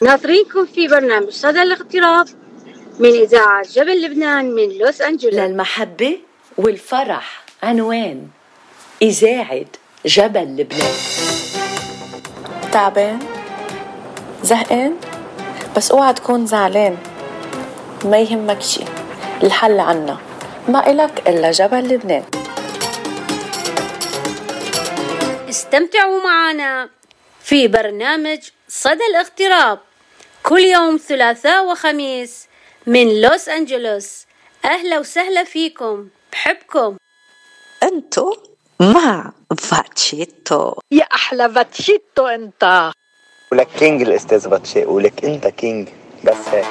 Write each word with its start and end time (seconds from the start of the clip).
ناطرينكم 0.00 0.66
في 0.66 0.88
برنامج 0.88 1.28
صدى 1.28 1.62
الاغتراب 1.62 2.26
من 2.98 3.10
إذاعة 3.10 3.62
جبل 3.62 4.02
لبنان 4.02 4.54
من 4.54 4.78
لوس 4.78 5.00
أنجلوس. 5.00 5.34
للمحبة 5.34 6.18
والفرح 6.58 7.44
عنوان 7.62 8.28
إذاعة 9.02 9.66
جبل 10.06 10.56
لبنان. 10.56 10.94
تعبان؟ 12.72 13.18
زهقان؟ 14.42 14.96
بس 15.76 15.90
اوعى 15.90 16.12
تكون 16.12 16.46
زعلان. 16.46 16.96
ما 18.04 18.18
يهمك 18.18 18.62
شي 18.62 18.84
الحل 19.42 19.80
عنا. 19.80 20.18
ما 20.68 20.90
إلك 20.90 21.28
إلا 21.28 21.50
جبل 21.50 21.88
لبنان. 21.88 22.24
استمتعوا 25.48 26.22
معنا 26.22 26.90
في 27.42 27.68
برنامج 27.68 28.38
صدى 28.68 29.06
الاغتراب. 29.10 29.78
كل 30.48 30.60
يوم 30.60 30.96
ثلاثاء 30.96 31.66
وخميس 31.66 32.46
من 32.86 33.20
لوس 33.20 33.48
أنجلوس. 33.48 34.26
أهلا 34.64 34.98
وسهلا 34.98 35.44
فيكم. 35.44 36.08
بحبكم. 36.32 36.96
انتو 37.82 38.36
مع 38.80 39.32
فاتشيتو. 39.58 40.74
يا 40.90 41.04
أحلى 41.04 41.52
فاتشيتو 41.52 42.26
أنت. 42.26 42.92
ولك 43.52 43.68
king 43.78 44.02
الأستاذ 44.02 44.48
باتشي 44.48 44.84
ولك 44.84 45.24
أنت 45.24 45.46
king. 45.46 45.88
بس 46.24 46.48
هيك. 46.48 46.66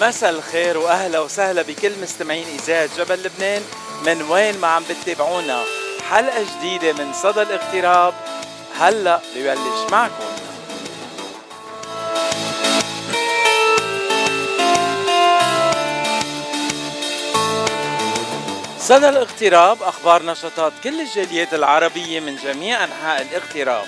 مساء 0.00 0.30
الخير 0.30 0.78
وأهلا 0.78 1.20
وسهلا 1.20 1.62
بكل 1.62 1.92
مستمعين 2.02 2.46
اذاعه 2.58 2.90
جبل 2.96 3.22
لبنان. 3.22 3.62
من 4.06 4.22
وين 4.22 4.58
ما 4.58 4.68
عم 4.68 4.82
بتتابعونا. 4.90 5.62
حلقة 6.10 6.44
جديدة 6.58 6.92
من 6.92 7.12
صدى 7.12 7.42
الاغتراب. 7.42 8.14
هلا 8.78 9.20
ببلش 9.36 9.90
معكم. 9.92 10.24
صدى 18.80 19.08
الاغتراب 19.08 19.82
أخبار 19.82 20.22
نشاطات 20.22 20.72
كل 20.84 21.00
الجاليات 21.00 21.54
العربية 21.54 22.20
من 22.20 22.36
جميع 22.36 22.84
أنحاء 22.84 23.22
الاغتراب. 23.22 23.86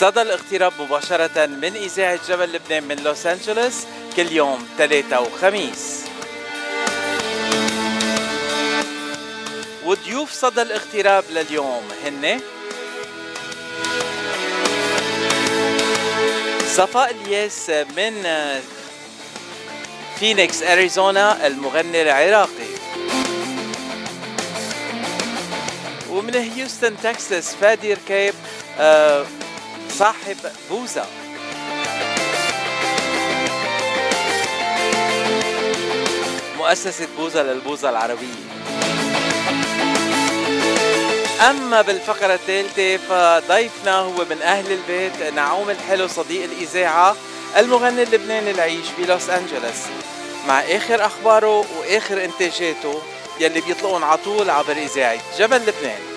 صدى 0.00 0.22
الاغتراب 0.22 0.72
مباشرة 0.80 1.46
من 1.46 1.76
إذاعة 1.76 2.18
جبل 2.28 2.52
لبنان 2.52 2.82
من 2.84 2.96
لوس 2.96 3.26
أنجلوس 3.26 3.74
كل 4.16 4.32
يوم 4.32 4.68
ثلاثة 4.78 5.20
وخميس. 5.20 6.04
وضيوف 9.84 10.32
صدى 10.32 10.62
الاغتراب 10.62 11.24
لليوم 11.30 11.82
هن 12.04 12.40
صفاء 16.66 17.10
الياس 17.10 17.70
من 17.70 18.26
فينيكس 20.18 20.62
أريزونا 20.62 21.46
المغني 21.46 22.02
العراقي. 22.02 22.68
ومن 26.10 26.34
هيوستن 26.34 26.96
تكساس 27.02 27.54
فادي 27.54 27.94
ركيب 27.94 28.34
آه، 28.78 29.26
صاحب 29.90 30.36
بوزة. 30.70 31.04
مؤسسة 36.58 37.08
بوزة 37.18 37.42
للبوزة 37.42 37.90
العربية. 37.90 38.48
أما 41.50 41.82
بالفقرة 41.82 42.34
الثالثة 42.34 42.96
فضيفنا 42.96 43.98
هو 43.98 44.24
من 44.30 44.42
أهل 44.42 44.72
البيت 44.72 45.34
نعوم 45.34 45.70
الحلو 45.70 46.08
صديق 46.08 46.44
الإذاعة 46.44 47.16
المغني 47.56 48.02
اللبناني 48.02 48.50
العيش 48.50 48.86
بلوس 48.98 49.30
أنجلوس 49.30 49.82
مع 50.48 50.60
آخر 50.60 51.06
أخباره 51.06 51.64
وآخر 51.78 52.24
إنتاجاته 52.24 53.02
يلي 53.40 53.60
بيطلقون 53.60 54.02
على 54.02 54.18
طول 54.24 54.50
عبر 54.50 54.72
إذاعة 54.72 55.18
جبل 55.38 55.56
لبنان. 55.56 56.07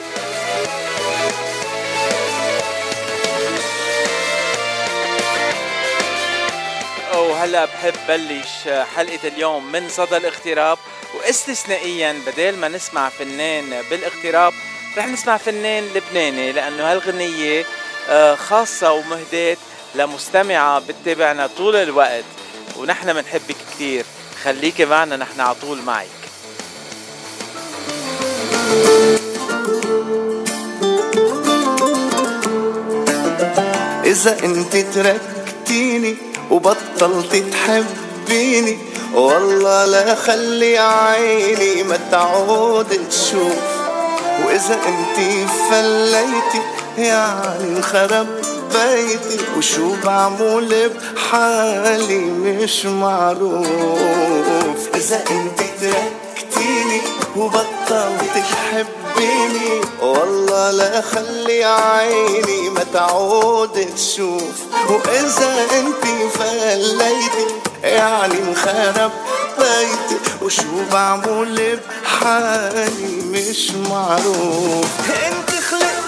وهلا 7.22 7.66
بحب 7.66 7.94
بلش 8.08 8.68
حلقة 8.96 9.28
اليوم 9.28 9.72
من 9.72 9.90
صدى 9.90 10.18
الاغتراب 10.18 10.78
واستثنائيا 11.18 12.22
بدل 12.28 12.58
ما 12.58 12.68
نسمع 12.68 13.10
فنان 13.10 13.82
بالاغتراب 13.90 14.54
رح 14.98 15.08
نسمع 15.08 15.38
فنان 15.38 15.84
لبناني 15.96 16.52
لأنه 16.52 16.92
هالغنية 16.92 17.66
آه، 18.10 18.36
خاصة 18.36 18.92
ومهداة 18.92 19.58
لمستمعة 19.96 20.80
بتتابعنا 20.80 21.48
طول 21.48 21.76
الوقت 21.76 22.24
ونحن 22.78 23.14
بنحبك 23.14 23.56
كثير 23.72 24.06
خليكي 24.44 24.86
معنا 24.86 25.16
نحن 25.18 25.42
على 25.42 25.56
طول 25.56 25.82
معك. 25.82 26.08
إذا 34.06 34.44
أنت 34.44 34.76
تركتيني 34.78 36.31
وبطلت 36.52 37.44
تحبيني. 37.52 38.78
والله 39.14 39.86
لا 39.86 40.16
خلي 40.16 40.78
عيني 40.78 41.84
ما 41.84 42.00
تعود 42.12 42.88
تشوف. 43.10 43.62
وإذا 44.46 44.80
أنت 44.88 45.18
فليتي 45.70 46.62
يعني 46.98 47.78
انخرب 47.78 48.28
بيتي. 48.74 49.44
وشو 49.58 49.96
بعمل 50.06 50.90
بحالي 50.90 52.20
مش 52.20 52.86
معروف. 52.86 53.68
إذا 54.96 55.24
أنت 55.32 55.60
تركتيني 55.82 57.02
وبطلت 57.36 58.36
تحبيني 58.36 59.01
والله 60.02 60.72
لا 60.72 61.02
خلي 61.02 61.64
عيني 61.64 62.70
ما 62.70 62.84
تعود 62.94 63.88
تشوف. 63.96 64.56
وإذا 64.90 65.66
أنت 65.80 66.06
فليتي 66.34 67.48
يعني 67.84 68.40
انخرب 68.40 69.12
بيتي 69.58 70.18
وشو 70.42 70.64
بعمل 70.92 71.80
بحالي 72.04 73.22
مش 73.32 73.72
معروف. 73.72 74.86
انت 75.10 75.50
خلقتي 75.50 76.01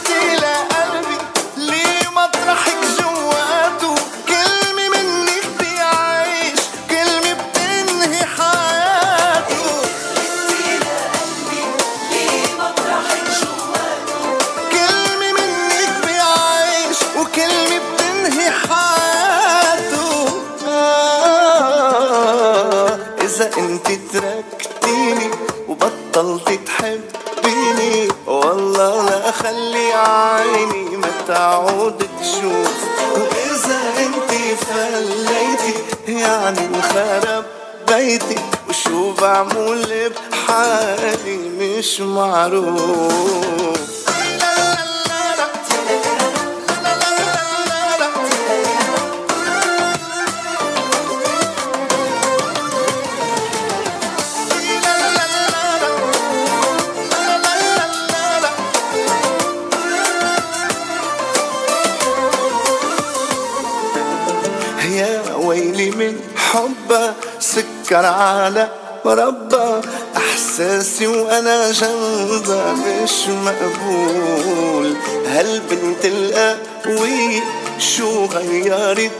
مش 73.23 73.29
مقبول. 73.29 74.95
هالبنت 75.27 76.05
القوية 76.05 77.41
شو 77.79 78.25
غيرت 78.25 79.11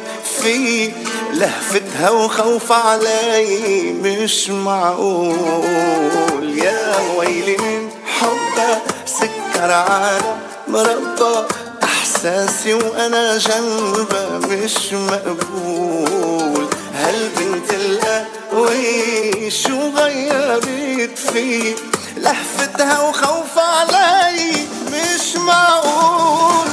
في 0.42 0.92
لهفتها 1.34 2.10
وخوف 2.10 2.72
علي 2.72 3.94
مش 4.04 4.50
معقول. 4.50 5.38
يا 6.58 6.96
ويلي 7.18 7.58
من 7.58 7.90
حبها 8.06 8.82
سكر 9.06 9.72
على 9.72 10.36
مربى 10.68 11.48
إحساسي 11.84 12.74
وأنا 12.74 13.38
جنبها 13.38 14.40
مش 14.40 14.94
مقبول. 14.94 16.68
هالبنت 16.96 17.74
القوي 17.74 19.52
شو 19.52 19.90
غيرت 19.96 21.18
في 21.34 21.74
لهفتها 22.24 23.00
وخوف 23.02 23.58
علي 23.58 24.68
مش 24.92 25.36
معقول. 25.36 26.73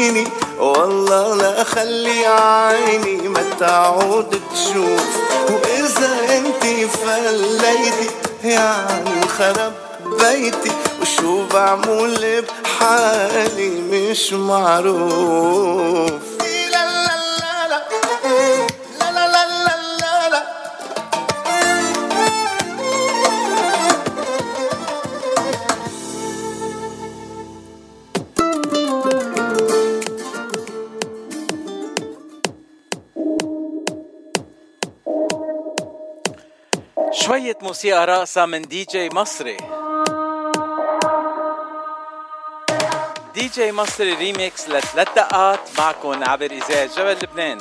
تحبيني 0.00 0.28
والله 0.58 1.34
لا 1.36 1.62
أخلي 1.62 2.26
عيني 2.26 3.28
ما 3.28 3.44
تعود 3.60 4.40
تشوف. 4.52 5.16
وإذا 5.50 6.36
أنت 6.36 6.64
فليتي 6.90 8.10
يعني 8.44 9.28
خرب 9.38 9.72
بيتي. 10.04 10.72
وشو 11.02 11.46
بعمل 11.46 12.44
بحالي 12.64 13.68
مش 13.68 14.32
معروف. 14.32 16.10
لا 16.40 16.84
لا 16.84 17.16
لا 17.40 17.68
لا 17.68 17.80
لا 18.24 18.66
شوية 37.30 37.58
موسيقى 37.62 38.06
راقصة 38.06 38.46
من 38.46 38.62
دي 38.62 38.84
جي 38.84 39.08
مصري. 39.12 39.56
دي 43.34 43.48
جي 43.48 43.72
مصري 43.72 44.14
ريميكس 44.14 44.68
لثلاث 44.68 45.14
دقات 45.16 45.60
معكم 45.78 46.24
عبر 46.24 46.50
إذاعة 46.50 46.96
جبل 46.96 47.16
لبنان. 47.22 47.58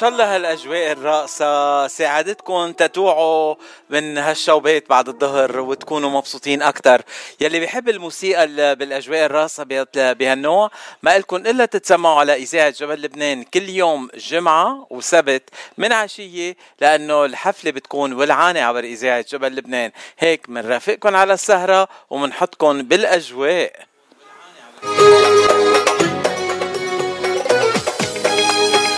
شاء 0.00 0.08
الله 0.08 0.36
هالاجواء 0.36 0.92
الراقصه 0.92 1.86
ساعدتكم 1.86 2.72
تتوعوا 2.72 3.54
من 3.90 4.18
هالشوبات 4.18 4.88
بعد 4.88 5.08
الظهر 5.08 5.60
وتكونوا 5.60 6.10
مبسوطين 6.10 6.62
أكثر 6.62 7.02
يلي 7.40 7.60
بيحب 7.60 7.88
الموسيقى 7.88 8.46
بالأجواء 8.74 9.26
الراقصه 9.26 9.64
بهالنوع 9.94 10.70
ما 11.02 11.18
لكم 11.18 11.36
إلا 11.36 11.64
تتسمعوا 11.64 12.20
على 12.20 12.34
إذاعة 12.34 12.70
جبل 12.70 13.02
لبنان 13.02 13.42
كل 13.42 13.68
يوم 13.68 14.08
جمعة 14.14 14.86
وسبت 14.90 15.42
من 15.78 15.92
عشية 15.92 16.56
لأنه 16.80 17.24
الحفلة 17.24 17.70
بتكون 17.70 18.12
ولعانه 18.12 18.60
عبر 18.60 18.84
إذاعة 18.84 19.24
جبل 19.28 19.56
لبنان. 19.56 19.90
هيك 20.18 20.50
بنرافقكم 20.50 21.16
على 21.16 21.34
السهرة 21.34 21.88
وبنحطكم 22.10 22.82
بالأجواء. 22.82 23.86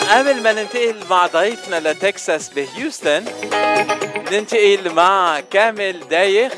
قبل 0.08 0.42
ما 0.42 0.52
ننتقل 0.52 0.96
مع 1.10 1.26
ضيفنا 1.26 1.90
لتكساس 1.90 2.48
بهيوستن 2.48 3.24
ننتقل 4.32 4.92
مع 4.92 5.40
كامل 5.50 6.08
دايخ 6.08 6.52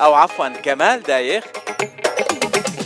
أو 0.00 0.14
عفوا 0.14 0.48
كمال 0.48 1.02
دايخ 1.02 1.44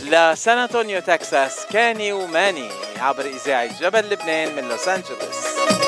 لسان 0.03 0.57
أنطونيو 0.57 0.99
تكساس 0.99 1.65
كاني 1.73 2.13
وماني 2.13 2.69
عبر 2.99 3.25
إذاعة 3.25 3.79
جبل 3.79 4.09
لبنان 4.09 4.55
من 4.55 4.69
لوس 4.69 4.87
أنجلوس. 4.87 5.80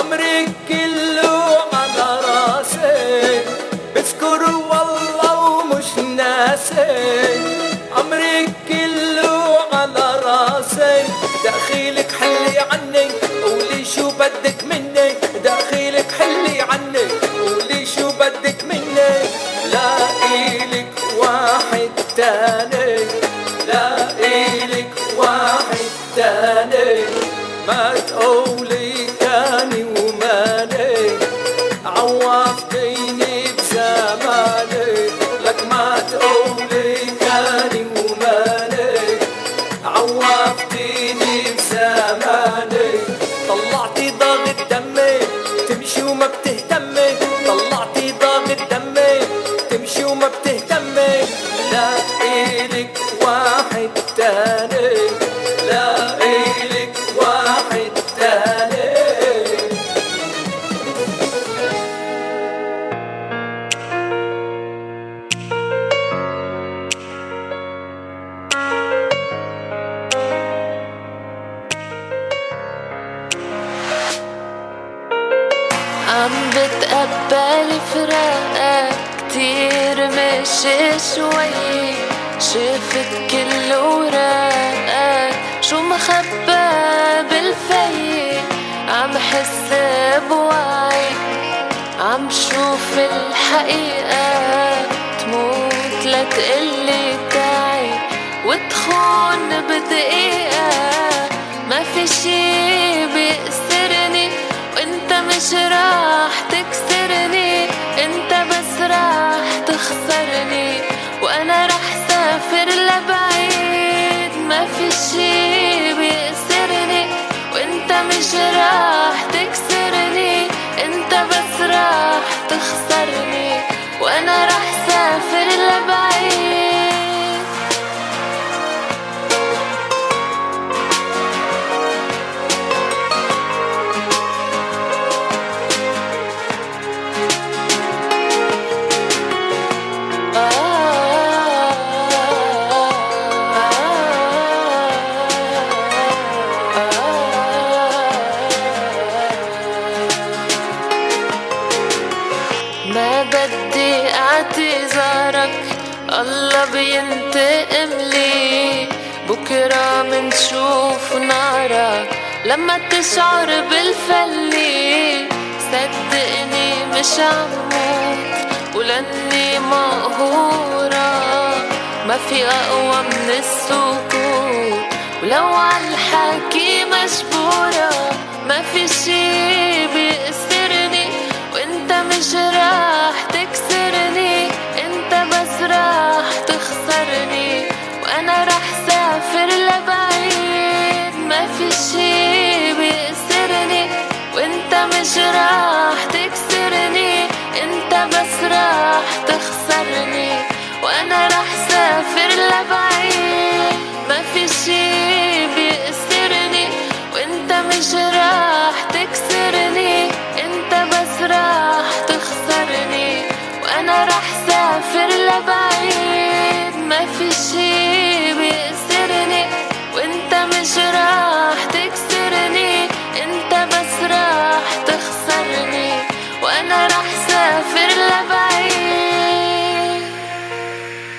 أمري 0.00 0.27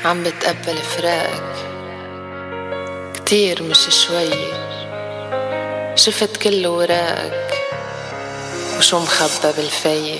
عم 0.05 0.23
بتقبل 0.23 0.77
فراقك. 0.77 1.55
كتير 3.15 3.63
مش 3.63 4.05
شوي. 4.07 4.29
شفت 5.95 6.37
كل 6.37 6.67
أوراقك. 6.67 7.53
وشو 8.77 8.99
مخبى 8.99 9.53
بالفي 9.57 10.19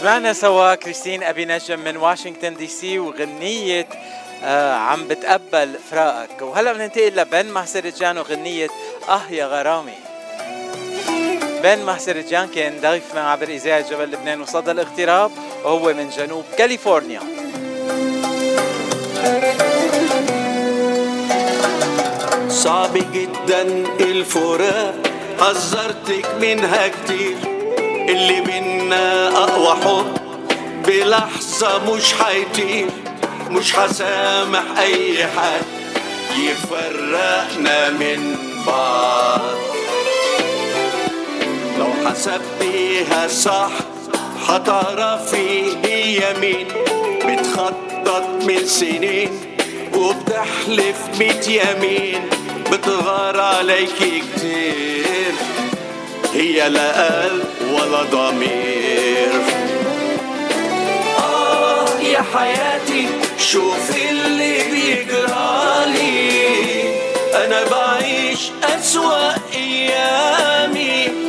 سمعنا 0.00 0.32
سوا 0.32 0.74
كريستين 0.74 1.22
أبي 1.22 1.44
نجم 1.44 1.80
من 1.80 1.96
واشنطن 1.96 2.54
دي 2.56 2.66
سي 2.66 2.98
وغنية 2.98 3.88
آه 4.44 4.74
عم 4.74 5.08
بتقبل 5.08 5.74
فراقك. 5.90 6.42
وهلا 6.42 6.72
بننتقل 6.72 7.16
لبن 7.16 7.52
محسرجان 7.52 8.18
وغنية 8.18 8.68
أه 9.08 9.22
يا 9.30 9.46
غرامي. 9.46 9.98
بن 11.62 11.84
محسرجان 11.84 12.48
كان 12.48 12.80
ضيف 12.80 13.14
مع 13.14 13.32
عبر 13.32 13.48
إذاعة 13.48 13.90
جبل 13.90 14.04
لبنان 14.10 14.40
وصدى 14.40 14.70
الاغتراب 14.70 15.30
وهو 15.64 15.92
من 15.94 16.10
جنوب 16.10 16.44
كاليفورنيا. 16.58 17.39
صعب 22.64 22.94
جدا 23.12 23.62
الفراق 24.00 24.94
حذرتك 25.40 26.26
منها 26.40 26.88
كتير. 26.88 27.36
اللي 28.08 28.40
بينا 28.40 29.28
أقوى 29.28 29.76
حب. 29.84 30.06
بلحظة 30.86 31.92
مش 31.94 32.14
هيطير 32.22 32.86
مش 33.50 33.76
هسامح 33.76 34.62
أي 34.78 35.24
حد. 35.26 35.62
يفرقنا 36.38 37.90
من 37.90 38.36
بعض. 38.66 39.40
لو 41.78 41.86
حسبتيها 42.06 43.28
صح 43.28 43.70
هتعرفي 44.48 45.72
هي 45.84 46.34
مين 46.40 46.66
بتخطط 47.26 48.28
من 48.46 48.66
سنين 48.66 49.30
وبتحلف 49.94 50.96
ميت 51.18 51.48
يمين. 51.48 52.20
بتغار 52.72 53.40
عليكي 53.40 54.20
كتير. 54.20 55.32
هي 56.34 56.68
لا 56.68 57.22
قلب 57.22 57.44
ولا 57.72 58.02
ضمير. 58.02 59.32
آه 61.18 62.00
يا 62.00 62.24
حياتي 62.34 63.08
شوفي 63.38 64.10
اللي 64.10 64.62
بيجرالي 64.70 66.30
أنا 67.34 67.64
بعيش 67.64 68.50
أسوأ 68.64 69.34
أيامي. 69.54 71.19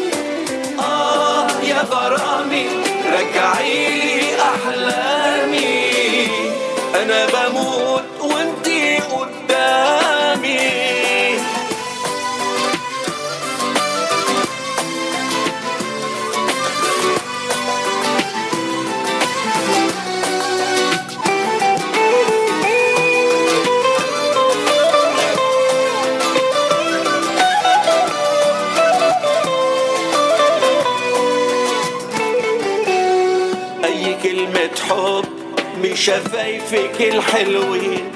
شفايفك 36.06 37.02
الحلوين 37.02 38.12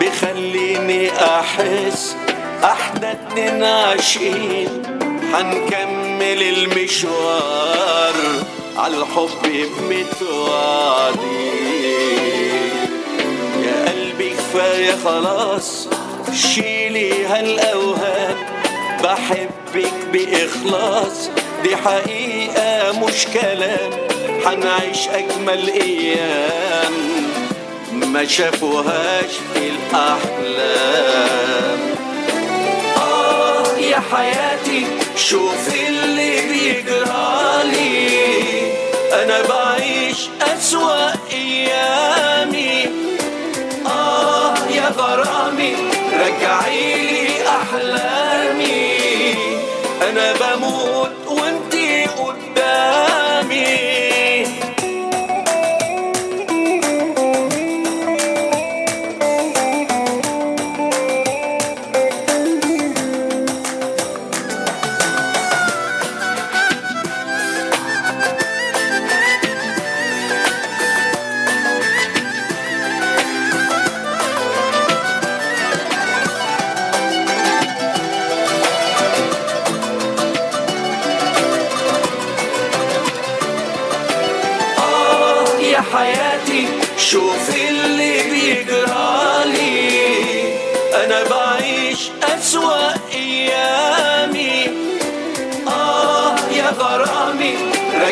بخليني 0.00 1.10
أحس 1.10 2.16
إحنا 2.64 3.12
اتنين 3.12 3.64
عاشقين 3.64 4.82
هنكمل 5.34 6.42
المشوار 6.42 8.14
على 8.76 8.96
الحب 8.96 9.46
متوعدين 11.36 12.70
يا 13.64 13.90
قلبي 13.90 14.30
كفاية 14.30 14.92
خلاص 15.04 15.88
شيلي 16.34 17.26
هالأوهام. 17.26 18.36
بحبك 19.04 19.92
بإخلاص 20.12 21.30
دي 21.62 21.76
حقيقة 21.76 23.00
مش 23.00 23.26
كلام. 23.26 23.90
حنعيش 24.46 25.08
أجمل 25.08 25.68
أيام 25.68 26.92
ما 27.92 28.24
شافوهاش 28.24 29.30
في 29.54 29.68
الأحلام. 29.68 31.16
آه 32.96 33.78
يا 33.78 34.02
حياتي 34.12 34.86
شوف 35.16 35.74
اللي 35.88 36.40
بيجرالي 36.40 38.08
أنا 39.12 39.42
بعيش 39.48 40.28
أسوأ 40.42 41.10
أيامي. 41.32 42.75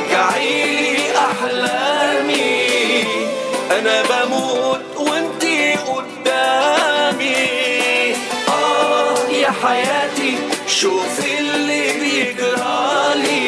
رجعيلي 0.04 1.18
أحلامي. 1.18 3.04
أنا 3.78 4.02
بموت 4.02 4.84
وانتي 4.96 5.74
قدامي. 5.74 7.34
آه 8.48 9.28
يا 9.28 9.50
حياتي 9.50 10.38
شوف 10.66 11.26
اللي 11.40 11.92
بيجرالي 11.92 13.44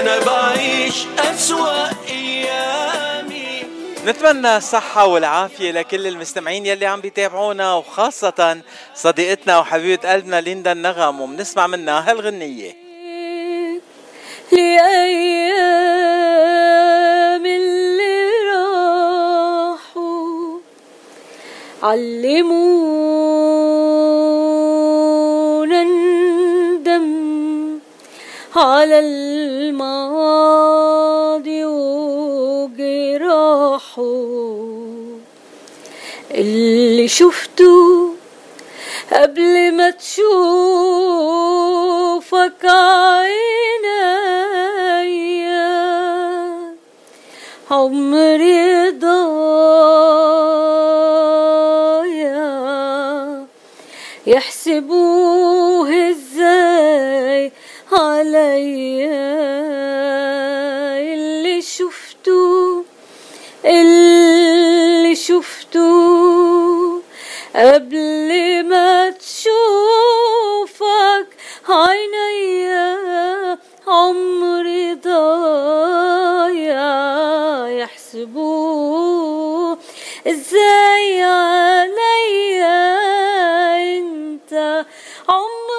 أنا 0.00 0.18
بعيش 0.18 0.94
أسوأ 1.18 1.88
أيامي. 2.08 3.62
نتمنى 4.06 4.56
الصحة 4.56 5.06
والعافية 5.06 5.70
لكل 5.70 6.06
المستمعين 6.06 6.66
يلي 6.66 6.86
عم 6.86 7.00
بيتابعونا 7.00 7.74
وخاصة 7.74 8.60
صديقتنا 8.94 9.58
وحبيبة 9.58 10.12
قلبنا 10.12 10.40
ليندا 10.40 10.72
النغم 10.72 11.20
وبنسمع 11.20 11.66
منها 11.66 12.10
هالغنية. 12.10 12.89
لأيام 14.52 15.70
اللي 17.46 18.20
راحوا. 18.52 20.58
علمونا 21.82 23.30
ندم 25.84 27.08
على 28.56 28.98
الماضي 28.98 29.80
وجراحه. 31.64 32.70
اللي 36.34 37.08
شفته 37.08 38.09
قبل 39.12 39.74
ما 39.74 39.90
تشوفك 39.90 40.24
عينيا 42.64 43.40
عمري 47.70 48.90
ضايع. 48.90 49.30
يحسبوه 54.26 56.10
إزاي 56.10 57.52
عليا؟ 57.92 59.30
اللي 61.00 61.62
شفته 61.62 62.84
اللي 63.64 65.14
شفته. 65.14 66.29
قبل 67.54 68.62
ما 68.68 69.10
تشوفك 69.10 69.56
عينيا 71.68 72.98
عمري 73.86 74.94
ضايع 74.94 76.80
يحسبوه 77.82 79.78
إزاي 80.26 81.22
عليا 81.22 82.80
أنت 83.98 84.84
عمري 85.28 85.69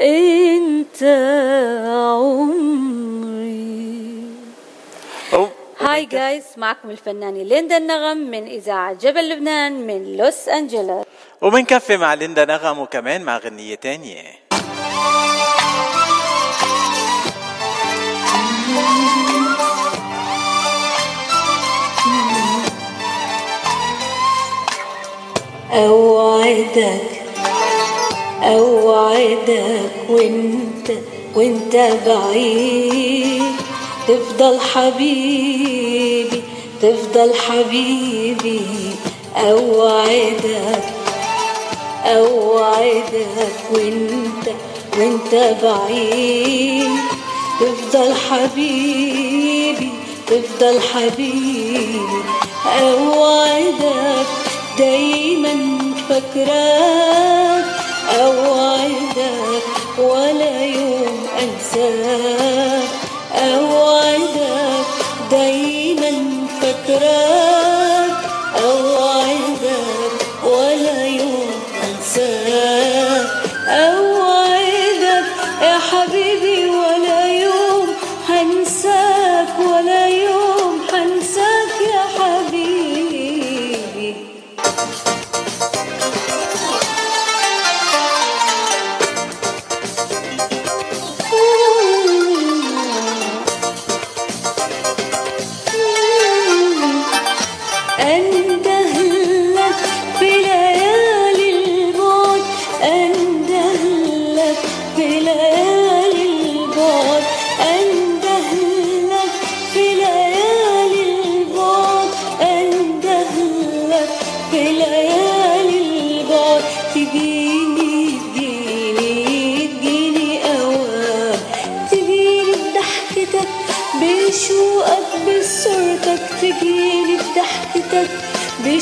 انت 0.00 1.02
عمري. 1.86 3.18
هاي 5.80 6.04
جايز 6.04 6.44
معكم 6.56 6.90
الفنانة 6.90 7.42
ليندا 7.42 7.76
النغم 7.76 8.16
من 8.16 8.46
إذاعة 8.46 8.92
جبل 8.92 9.28
لبنان 9.28 9.86
من 9.86 10.16
لوس 10.16 10.48
أنجلوس. 10.48 11.04
وبنكفي 11.42 11.96
مع 11.96 12.14
ليندا 12.14 12.44
نغم 12.44 12.78
وكمان 12.78 13.22
مع 13.22 13.38
غنية 13.38 13.74
تانية. 13.74 14.22
أوعدك 25.72 27.17
أوعدك 28.42 29.90
وانت 30.08 30.90
وانت 31.34 31.76
بعيد. 32.06 33.42
تفضل 34.08 34.60
حبيبي 34.60 36.42
تفضل 36.82 37.34
حبيبي. 37.34 38.60
أوعدك 39.36 40.84
أوعدك 42.06 43.56
وانت 43.72 44.48
وانت 44.98 45.56
بعيد. 45.62 46.90
تفضل 47.60 48.14
حبيبي 48.14 49.90
تفضل 50.26 50.80
حبيبي. 50.80 52.00
أوعدك 52.82 54.26
دايما 54.78 55.54
فاكراك 56.08 57.87
أوعدك 58.16 59.62
ولا 59.98 60.62
يوم 60.64 61.26
أنساك 61.42 62.88
أوعدك 63.34 64.86
دايما 65.30 66.12
فاكراك 66.60 67.87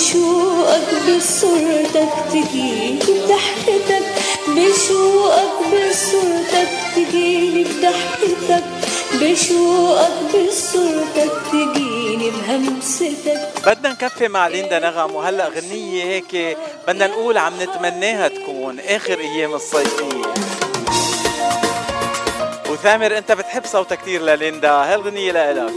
بشوقك 0.06 0.88
بصورتك 1.08 2.08
تجيلي 2.30 2.98
بضحكتك 3.08 4.02
بشوقك 4.48 5.58
بصورتك 5.66 6.68
تجيلي 6.96 7.64
بضحكتك 7.64 8.64
بشوقك 9.14 10.10
بصورتك 10.34 11.32
تجيني 11.52 12.30
بهمستك. 12.30 13.38
بدنا 13.66 13.92
نكفي 13.92 14.28
مع 14.28 14.46
ليندا 14.46 14.78
نغم 14.78 15.14
وهلا 15.14 15.48
غنية 15.48 16.04
هيك 16.04 16.56
بدنا 16.88 17.06
نقول 17.06 17.38
عم 17.38 17.52
نتمناها 17.62 18.28
تكون 18.28 18.80
آخر 18.80 19.18
أيام 19.20 19.54
الصيفية. 19.54 20.34
وثامر 22.70 23.18
أنت 23.18 23.32
بتحب 23.32 23.66
صوتها 23.66 23.94
كثير 23.94 24.22
لليندا 24.22 24.70
هالغنية 24.70 25.32
لإلك. 25.32 25.72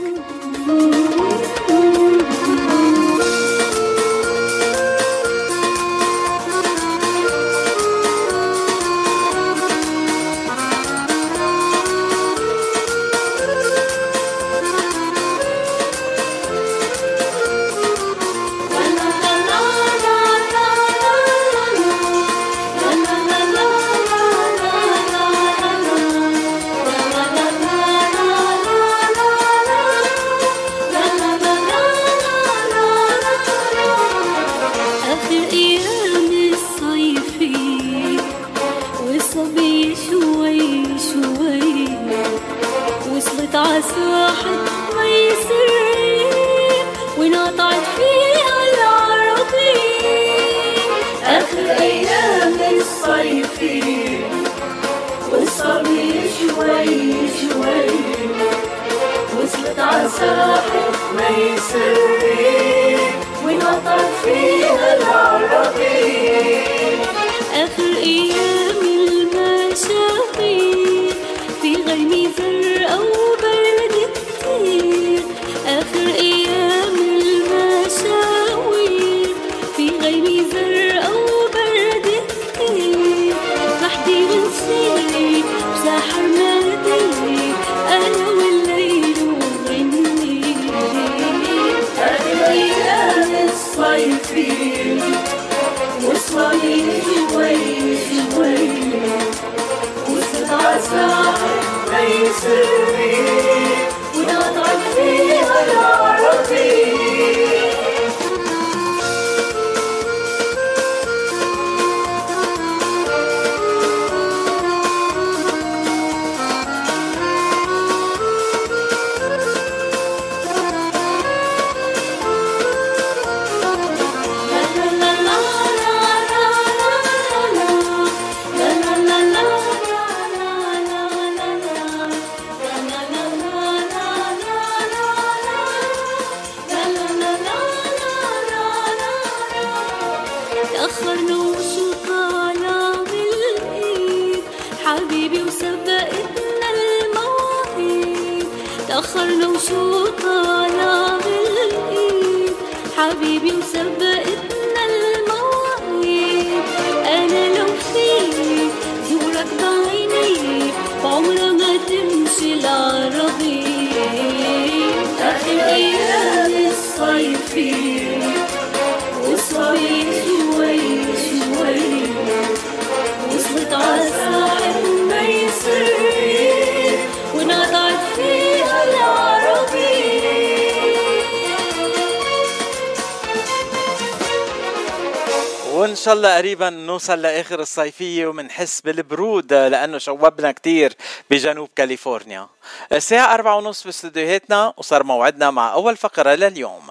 وان 185.90 185.96
شاء 185.96 186.14
الله 186.14 186.38
قريبا 186.38 186.70
نوصل 186.70 187.22
لآخر 187.22 187.60
الصيفية 187.60 188.28
ومنحس 188.28 188.82
بالبرود 188.82 189.54
لأنه 189.54 189.98
شوبنا 189.98 190.52
كتير 190.52 190.94
بجنوب 191.30 191.70
كاليفورنيا. 191.76 192.48
الساعة 192.92 193.34
أربعة 193.34 193.56
ونص 193.56 193.84
باستديوهاتنا 193.84 194.74
وصار 194.78 195.04
موعدنا 195.04 195.52
مع 195.52 195.74
أول 195.74 195.98
فقرة 195.98 196.36
لليوم. 196.36 196.82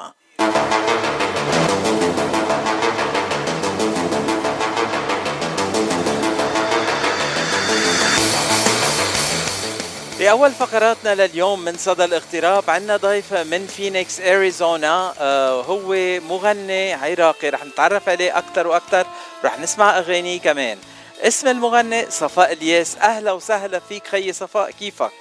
بأول 10.19 10.51
فقراتنا 10.51 11.15
لليوم 11.15 11.65
من 11.65 11.77
صدى 11.77 12.05
الاغتراب 12.05 12.71
عنا 12.71 12.97
ضيف 12.97 13.33
من 13.35 13.67
فينيكس 13.67 14.21
أريزونا. 14.21 15.15
آه 15.21 15.63
هو 15.63 15.95
مغني 16.21 16.93
عراقي. 16.95 17.49
رح 17.51 17.65
نتعرف 17.65 18.09
عليه 18.09 18.39
أكثر 18.39 18.67
وأكثر 18.67 19.07
رح 19.45 19.59
نسمع 19.59 19.99
أغانيه 19.99 20.41
كمان. 20.41 20.79
اسم 21.21 21.49
المغني 21.49 22.11
صفاء 22.11 22.53
الياس. 22.53 22.97
أهلا 22.97 23.33
وسهلا 23.33 23.79
فيك 23.89 24.07
خيي 24.07 24.33
صفاء. 24.33 24.71
كيفك؟ 24.71 25.13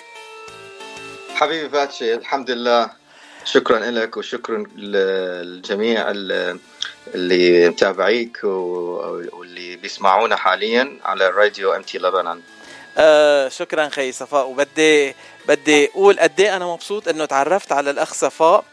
حبيبي 1.36 1.68
باتشي 1.68 2.14
الحمد 2.14 2.52
لله. 2.52 2.90
شكرا 3.46 3.80
لك 3.80 4.18
وشكرا 4.18 4.64
للجميع 4.76 6.12
ال- 6.12 6.60
اللي 7.16 7.70
متابعيك 7.70 8.40
واللي 8.44 9.76
بيسمعونا 9.76 10.36
حاليا 10.36 10.98
على 11.06 11.28
الراديو 11.28 11.74
إم 11.76 11.82
تي 11.82 11.98
لبنان. 11.98 12.42
آه 12.98 13.50
شكرا 13.50 13.90
خي 13.90 14.12
صفاء. 14.12 14.48
وبدي 14.48 15.16
بدي 15.48 15.86
أقول 15.90 16.20
قد 16.20 16.40
إيه 16.42 16.56
أنا 16.56 16.66
مبسوط 16.66 17.08
إنه 17.08 17.26
تعرفت 17.26 17.72
على 17.72 17.90
الأخ 17.90 18.14
صفاء 18.14 18.64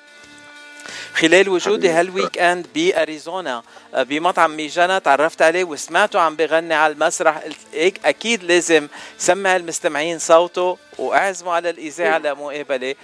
خلال 1.15 1.49
وجودي. 1.49 1.89
هال 1.91 2.39
weekend 2.39 2.67
بأريزونا 2.75 3.63
آه، 3.95 4.03
بمطعم 4.03 4.57
ميجانا 4.57 4.99
تعرفت 4.99 5.43
عليه 5.43 5.65
وسمعته 5.65 6.21
عم 6.21 6.37
بغني 6.37 6.75
على 6.75 6.93
المسرح. 6.93 7.39
قلت 7.39 7.57
هيك 7.73 8.01
أكيد 8.05 8.43
لازم 8.45 8.89
سمع 9.19 9.57
المستمعين 9.57 10.19
صوته 10.19 10.79
وأعزمه 10.99 11.53
على 11.53 11.71
الإذاعة 11.71 12.19
لمقابلة. 12.19 12.95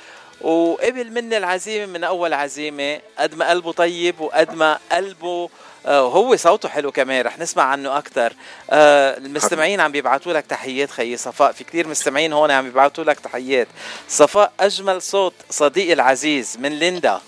وقبل 0.40 1.10
مني 1.10 1.36
العزيمة 1.36 1.86
من 1.86 2.04
أول 2.04 2.32
عزيمة 2.32 3.00
قد 3.18 3.34
ما 3.34 3.50
قلبه 3.50 3.72
طيب 3.72 4.20
وقد 4.20 4.54
ما 4.54 4.78
قلبه 4.92 5.50
وهو 5.84 6.36
صوته 6.36 6.68
حلو 6.68 6.92
كمان 6.92 7.24
رح 7.26 7.38
نسمع 7.38 7.62
عنه 7.62 7.98
أكثر 7.98 8.32
المستمعين 8.72 9.80
عم 9.80 9.92
بيبعتوا 9.92 10.32
لك 10.32 10.46
تحيات 10.46 10.90
خيي 10.90 11.16
صفاء 11.16 11.52
في 11.52 11.64
كثير 11.64 11.88
مستمعين 11.88 12.32
هون 12.32 12.50
عم 12.50 12.64
بيبعتوا 12.64 13.04
لك 13.04 13.20
تحيات. 13.20 13.68
صفاء 14.08 14.52
أجمل 14.60 15.02
صوت 15.02 15.34
صديقي 15.50 15.92
العزيز 15.92 16.56
من 16.60 16.72
ليندا. 16.78 17.20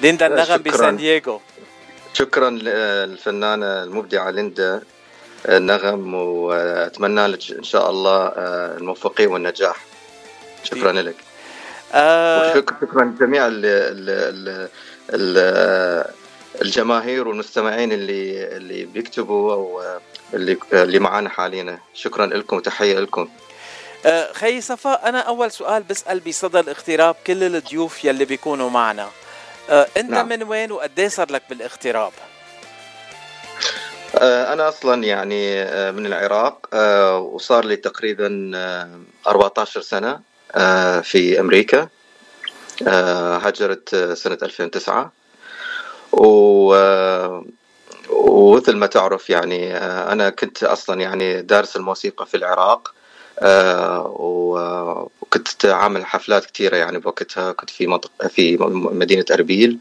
ليندا 0.00 0.26
النغم. 0.26 0.62
بسان 0.62 0.96
دييغو. 0.96 1.40
شكرا 2.12 2.50
للفنانة 2.50 3.82
المبدعة 3.82 4.30
ليندا 4.30 4.82
النغم 5.48 6.14
وأتمنى 6.14 7.26
لك 7.26 7.50
إن 7.52 7.62
شاء 7.64 7.90
الله 7.90 8.26
آه، 8.26 8.76
الموفقية 8.76 9.26
والنجاح. 9.26 9.76
شكرا 10.64 10.92
لك. 10.92 11.16
آه 11.92 12.50
وشكرا 12.50 12.76
شكرا 12.80 13.04
لجميع 13.04 13.46
ال 13.46 13.52
ال 13.64 14.68
ال 15.10 16.04
الجماهير 16.62 17.28
والمستمعين 17.28 17.92
اللي 17.92 18.56
اللي 18.56 18.84
بيكتبوا 18.84 19.52
أو 19.52 19.82
اللي 20.34 20.56
اللي 20.72 20.98
معنا 20.98 21.28
حاليا. 21.28 21.78
شكرا 21.94 22.26
لكم 22.26 22.56
وتحية 22.56 22.98
لكم. 22.98 23.28
آه، 24.06 24.32
خي 24.32 24.60
صفاء 24.60 25.08
أنا 25.08 25.18
أول 25.18 25.50
سؤال 25.50 25.82
بسأل 25.82 26.20
بصدى 26.20 26.60
الاغتراب 26.60 27.16
كل 27.26 27.42
الضيوف 27.42 28.04
يلي 28.04 28.24
بيكونوا 28.24 28.70
معنا. 28.70 29.08
آه، 29.70 29.86
أنت 29.96 30.10
نعم. 30.10 30.28
من 30.28 30.42
وين 30.42 30.72
وقد 30.72 31.00
صار 31.00 31.32
لك 31.32 31.42
بالاغتراب؟ 31.50 32.12
آه، 34.18 34.52
أنا 34.52 34.68
أصلا 34.68 35.04
يعني 35.04 35.64
من 35.92 36.06
العراق 36.06 36.74
وصار 37.18 37.64
لي 37.64 37.76
تقريبا 37.76 38.50
آه، 38.54 39.00
14 39.26 39.80
سنة 39.80 40.20
في 41.02 41.40
أمريكا 41.40 41.88
هاجرت 42.86 43.94
آه، 43.94 44.14
سنة 44.14 44.38
2009 44.42 45.12
و 46.12 46.74
ومثل 48.10 48.76
ما 48.76 48.86
تعرف 48.86 49.30
يعني 49.30 49.76
أنا 50.12 50.30
كنت 50.30 50.64
أصلا 50.64 51.00
يعني 51.00 51.42
دارس 51.42 51.76
الموسيقى 51.76 52.26
في 52.26 52.36
العراق 52.36 52.94
آه، 53.42 54.14
وكنت 54.18 55.64
عامل 55.66 56.06
حفلات 56.06 56.46
كثيره 56.46 56.76
يعني 56.76 56.98
بوقتها 56.98 57.52
كنت 57.52 57.70
في 57.70 57.86
منطقة 57.86 58.28
في 58.28 58.56
مدينة 58.92 59.24
أربيل 59.32 59.78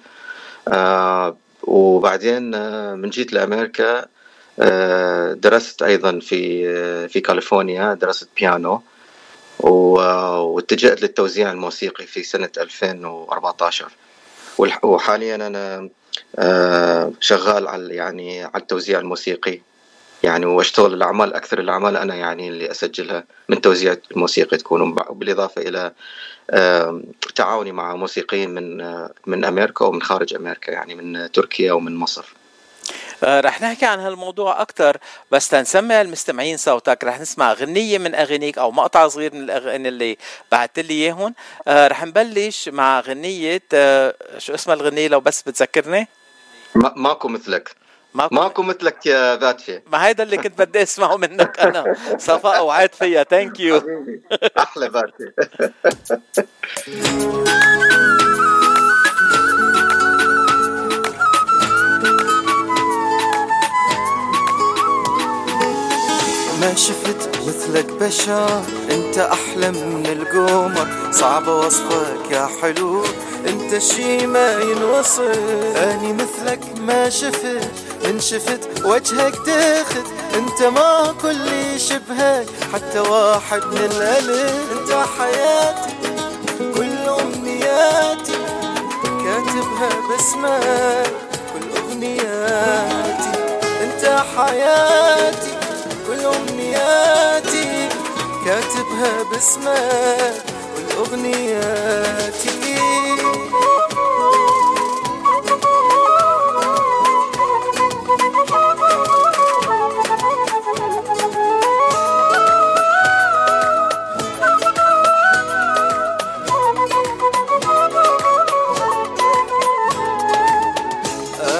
آه، 0.67 1.37
وبعدين 1.63 2.55
آه، 2.55 2.95
من 2.95 3.09
جيت 3.09 3.33
لأمريكا 3.33 4.05
درست 5.33 5.83
أيضا 5.83 6.19
في 6.19 7.07
في 7.07 7.21
كاليفورنيا 7.21 7.93
درست 7.93 8.29
بيانو 8.37 8.81
واتجهت 9.59 11.01
للتوزيع 11.01 11.51
الموسيقي 11.51 12.05
في 12.05 12.23
سنة 12.23 12.49
2014 12.57 13.91
والح- 14.61 14.83
وحاليا 14.85 15.35
أنا 15.35 15.89
شغال 17.19 17.67
على 17.67 17.95
يعني 17.95 18.43
على 18.43 18.61
التوزيع 18.61 18.99
الموسيقي. 18.99 19.59
يعني 20.23 20.45
واشتغل 20.45 20.93
الأعمال 20.93 21.33
أكثر 21.33 21.59
الأعمال 21.59 21.97
أنا 21.97 22.15
يعني 22.15 22.49
اللي 22.49 22.71
أسجلها 22.71 23.23
من 23.49 23.61
توزيع 23.61 23.95
الموسيقي 24.11 24.57
تكون. 24.57 24.95
بالاضافه 24.95 25.61
إلى 25.61 25.91
تعاوني 27.35 27.71
مع 27.71 27.95
موسيقيين 27.95 28.49
من 28.49 28.81
آه، 28.81 29.11
من 29.27 29.45
أمريكا 29.45 29.85
ومن 29.85 30.01
خارج 30.01 30.33
أمريكا 30.33 30.71
يعني 30.71 30.95
من 30.95 31.31
تركيا 31.31 31.73
ومن 31.73 31.95
مصر. 31.95 32.21
آه، 32.21 32.38
رح 33.23 33.61
نحكي 33.61 33.85
عن 33.85 33.99
هالموضوع 33.99 34.61
أكثر 34.61 34.97
بس 35.31 35.49
تنسمع 35.49 36.01
المستمعين 36.01 36.57
صوتك. 36.57 37.03
رح 37.03 37.19
نسمع 37.19 37.53
غنية 37.53 37.97
من 37.97 38.15
أغانيك 38.15 38.57
أو 38.57 38.71
مقطع 38.71 39.07
صغير 39.07 39.33
من 39.33 39.41
الأغاني 39.43 39.87
اللي 39.89 40.17
بعثت 40.51 40.79
لي 40.79 40.93
إياهم 40.93 41.35
آه، 41.67 41.87
رح 41.87 42.03
نبلش 42.05 42.69
مع 42.69 42.99
غنية 42.99 43.61
آه، 43.73 44.15
شو 44.37 44.53
اسمها 44.53 44.75
الغنية 44.75 45.07
لو 45.07 45.19
بس 45.19 45.41
بتذكرني؟ 45.41 46.07
ما- 46.75 46.93
ماكو 46.95 47.27
مثلك. 47.27 47.75
ماكو 48.13 48.35
ماكو 48.35 48.63
مثلك 48.63 49.05
يا 49.05 49.35
باتشي 49.35 49.81
ما 49.87 50.05
هيدا 50.07 50.23
اللي 50.23 50.37
كنت 50.37 50.59
بدي 50.61 50.83
أسمعه 50.83 51.15
منك 51.17 51.59
أنا. 51.59 51.95
صفاء 52.17 52.65
وعد 52.65 52.95
فيها. 52.95 53.23
thank 53.23 53.59
you 53.59 53.81
أحلى 54.59 54.89
باتشي 54.89 55.31
ما 66.69 66.75
شفت 66.75 67.29
مثلك 67.47 67.85
بشر 67.85 68.63
انت 68.91 69.17
أحلى 69.17 69.71
من 69.71 70.05
القمر. 70.05 71.11
صعب 71.11 71.47
وصفك 71.47 72.31
يا 72.31 72.49
حلو 72.61 73.03
انت 73.47 73.77
شي 73.77 74.27
ما 74.27 74.51
ينوصف 74.51 75.39
اني 75.77 76.13
مثلك 76.13 76.59
ما 76.79 77.09
شفت 77.09 77.69
من 78.03 78.19
شفت 78.19 78.85
وجهك 78.85 79.33
داخل. 79.45 80.03
انت 80.35 80.63
ما 80.63 81.15
كل 81.21 81.79
شبهك 81.79 82.45
حتى 82.73 82.99
واحد 82.99 83.63
من 83.63 83.89
الالف. 83.91 84.71
انت 84.71 84.91
حياتي 85.19 85.93
كل 86.75 87.09
أمنياتي. 87.21 88.37
كاتبها 89.03 89.89
باسمك 90.09 91.13
كل 91.53 91.77
اغنياتي 91.77 93.31
انت 93.83 94.23
حياتي. 94.37 95.48
امنياتي 96.79 97.89
كاتبها 98.45 99.23
باسمك 99.31 100.43
كل 100.75 100.97
اغنياتي 100.97 102.59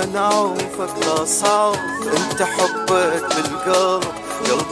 أنا 0.04 0.20
عوفك 0.28 0.90
لا 1.08 1.26
صعب 1.26 1.76
أنت 2.04 2.42
بالقلب 2.42 2.79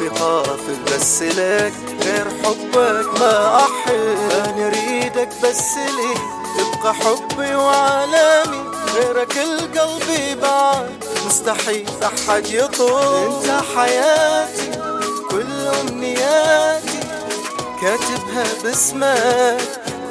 قلبي 0.08 0.78
بس 0.96 1.22
لك 1.22 1.74
غير 2.04 2.26
حبك 2.44 3.20
ما 3.20 3.56
أحب. 3.58 4.18
أنا 4.46 4.68
أريدك 4.68 5.30
بس 5.44 5.74
لي 5.78 6.14
تبقى 6.58 6.94
حبي 6.94 7.56
وعالمي. 7.56 8.64
غيرك 8.96 9.38
القلبي 9.38 10.36
بعد 10.42 10.90
مستحيل 11.28 11.90
أحد 12.04 12.48
يطول. 12.48 13.34
انت 13.34 13.62
حياتي 13.76 14.72
كل 15.32 15.68
أمنياتي 15.82 17.00
كاتبها 17.82 18.46
باسمك 18.64 19.62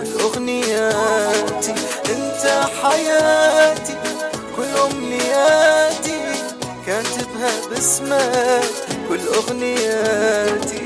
كل 0.00 0.20
أغنياتي. 0.20 1.74
انت 2.10 2.68
حياتي 2.82 3.94
كل 4.56 4.80
أمنياتي 4.90 6.20
كاتبها 6.86 7.50
باسمك 7.70 8.85
كل 9.08 9.20
اغنياتي 9.34 10.85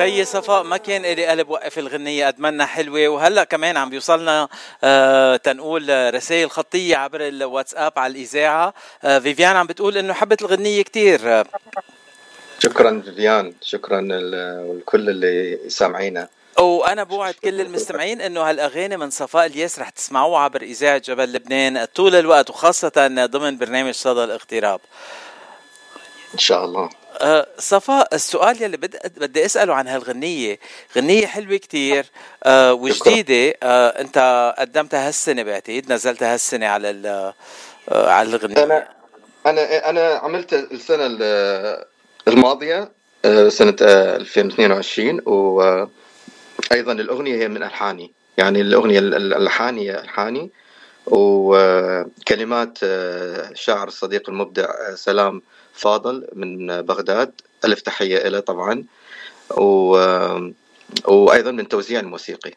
خيي 0.00 0.24
صفاء 0.24 0.62
ما 0.62 0.76
كان 0.76 1.04
إلي 1.04 1.26
قلب 1.26 1.48
وقف 1.48 1.78
الغنية 1.78 2.28
أتمنى 2.28 2.66
حلوة. 2.66 3.08
وهلأ 3.08 3.44
كمان 3.44 3.76
عم 3.76 3.90
بيوصلنا 3.90 4.48
آه 4.84 5.36
تنقول 5.36 6.14
رسائل 6.14 6.50
خطية 6.50 6.96
عبر 6.96 7.28
الواتساب 7.28 7.92
على 7.96 8.10
الإذاعة. 8.10 8.74
آه 9.04 9.18
فيفيان 9.18 9.56
عم 9.56 9.66
بتقول 9.66 9.98
إنه 9.98 10.12
حبت 10.12 10.42
الغنية 10.42 10.82
كتير. 10.82 11.44
شكرا 12.58 13.02
فيفيان 13.04 13.54
شكرا 13.62 14.00
لكل 14.00 15.08
اللي 15.08 15.58
سامعينا. 15.68 16.28
وأنا 16.58 17.02
بوعد 17.02 17.34
كل 17.34 17.60
المستمعين 17.60 18.20
إنه 18.20 18.40
هالأغاني 18.40 18.96
من 18.96 19.10
صفاء 19.10 19.46
الياس 19.46 19.78
رح 19.78 19.90
تسمعوها 19.90 20.40
عبر 20.40 20.62
إذاعة 20.62 20.98
جبل 20.98 21.32
لبنان 21.32 21.84
طول 21.84 22.14
الوقت 22.14 22.50
وخاصة 22.50 23.26
ضمن 23.26 23.58
برنامج 23.58 23.94
صدى 23.94 24.24
الاغتراب. 24.24 24.80
إن 26.34 26.38
شاء 26.38 26.64
الله. 26.64 26.90
أه 27.20 27.46
صفاء 27.58 28.14
السؤال 28.14 28.62
يلي 28.62 28.76
بدي 28.76 28.98
بدي 29.16 29.44
أسأله 29.44 29.74
عن 29.74 29.88
هالغنية. 29.88 30.58
غنية 30.96 31.26
حلوة 31.26 31.56
كتير 31.56 32.06
أه 32.44 32.72
وجديدة. 32.74 33.54
أه 33.62 33.88
أنت 33.88 34.54
قدمتها 34.58 35.08
هالسنة 35.08 35.42
بعتقد 35.42 35.92
نزلتها 35.92 36.34
هالسنة 36.34 36.66
على 36.66 36.90
أه 37.88 38.10
على 38.10 38.28
الغنية. 38.28 38.64
أنا 38.64 38.88
أنا 39.46 39.90
أنا 39.90 40.08
عملت 40.14 40.52
السنة 40.54 41.06
ال- 41.06 41.84
الماضية 42.28 42.92
آه، 43.24 43.48
سنة 43.48 43.76
آه، 43.82 44.16
2022 44.16 45.20
وأيضا 45.26 46.92
الأغنية 46.92 47.34
هي 47.36 47.48
من 47.48 47.62
ألحاني. 47.62 48.12
يعني 48.38 48.60
الأغنية 48.60 48.98
ال- 48.98 49.14
ال- 49.14 49.34
الالحاني 49.34 49.90
هي 49.90 50.00
الحاني 50.00 50.50
وكلمات 51.06 52.78
الشاعر 52.82 53.88
الصديق 53.88 54.28
المبدع 54.30 54.94
سلام 54.94 55.42
فاضل 55.80 56.26
من 56.32 56.82
بغداد. 56.82 57.32
ألف 57.64 57.80
تحية 57.80 58.28
له 58.28 58.40
طبعا. 58.40 58.84
و 59.50 59.96
وأيضا 61.04 61.50
من 61.50 61.68
توزيع 61.68 62.00
الموسيقي. 62.00 62.52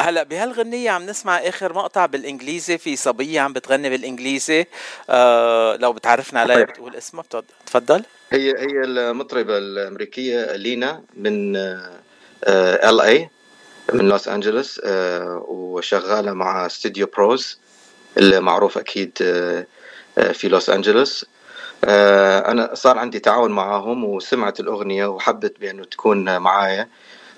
هلا 0.00 0.22
بهالغنية 0.22 0.90
عم 0.90 1.06
نسمع 1.06 1.38
آخر 1.38 1.72
مقطع 1.72 2.06
بالإنجليزي. 2.06 2.78
في 2.78 2.96
صبية 2.96 3.40
عم 3.40 3.52
بتغني 3.52 3.90
بالإنجليزي. 3.90 4.66
آه 5.10 5.76
لو 5.76 5.92
بتعرفنا 5.92 6.40
عليها 6.40 6.56
صحيح. 6.56 6.70
بتقول 6.70 6.96
اسمها. 6.96 7.24
تفضل. 7.66 8.02
هي 8.32 8.50
هي 8.50 8.84
المطربة 8.84 9.58
الأمريكية 9.58 10.56
لينا 10.56 11.02
من 11.16 11.56
ال 11.56 13.00
اي 13.00 13.30
من 13.92 14.08
لوس 14.08 14.28
أنجلوس 14.28 14.80
آه، 14.84 15.44
وشغالة 15.48 16.32
مع 16.32 16.66
استوديو 16.66 17.06
بروز 17.06 17.58
اللي 18.16 18.40
معروف 18.40 18.78
أكيد 18.78 19.18
آه، 19.22 19.66
آه، 20.18 20.32
في 20.32 20.48
لوس 20.48 20.70
أنجلوس. 20.70 21.26
آه، 21.84 22.50
أنا 22.50 22.74
صار 22.74 22.98
عندي 22.98 23.18
تعاون 23.18 23.50
معاهم 23.50 24.04
وسمعت 24.04 24.60
الأغنية 24.60 25.06
وحبت 25.06 25.60
بأنه 25.60 25.84
تكون 25.84 26.38
معايا. 26.38 26.88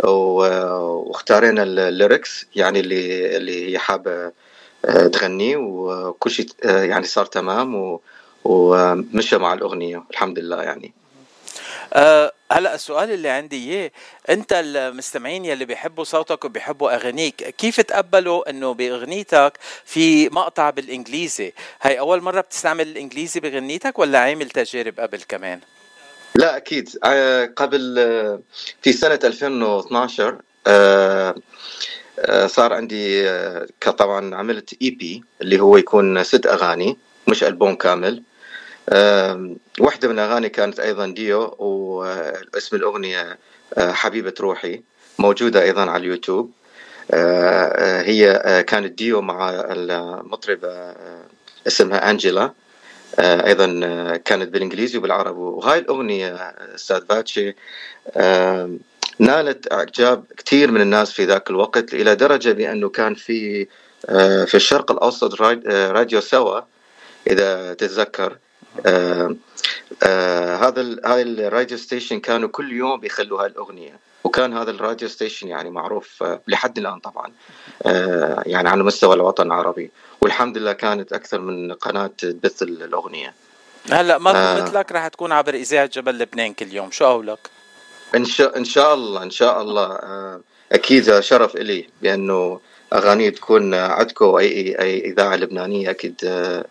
واختارينا 0.04 1.62
الليركس 1.62 2.46
يعني 2.56 2.80
اللي 2.80 3.36
اللي 3.36 3.72
هي 3.72 3.78
حابة 3.78 4.32
آه، 4.84 5.06
تغنيه 5.06 5.56
وكل 5.56 6.30
شيء 6.30 6.46
آه، 6.64 6.84
يعني 6.84 7.04
صار 7.04 7.26
تمام 7.26 7.98
ومشى 8.44 9.38
مع 9.38 9.52
الأغنية 9.54 10.04
الحمد 10.10 10.38
لله 10.38 10.62
يعني. 10.62 10.92
آه 11.92 12.32
هلا 12.52 12.74
السؤال 12.74 13.10
اللي 13.10 13.28
عندي 13.28 13.56
اياه 13.56 13.90
انت 14.30 14.52
المستمعين 14.52 15.44
يلي 15.44 15.64
بيحبوا 15.64 16.04
صوتك 16.04 16.44
وبيحبوا 16.44 16.94
أغانيك 16.94 17.34
كيف 17.34 17.80
تقبلوا 17.80 18.50
انه 18.50 18.74
بأغنيتك 18.74 19.52
في 19.84 20.28
مقطع 20.28 20.70
بالإنجليزي؟ 20.70 21.52
هاي 21.82 21.98
أول 21.98 22.22
مرة 22.22 22.40
بتستعمل 22.40 22.88
الإنجليزي 22.88 23.40
بغنيتك 23.40 23.98
ولا 23.98 24.18
عامل 24.18 24.50
تجارب 24.50 25.00
قبل 25.00 25.22
كمان؟ 25.28 25.60
لا 26.34 26.56
أكيد. 26.56 26.88
آه، 27.04 27.44
قبل 27.56 27.98
آه، 27.98 28.40
في 28.82 28.92
سنة 28.92 29.18
2012 29.24 30.38
آه، 30.66 31.34
صار 32.46 32.72
عندي 32.72 33.30
طبعا 33.98 34.34
عملت 34.34 34.82
اي 34.82 34.90
بي 34.90 35.24
اللي 35.42 35.60
هو 35.60 35.76
يكون 35.76 36.24
ست 36.24 36.46
أغاني 36.46 36.98
مش 37.28 37.44
ألبوم 37.44 37.74
كامل. 37.74 38.22
واحدة 39.80 40.08
من 40.08 40.14
الأغاني 40.18 40.48
كانت 40.48 40.80
أيضا 40.80 41.06
ديو 41.06 41.54
واسم 41.58 42.76
الأغنية 42.76 43.38
آه، 43.78 43.92
حبيبة 43.92 44.34
روحي 44.40 44.82
موجودة 45.18 45.62
أيضا 45.62 45.90
على 45.90 46.00
اليوتيوب. 46.00 46.52
آه، 47.10 47.64
آه، 47.64 48.02
هي 48.02 48.62
كانت 48.66 48.98
ديو 48.98 49.20
مع 49.20 49.50
المطربة 49.50 50.94
اسمها 51.66 52.10
أنجيلا. 52.10 52.52
أيضا 53.20 53.66
كانت 54.16 54.48
بالإنجليزي 54.48 54.98
وبالعربي. 54.98 55.38
وهاي 55.38 55.78
الأغنية 55.78 56.34
أستاذ 56.74 57.04
باتشي 57.04 57.54
نالت 59.18 59.72
إعجاب 59.72 60.24
كثير 60.36 60.70
من 60.70 60.80
الناس 60.80 61.12
في 61.12 61.24
ذاك 61.24 61.50
الوقت 61.50 61.94
إلى 61.94 62.14
درجة 62.14 62.52
بأنه 62.52 62.88
كان 62.88 63.14
في 63.14 63.66
في 64.46 64.54
الشرق 64.54 64.90
الأوسط 64.92 65.40
راد- 65.40 65.66
راديو 65.66 66.20
سوا 66.20 66.60
إذا 67.26 67.74
تتذكر. 67.74 68.38
آه، 68.86 69.36
آه، 70.02 70.56
هذا 70.56 70.96
هاي 71.04 71.22
ال 71.22 71.31
radio 71.31 71.78
station 71.78 72.20
كانوا 72.20 72.48
كل 72.48 72.72
يوم 72.72 73.00
بيخلوا 73.00 73.42
هاي 73.42 73.46
الأغنية. 73.46 73.98
وكان 74.24 74.56
هذا 74.56 74.70
ال 74.70 74.76
radio 74.76 75.08
station 75.08 75.48
يعني 75.48 75.70
معروف 75.70 76.22
آه، 76.22 76.40
لحد 76.48 76.78
الآن 76.78 76.98
طبعا. 76.98 77.32
آه، 77.86 78.42
يعني 78.46 78.68
على 78.68 78.82
مستوى 78.82 79.14
الوطن 79.14 79.46
العربي. 79.46 79.90
والحمد 80.20 80.58
لله 80.58 80.72
كانت 80.72 81.12
أكثر 81.12 81.40
من 81.40 81.72
قناة 81.72 82.06
تبث 82.06 82.62
الأغنية. 82.62 83.34
هلأ 83.90 84.18
ما 84.18 84.30
آه. 84.30 84.62
مثلك 84.62 84.92
رح 84.92 85.08
تكون 85.08 85.32
عبر 85.32 85.54
إذاعة 85.54 85.86
جبل 85.86 86.18
لبنان 86.18 86.54
كل 86.54 86.72
يوم. 86.72 86.90
شو 86.90 87.04
قولك 87.04 87.50
إن 88.14 88.24
شاء 88.24 88.58
إن 88.58 88.64
شاء 88.64 88.94
الله 88.94 89.22
إن 89.22 89.30
شاء 89.30 89.62
الله. 89.62 89.86
آه، 89.86 90.40
أكيد 90.72 91.20
شرف 91.20 91.56
إلي 91.56 91.88
بأنه 92.02 92.60
أغاني 92.92 93.30
تكون 93.30 93.74
عندكم 93.74 94.34
اي 94.34 94.78
أي 94.78 95.00
إذاعة 95.00 95.36
لبنانية 95.36 95.90
أكيد 95.90 96.14
آه، 96.24 96.64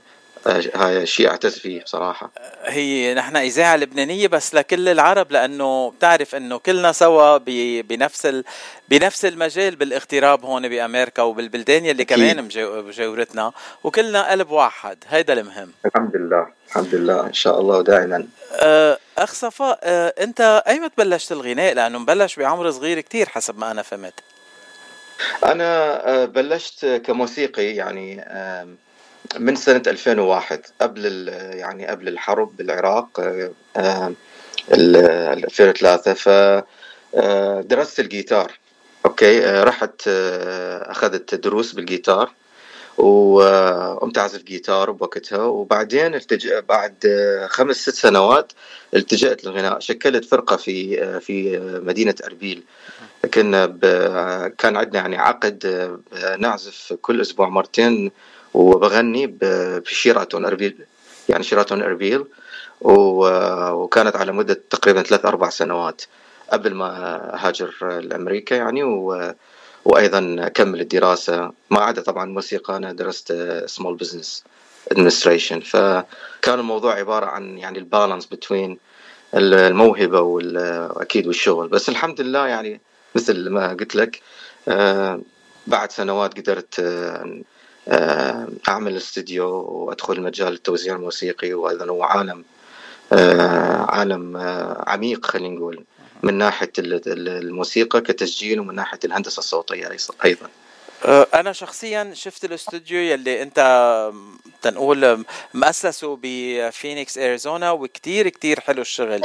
هاي 0.47 1.05
شيء 1.05 1.29
أعتز 1.29 1.59
فيه 1.59 1.83
بصراحة. 1.83 2.31
هي 2.65 3.13
نحن 3.13 3.35
إذاعة 3.35 3.75
لبنانية 3.75 4.27
بس 4.27 4.55
لكل 4.55 4.89
العرب 4.89 5.31
لأنه 5.31 5.91
بتعرف 5.91 6.35
إنه 6.35 6.57
كلنا 6.57 6.91
سوا 6.91 7.37
بنفس 7.81 8.25
ال... 8.25 8.43
بنفس 8.89 9.25
المجال 9.25 9.75
بالاغتراب 9.75 10.45
هون 10.45 10.69
بأمريكا 10.69 11.21
وبالبلدان 11.21 11.85
يلي. 11.85 12.05
كمان 12.05 12.43
مجا- 12.43 12.81
بجاورتنا 12.81 13.51
وكلنا 13.83 14.31
قلب 14.31 14.51
واحد. 14.51 14.97
هيدا 15.09 15.33
المهم. 15.33 15.71
الحمد 15.85 16.15
لله 16.15 16.47
الحمد 16.67 16.95
لله. 16.95 17.21
إن 17.25 17.33
شاء 17.33 17.59
الله 17.59 17.77
ودائما 17.77 18.27
أه، 18.53 18.97
أخ 19.17 19.33
صفاء 19.33 19.79
أه، 19.83 20.13
أنت 20.21 20.63
ايمت 20.67 20.91
بلشت 20.97 21.31
الغناء؟ 21.31 21.73
لأنه 21.73 21.99
مبلش 21.99 22.35
بعمر 22.39 22.71
صغير 22.71 22.99
كتير 23.01 23.29
حسب 23.29 23.57
ما 23.59 23.71
أنا 23.71 23.81
فهمت. 23.81 24.13
أنا 25.43 26.01
آه، 26.09 26.25
بلشت 26.25 26.85
كموسيقي 27.05 27.75
يعني 27.75 28.25
من 29.39 29.55
سنة 29.55 29.81
2001 29.87 30.65
قبل 30.81 31.27
يعني 31.53 31.87
قبل 31.87 32.07
الحرب 32.07 32.57
بالعراق 32.57 33.19
آه، 33.19 33.51
آم، 33.77 34.15
ال 34.73 34.95
2003 35.45 36.13
ف 36.13 36.29
آه، 37.15 37.61
درست 37.61 37.99
الجيتار 37.99 38.51
okay؟ 39.05 39.45
آه، 39.45 39.63
رحت 39.63 40.01
آه، 40.07 40.91
أخذت 40.91 41.35
دروس 41.35 41.71
بالجيتار 41.71 42.31
وقمت 42.97 44.17
أعزف 44.17 44.43
جيتار 44.43 44.91
بوقتها 44.91 45.43
وبعدين 45.43 46.15
التج... 46.15 46.47
بعد 46.69 46.95
آه، 47.05 47.47
خمس 47.47 47.75
ست 47.75 47.95
سنوات 47.95 48.51
التجأت 48.95 49.45
للغناء 49.45 49.79
شكلت 49.79 50.25
فرقة 50.25 50.55
في 50.55 51.03
آه، 51.03 51.19
في 51.19 51.57
آه، 51.57 51.79
مدينة 51.79 52.15
أربيل. 52.25 52.63
كنا 53.33 53.65
ب... 53.65 53.79
كان 54.57 54.77
عندنا 54.77 54.99
يعني 54.99 55.17
عقد 55.17 55.65
آه، 56.13 56.35
نعزف 56.35 56.93
كل 57.01 57.21
أسبوع 57.21 57.49
مرتين 57.49 58.11
وبغني. 58.53 59.37
بشيراتون 59.85 60.45
أربيل 60.45 60.85
يعني 61.29 61.43
شيراتون 61.43 61.81
أربيل 61.81 62.25
و... 62.81 63.27
وكانت 63.71 64.15
على 64.15 64.31
مدة 64.31 64.61
تقريبا 64.69 65.03
ثلاث 65.03 65.25
أربع 65.25 65.49
سنوات 65.49 66.01
قبل 66.51 66.73
ما 66.73 66.89
هاجر 67.33 67.99
لأمريكا 67.99 68.55
يعني 68.55 68.83
و... 68.83 69.33
وأيضا 69.85 70.47
كمل 70.53 70.81
الدراسة 70.81 71.51
ما 71.69 71.81
عدا 71.81 72.01
طبعا 72.01 72.25
موسيقى 72.25 72.77
أنا 72.77 72.93
درست 72.93 73.33
small 73.65 73.95
business 73.95 74.43
administration 74.91 75.59
فكان 75.59 76.59
الموضوع 76.59 76.93
عبارة 76.93 77.25
عن 77.25 77.57
يعني 77.57 77.79
ال 77.79 77.85
balance 77.85 78.25
بين 78.25 78.77
الموهبة 79.35 80.21
واكيد 80.21 81.27
والشغل 81.27 81.67
بس 81.67 81.89
الحمد 81.89 82.21
لله 82.21 82.47
يعني 82.47 82.81
مثل 83.15 83.49
ما 83.49 83.73
قلت 83.73 83.95
لك 83.95 84.21
آه، 84.67 85.21
بعد 85.67 85.91
سنوات 85.91 86.39
قدرت 86.39 86.79
آه، 86.79 87.41
أعمل 88.69 88.97
استوديو 88.97 89.49
وأدخل 89.49 90.21
مجال 90.21 90.53
التوزيع 90.53 90.95
الموسيقي 90.95 91.53
وأيضا 91.53 91.85
هو 91.89 92.03
عالم 92.03 92.43
آه، 93.13 93.85
عالم 93.89 94.37
آه، 94.37 94.83
عميق 94.87 95.25
خلينا 95.25 95.55
نقول 95.55 95.83
من 96.23 96.33
ناحية 96.33 96.71
ال- 96.79 96.93
ال- 97.11 97.29
الموسيقى 97.29 98.01
كتسجيل 98.01 98.59
ومن 98.59 98.75
ناحية 98.75 98.99
الهندسة 99.05 99.39
الصوتية 99.39 99.89
أيضا. 100.25 100.49
أنا 101.33 101.51
شخصيا 101.53 102.11
شفت 102.13 102.45
الاستوديو 102.45 102.99
يلي 102.99 103.41
أنت 103.41 103.59
تنقول 104.61 105.25
مؤسسه 105.53 106.19
بفينيكس 106.23 107.17
أريزونا 107.17 107.71
وكتير 107.71 108.29
كتير 108.29 108.59
حلو 108.59 108.81
الشغل. 108.81 109.21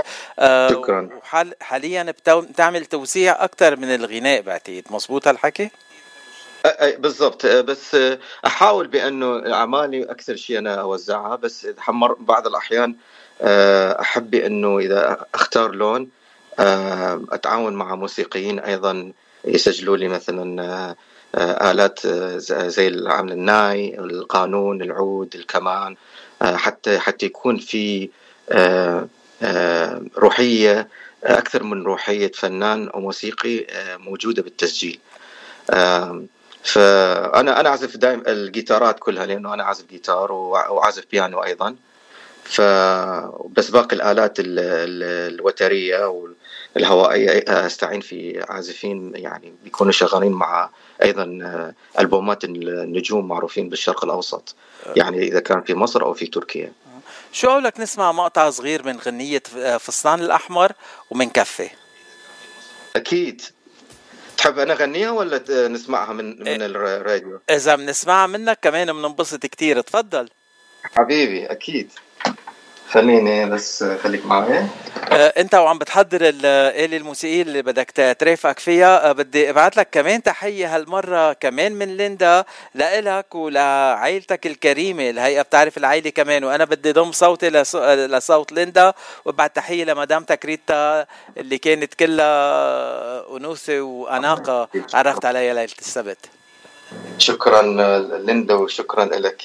شكراً. 0.70 1.08
وحال 1.22 1.54
حاليا 1.60 2.02
بتو- 2.12 2.40
بتعمل 2.52 2.84
توزيع 2.86 3.44
أكثر 3.44 3.76
من 3.76 3.94
الغناء 3.94 4.40
بعتقد. 4.40 4.82
مزبوط 4.90 5.28
هالحكي؟ 5.28 5.70
بالضبط. 6.98 7.46
بس 7.46 7.96
أحاول 8.46 8.86
بأنه 8.86 9.52
أعمالي 9.54 10.04
أكثر 10.04 10.36
شيء 10.36 10.58
أنا 10.58 10.74
أوزعها 10.74 11.36
بس 11.36 11.66
بعض 12.18 12.46
الأحيان 12.46 12.96
أحب 14.00 14.34
أنه 14.34 14.78
إذا 14.78 15.26
أختار 15.34 15.70
لون 15.72 16.08
أتعاون 16.58 17.72
مع 17.74 17.94
موسيقيين 17.94 18.58
أيضا 18.58 19.12
يسجلوا 19.44 19.96
لي 19.96 20.08
مثلا 20.08 20.94
ز- 22.38 22.52
زي 22.54 22.88
العامل 22.88 23.32
الناي 23.32 23.98
القانون 23.98 24.82
العود 24.82 25.34
الكمان 25.34 25.96
حتى 26.42 26.98
حتى 26.98 27.26
يكون 27.26 27.56
في 27.58 28.10
روحية 30.18 30.88
أكثر 31.24 31.62
من 31.62 31.82
روحية 31.82 32.32
فنان 32.34 32.88
أو 32.88 33.00
موسيقي 33.00 33.66
آه، 33.70 33.96
موجودة 33.96 34.42
بالتسجيل. 34.42 34.98
آم، 36.66 36.72
فأنا 37.32 37.60
أنا 37.60 37.68
أعزف 37.68 37.96
دائما 37.96 38.22
الجيتارات 38.32 38.98
كلها 38.98 39.26
لأنه 39.26 39.54
أنا 39.54 39.62
أعزف 39.62 39.84
جيتار 39.86 40.32
وع- 40.32 40.68
وأعزف 40.68 41.04
بيانو 41.10 41.44
أيضا. 41.44 41.76
ف 42.44 42.60
بس 43.50 43.70
باقي 43.70 43.96
الآلات 43.96 44.40
ال- 44.40 44.58
ال- 44.58 45.34
الوترية 45.34 46.14
والهوائية 46.76 47.44
أستعين 47.66 48.00
في 48.00 48.44
عازفين 48.48 49.12
يعني 49.16 49.54
بيكونوا 49.64 49.92
شغالين 49.92 50.32
مع 50.32 50.70
أيضا 51.02 51.38
آه، 51.42 51.74
ألبومات 52.00 52.44
النجوم 52.44 53.28
معروفين 53.28 53.68
بالشرق 53.68 54.04
الأوسط 54.04 54.54
يعني 54.96 55.18
إذا 55.22 55.40
كان 55.40 55.60
في 55.62 55.74
مصر 55.74 56.02
أو 56.02 56.14
في 56.14 56.26
تركيا. 56.26 56.72
شو 57.32 57.48
قولك 57.48 57.80
نسمع 57.80 58.12
مقطع 58.12 58.50
صغير 58.50 58.86
من 58.86 58.96
غنية 58.98 59.42
آه، 59.58 59.76
فستان 59.76 60.20
الأحمر 60.20 60.72
ومن 61.10 61.30
كفة؟ 61.30 61.70
أكيد. 62.96 63.42
تحب 64.36 64.58
أنا 64.58 64.72
أغنيها 64.72 65.10
ولا 65.10 65.38
ت- 65.38 65.50
نسمعها 65.50 66.12
من 66.12 66.38
من 66.40 66.62
الراديو؟ 66.62 67.40
إذا 67.50 67.76
بنسمعها 67.76 68.26
منك 68.26 68.58
كمان 68.62 68.92
بننبسط 68.92 69.46
كتير. 69.46 69.80
تفضل. 69.80 70.28
حبيبي 70.82 71.46
أكيد. 71.46 71.90
خليني 72.90 73.50
بس 73.50 73.84
خليك 74.02 74.26
معي 74.26 74.66
آه، 75.12 75.32
انت 75.38 75.54
وعم 75.54 75.78
بتحضر 75.78 76.18
الآلة 76.22 76.96
الموسيقية 76.96 77.42
اللي 77.42 77.62
بدك 77.62 78.16
ترافقك 78.18 78.58
فيها. 78.58 79.08
آه، 79.10 79.12
بدي 79.12 79.50
ابعت 79.50 79.76
لك 79.76 79.88
كمان 79.92 80.22
تحية 80.22 80.76
هالمرة 80.76 81.32
كمان 81.32 81.72
من 81.72 81.96
ليندا 81.96 82.44
لإلك 82.74 83.34
ولعائلتك 83.34 84.46
الكريمة. 84.46 85.10
الهيئة 85.10 85.42
بتعرف 85.42 85.76
العائلة 85.78 86.10
كمان 86.10 86.44
وأنا 86.44 86.64
بدي 86.64 86.92
ضم 86.92 87.12
صوتي 87.12 87.50
لص- 87.50 87.76
لصوت 87.76 88.52
ليندا 88.52 88.92
وبعد 89.24 89.50
تحية 89.50 89.84
لمدامتك 89.84 90.44
ريتا 90.44 91.06
اللي 91.36 91.58
كانت 91.58 91.94
كلها 91.94 93.36
أنوثة 93.36 93.80
وأناقة. 93.80 94.68
عرفت 94.94 95.24
عليها 95.24 95.54
ليلة 95.54 95.72
السبت. 95.78 96.18
شكرا 97.18 97.62
ليندا 98.18 98.54
وشكرا 98.54 99.04
لك 99.04 99.42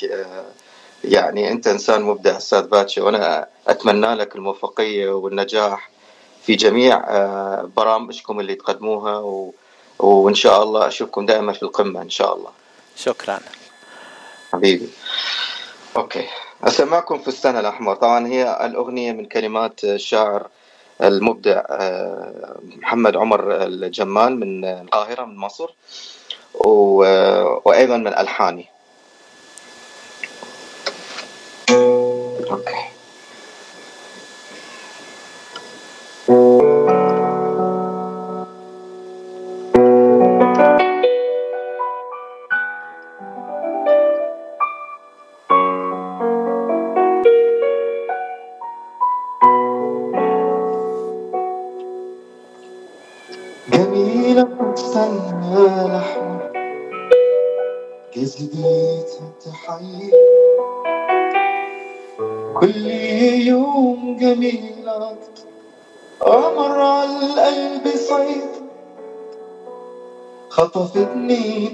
يعني 1.03 1.51
أنت 1.51 1.67
إنسان 1.67 2.01
مبدع 2.01 2.37
أستاذ 2.37 2.67
باتشي 2.67 3.01
وأنا 3.01 3.47
أتمنى 3.67 4.15
لك 4.15 4.35
الموفقية 4.35 5.09
والنجاح 5.09 5.89
في 6.43 6.55
جميع 6.55 7.03
آه، 7.09 7.69
برامجكم 7.77 8.39
اللي 8.39 8.55
تقدموها 8.55 9.17
و... 9.17 9.53
وإن 9.99 10.33
شاء 10.33 10.63
الله 10.63 10.87
أشوفكم 10.87 11.25
دائما 11.25 11.53
في 11.53 11.63
القمة 11.63 12.01
إن 12.01 12.09
شاء 12.09 12.35
الله. 12.35 12.49
شكرا. 12.95 13.39
حبيبي. 14.53 14.89
okay. 15.97 16.27
اسمعكم 16.63 17.19
فستان 17.19 17.57
الأحمر. 17.57 17.95
طبعا 17.95 18.27
هي 18.27 18.65
الأغنية 18.65 19.11
من 19.11 19.25
كلمات 19.25 19.83
الشاعر 19.83 20.47
المبدع 21.01 21.63
آه، 21.69 22.55
محمد 22.77 23.17
عمر 23.17 23.63
الجمال 23.63 24.39
من 24.39 24.65
القاهرة 24.65 25.25
من 25.25 25.35
مصر 25.35 25.69
و... 26.53 26.69
وأيضا 27.65 27.97
من 27.97 28.07
ألحاني. 28.07 28.65
okay 32.51 33.00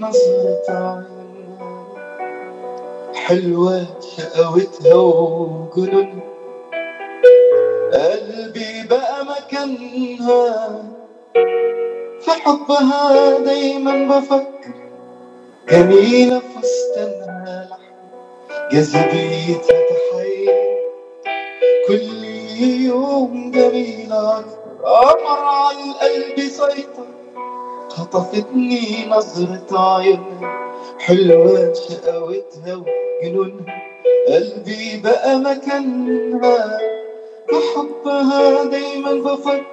نظرة 0.08 1.04
حلوة 3.16 3.86
شقاوتها 4.02 4.96
وجنونها 4.96 6.24
قلبي 7.94 8.88
بقى 8.90 9.26
مكانها. 9.26 10.84
في 12.22 12.32
حبها 12.32 13.40
دايما 13.40 14.20
بفكر. 14.20 14.74
جميلة 15.70 16.40
فستانها 16.40 17.68
لحم 17.72 17.82
جاذبيتها 18.72 19.80
تحير 19.90 20.78
كل 21.88 22.24
يوم 22.86 23.52
جميلة 23.52 24.40
أكتر. 24.40 24.58
قمر 24.84 25.46
على 25.46 25.78
القلب 25.92 26.40
سيطر 26.50 27.08
خطفتني 27.90 29.06
نظرة 29.10 29.96
عيونها 29.98 30.74
حلوة 31.00 31.74
شقاوتها 31.74 32.76
وجنونها 32.76 33.78
قلبي 34.28 35.02
بقى 35.04 35.40
مكانها 35.40 36.80
بحبها 37.50 38.64
دايما 38.64 39.14
بفكر. 39.14 39.66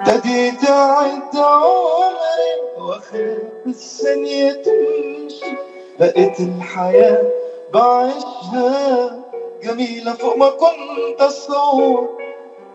ابتديت 0.00 0.70
أعد 0.70 1.36
عمري 1.36 2.50
واخاف 2.78 3.38
الثانية 3.66 4.52
تمشي. 4.52 5.52
لقيت 6.00 6.40
الحياة 6.40 7.22
بعيشها 7.74 9.10
جميلة 9.62 10.12
فوق 10.14 10.36
ما 10.36 10.50
كنت 10.50 11.20
اتصور 11.20 12.08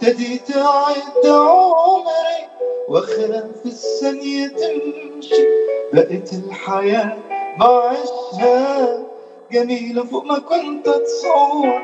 ابتديت 0.03 0.57
اعد 0.57 1.25
عمري 1.27 2.41
واخاف 2.89 3.65
الثانية 3.65 4.47
تمشي. 4.47 5.43
لقيت 5.93 6.33
الحياة 6.33 7.17
بعيشها 7.59 9.03
جميلة 9.51 10.03
فوق 10.03 10.23
ما 10.25 10.39
كنت 10.39 10.87
اتصور 10.87 11.81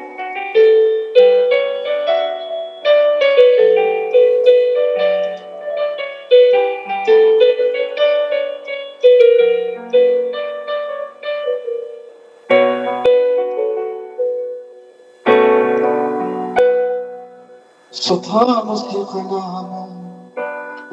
صوتها 18.09 18.63
موسيقى 18.63 19.21
ناعمة 19.21 19.87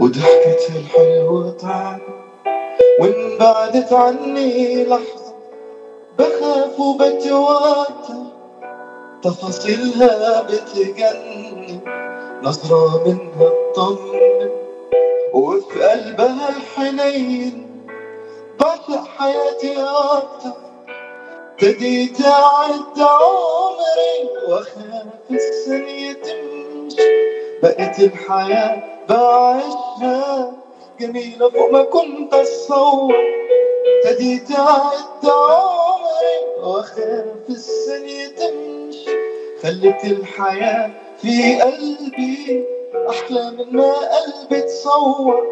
وضحكتها 0.01 0.77
الحلوة. 0.79 1.51
طعم 1.51 1.99
وإن 3.01 3.39
بعدت 3.39 3.93
عني 3.93 4.85
لحظة 4.85 5.35
بخاف 6.19 6.81
وبتوتر 6.81 8.23
تفاصيلها 9.23 10.43
بتجنن 10.43 11.81
نظرة 12.43 13.05
منها 13.09 13.51
تطمن. 13.75 14.51
وفي 15.35 15.83
قلبها 15.83 16.49
الحنين 16.49 17.67
بعشق 18.61 19.05
حياتي 19.19 19.83
أكتر. 19.83 20.53
ابتديت 21.53 22.21
أعد 22.21 22.99
عمري 22.99 24.17
وأخاف 24.49 25.07
الثانية 25.31 26.13
تمشي 26.13 26.46
بقت 27.67 27.99
الحياة 28.01 28.83
بعيشها. 29.09 30.53
جميلة 31.01 31.51
فوق 31.51 31.71
ما 31.71 31.83
كنت 31.83 32.35
أتصور. 32.35 33.15
ابتديت 34.05 34.59
أعد 34.59 35.25
عمري 35.25 36.39
وأخاف 36.63 37.51
الثانية 37.51 38.29
تمشي. 38.29 39.11
خلت 39.63 40.05
الحياة 40.05 40.91
في 41.23 41.61
قلبي 41.61 42.65
أحلى 43.11 43.51
من 43.51 43.77
ما 43.77 43.93
قلبي 43.93 44.61
تصور. 44.61 45.47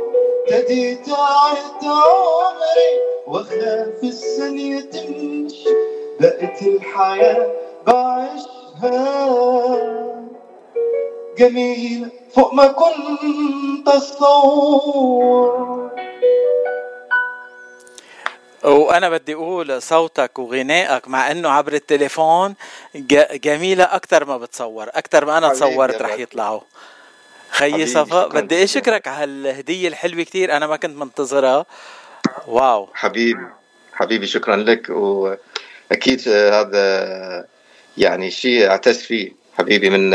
ابتديت 0.49 1.09
أعد 1.09 1.85
عمري 1.85 2.93
وأخاف 3.27 4.05
الثانية 4.05 4.81
تمشي. 4.81 5.69
بقت 6.21 6.63
الحياة 6.63 7.47
بعيشها. 7.87 8.95
جميلة 11.39 12.11
فوق 12.35 12.55
ما 12.55 12.67
كنت 12.67 13.89
أتصور 13.89 15.91
وأنا 18.65 19.11
بدي 19.11 19.35
أقول 19.35 19.83
صوتك 19.83 20.39
وغنائك 20.39 21.09
مع 21.09 21.31
إنه 21.31 21.49
عبر 21.49 21.73
التليفون 21.73 22.55
جميلة 23.35 23.85
أكثر 23.85 24.25
ما 24.25 24.37
بتصور 24.39 24.89
أكثر 24.89 25.25
ما 25.25 25.39
أنا 25.39 25.49
تصورت 25.49 26.03
رح. 26.03 26.19
يطلعوا. 26.19 26.61
خيي 27.51 27.87
صفاء 27.87 28.29
بدي. 28.29 28.65
أشكرك 28.65 29.09
على 29.09 29.23
هالهديه 29.23 29.89
الحلوة 29.89 30.23
كثير 30.23 30.57
أنا 30.57 30.67
ما 30.67 30.77
كنت 30.77 30.97
منتظرها. 30.97 31.67
واو. 32.47 32.89
حبيبي 32.95 33.47
حبيبي 33.93 34.27
شكرا 34.27 34.57
لك 34.57 34.89
وأكيد 34.91 36.29
هذا 36.29 37.47
يعني 37.99 38.31
شيء 38.31 38.69
أعتز 38.69 38.99
فيه. 39.03 39.33
حبيبي 39.59 39.91
من 39.91 40.11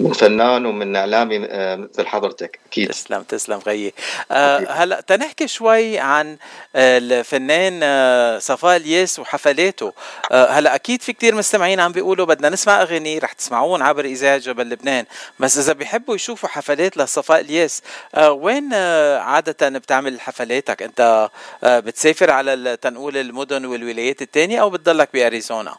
من 0.00 0.12
فنان 0.12 0.66
ومن 0.66 0.96
إعلامي 0.96 1.38
مثل 1.76 2.06
حضرتك 2.06 2.58
أكيد. 2.66 2.88
تسلم 2.88 3.22
تسلم 3.22 3.58
غيي. 3.58 3.94
آه 4.30 4.58
هلا 4.70 5.00
تنحكي 5.00 5.48
شوي 5.48 5.98
عن 5.98 6.36
آه، 6.76 6.98
الفنان 6.98 7.80
آه، 7.82 8.38
صفاء 8.38 8.76
الياس 8.76 9.18
وحفلاته. 9.18 9.92
آه 10.32 10.46
هلا 10.46 10.74
أكيد 10.74 11.02
في 11.02 11.12
كتير 11.12 11.34
مستمعين 11.34 11.80
عم 11.80 11.92
بيقولوا 11.92 12.26
بدنا 12.26 12.48
نسمع 12.48 12.82
أغاني 12.82 13.18
رح 13.18 13.32
تسمعون 13.32 13.82
عبر 13.82 14.04
اذاعه 14.04 14.38
جبل 14.38 14.68
لبنان 14.70 15.04
بس 15.38 15.58
إذا 15.58 15.72
بيحبوا 15.72 16.14
يشوفوا 16.14 16.48
حفلات 16.48 16.96
لصفاء 16.96 17.40
الياس 17.40 17.82
آه 18.14 18.32
وين 18.32 18.70
آه 18.72 19.18
عادة 19.18 19.68
بتعمل 19.78 20.20
حفلاتك؟ 20.20 20.82
أنت 20.82 21.30
آه 21.64 21.80
بتسافر 21.80 22.30
على 22.30 22.76
تنقول 22.76 23.16
المدن 23.16 23.64
والولايات 23.64 24.22
التانية 24.22 24.60
أو 24.60 24.70
بتضلك 24.70 25.08
بأريزونا؟ 25.14 25.76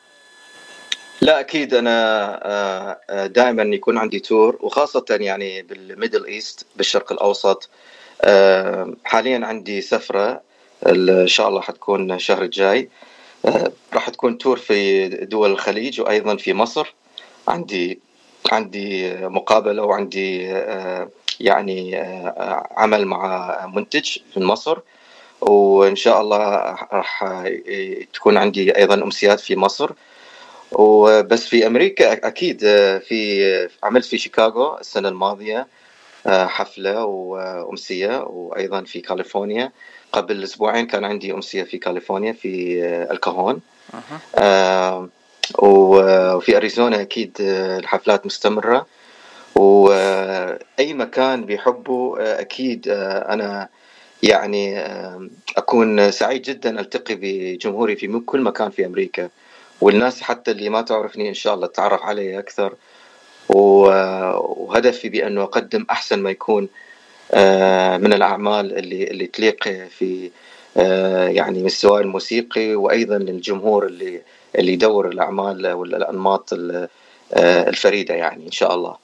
لا 1.22 1.40
أكيد 1.40 1.74
أنا 1.74 3.00
دائما 3.26 3.64
يكون 3.64 3.98
عندي 3.98 4.20
tour 4.20 4.58
وخاصة 4.62 5.06
يعني 5.10 5.62
بال 5.62 5.78
Middle 5.78 6.26
East 6.26 6.66
بالشرق 6.76 7.12
الأوسط. 7.12 7.70
آه، 8.22 8.94
حاليا 9.04 9.46
عندي 9.46 9.82
سفرة 9.82 10.42
إن 10.88 11.28
شاء 11.28 11.48
الله 11.48 11.62
حتكون 11.62 12.12
الشهر 12.12 12.42
الجاي. 12.42 12.90
آه، 13.46 13.72
راح 13.94 14.10
تكون 14.10 14.38
tour 14.38 14.58
في 14.58 15.08
دول 15.08 15.52
الخليج 15.52 16.02
وأيضا 16.02 16.36
في 16.36 16.54
مصر. 16.54 16.94
عندي 17.48 18.00
عندي 18.52 19.14
مقابلة 19.18 19.84
وعندي 19.84 20.52
آه، 20.52 21.10
يعني 21.40 21.98
آه، 22.02 22.68
عمل 22.78 23.06
مع 23.06 23.72
منتج 23.76 24.18
في 24.34 24.40
مصر. 24.40 24.78
وإن 25.42 25.96
شاء 25.96 26.22
الله 26.22 26.38
راح 26.94 27.44
تكون 28.14 28.38
عندي 28.38 28.78
أيضا 28.78 28.96
أمسيات 28.96 29.40
في 29.40 29.56
مصر. 29.56 29.92
وبس 30.72 31.48
في 31.48 31.68
أمريكا 31.68 32.28
أكيد 32.28 32.60
في 33.00 33.70
عملت 33.84 34.06
في 34.06 34.18
شيكاغو 34.18 34.78
السنة 34.78 35.10
الماضية 35.10 35.68
حفلة 36.28 37.06
وأمسية 37.06 38.24
وأيضا 38.24 38.82
في 38.82 39.00
كاليفورنيا. 39.00 39.72
قبل 40.12 40.44
أسبوعين 40.44 40.88
كان 40.88 41.06
عندي 41.06 41.34
أمسية 41.34 41.64
في 41.64 41.78
كاليفورنيا 41.78 42.34
في 42.34 42.84
الكهون 43.12 43.62
آه، 44.36 45.10
وفي 45.60 46.58
أريزونا 46.58 47.02
أكيد 47.02 47.38
الحفلات 47.40 48.26
مستمرة. 48.26 48.86
واي 49.56 50.94
مكان 50.94 51.46
بيحبوا 51.46 52.42
أكيد 52.42 52.88
أنا 52.88 53.70
يعني 54.24 54.80
أكون 55.58 56.12
سعيد 56.12 56.42
جدا 56.42 56.80
ألتقي 56.80 57.16
بجمهوري 57.16 57.96
في 57.96 58.22
كل 58.26 58.42
مكان 58.42 58.70
في 58.70 58.86
أمريكا. 58.86 59.30
والناس 59.82 60.22
حتى 60.22 60.52
اللي 60.52 60.70
ما 60.70 60.82
تعرفني 60.82 61.30
إن 61.30 61.34
شاء 61.34 61.54
الله 61.54 61.68
تتعرف 61.68 62.02
علي 62.04 62.40
أكثر. 62.40 62.74
وهدفي 63.50 65.10
بأنه 65.10 65.44
أقدم 65.44 65.86
أحسن 65.92 66.20
ما 66.20 66.30
يكون 66.32 66.68
آه، 67.32 67.98
من 67.98 68.14
الأعمال 68.14 68.78
اللي 68.78 69.04
اللي 69.04 69.28
تليق 69.28 69.64
في 69.98 70.32
آه، 70.78 71.28
يعني 71.28 71.64
مستوى 71.64 72.02
الموسيقي 72.02 72.76
وأيضا 72.76 73.18
للجمهور 73.18 73.86
اللي 73.86 74.22
اللي 74.56 74.74
يدور 74.74 75.08
الأعمال 75.08 75.68
والأنماط 75.72 76.54
ال- 76.54 76.88
آه، 77.34 77.70
الفريدة 77.70 78.16
يعني 78.16 78.46
إن 78.46 78.52
شاء 78.52 78.76
الله. 78.76 78.96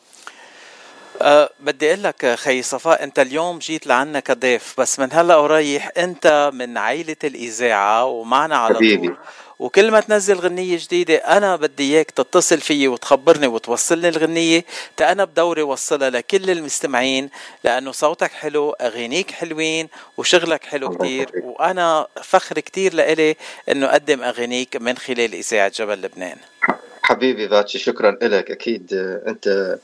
أه 1.22 1.50
بدي 1.60 1.90
أقول 1.94 2.04
لك 2.04 2.26
خي 2.36 2.62
صفاء 2.62 3.04
أنت 3.04 3.20
اليوم 3.20 3.60
جيت 3.60 3.88
لعنا 3.88 4.20
كضيف 4.20 4.76
بس 4.80 5.00
من 5.00 5.08
هلأ 5.12 5.36
ورايح 5.36 5.92
أنت 5.98 6.52
من 6.54 6.78
عائله 6.78 7.16
الإذاعة 7.24 8.06
ومعنا 8.06 8.58
على 8.58 8.76
حبيبي. 8.76 9.08
طول 9.08 9.18
وكل 9.60 9.92
ما 9.92 10.00
تنزل 10.00 10.36
غنية 10.36 10.78
جديدة 10.82 11.16
أنا 11.16 11.56
بدي 11.56 11.96
إياك 11.96 12.12
تتصل 12.12 12.62
فيي 12.62 12.88
وتخبرني 12.88 13.48
وتوصلني 13.48 14.10
الغنية 14.10 14.66
تا 14.98 15.12
أنا 15.12 15.26
بدوري 15.26 15.62
وصلها 15.62 16.10
لكل 16.10 16.50
المستمعين 16.50 17.30
لأنه 17.64 17.92
صوتك 17.92 18.32
حلو 18.32 18.72
أغانيك 18.72 19.32
حلوين 19.32 19.88
وشغلك 20.18 20.64
حلو 20.64 20.90
كتير. 20.90 21.30
وأنا 21.44 22.08
فخر 22.24 22.60
كتير 22.60 22.94
لإلي 22.94 23.36
إنه 23.70 23.86
أقدم 23.86 24.24
أغانيك 24.24 24.76
من 24.76 24.98
خلال 24.98 25.34
إذاعة 25.34 25.72
جبل 25.76 26.02
لبنان 26.02 26.38
حبيبي 27.04 27.48
باتشي 27.48 27.80
شكرا 27.80 28.18
لك 28.22 28.52
أكيد 28.52 28.94
آه، 28.94 29.30
أنت 29.30 29.78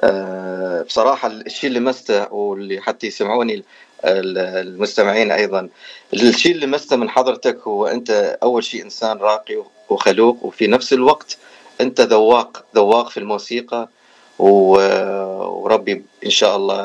آه، 0.00 0.82
بصراحة 0.82 1.28
الشيء 1.28 1.68
اللي 1.68 1.80
مسته 1.80 2.32
واللي 2.32 2.80
حتى 2.80 3.06
يسمعوني 3.06 3.64
المستمعين 4.04 5.30
أيضا. 5.32 5.68
الشيء 6.14 6.52
اللي 6.52 6.66
مسته 6.66 6.96
من 6.96 7.10
حضرتك 7.10 7.58
هو 7.58 7.86
أنت 7.86 8.38
أول 8.42 8.64
شيء 8.64 8.82
إنسان 8.82 9.18
راقي 9.18 9.62
وخلوق 9.88 10.38
وفي 10.42 10.66
نفس 10.66 10.92
الوقت 10.92 11.36
أنت 11.80 12.00
ذواق 12.00 12.64
ذواق 12.74 13.10
في 13.10 13.16
الموسيقى 13.20 13.88
وربي 14.38 16.04
إن 16.24 16.30
شاء 16.30 16.56
الله 16.56 16.80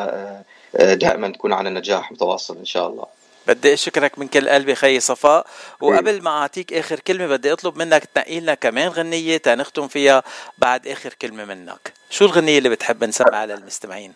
آه، 0.76 0.93
دائما 0.93 1.30
تكون 1.30 1.53
على 1.53 1.70
نجاح 1.70 2.11
متواصل 2.11 2.57
إن 2.57 2.65
شاء 2.65 2.88
الله. 2.88 3.05
بدي 3.47 3.74
أشكرك 3.74 4.20
من 4.20 4.28
كل 4.28 4.49
قلبي 4.49 4.76
خي 4.76 4.99
صفاء. 4.99 5.47
وقبل 5.82 6.22
ما 6.22 6.30
أعطيك 6.30 6.74
آخر 6.74 6.99
كلمة 6.99 7.28
بدي 7.28 7.53
أطلب 7.53 7.78
منك 7.78 8.05
تنقي 8.05 8.39
لنا 8.39 8.53
كمان 8.53 8.88
غنية 8.88 9.38
تنختم 9.38 9.88
فيها 9.88 10.24
بعد 10.57 10.88
آخر 10.88 11.13
كلمة 11.13 11.45
منك. 11.45 11.93
شو 12.09 12.26
الغنية 12.26 12.57
اللي 12.57 12.70
بتحب 12.70 13.03
نسمعها 13.03 13.45
للمستمعين؟ 13.45 14.13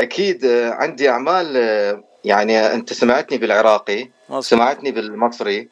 أكيد 0.00 0.44
آه، 0.44 0.70
عندي 0.70 1.08
أعمال 1.10 1.56
آه، 1.56 2.04
يعني 2.24 2.74
أنت 2.74 2.92
سمعتني 2.92 3.38
بالعراقي 3.38 4.08
مظبوط. 4.28 4.44
سمعتني 4.44 4.90
بالمصري. 4.90 5.68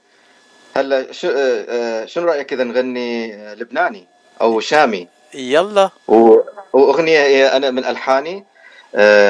هلا 0.77 1.13
شو 1.13 1.29
آه، 1.37 2.05
شنو 2.05 2.25
رأيك 2.27 2.53
إذا 2.53 2.65
نغني 2.65 3.37
لبناني 3.55 4.07
أو 4.41 4.61
شامي؟ 4.61 5.09
يلا. 5.35 5.91
و- 6.09 6.41
وأغنية 6.73 7.57
أنا 7.57 7.71
من 7.71 7.85
ألحاني 7.85 8.45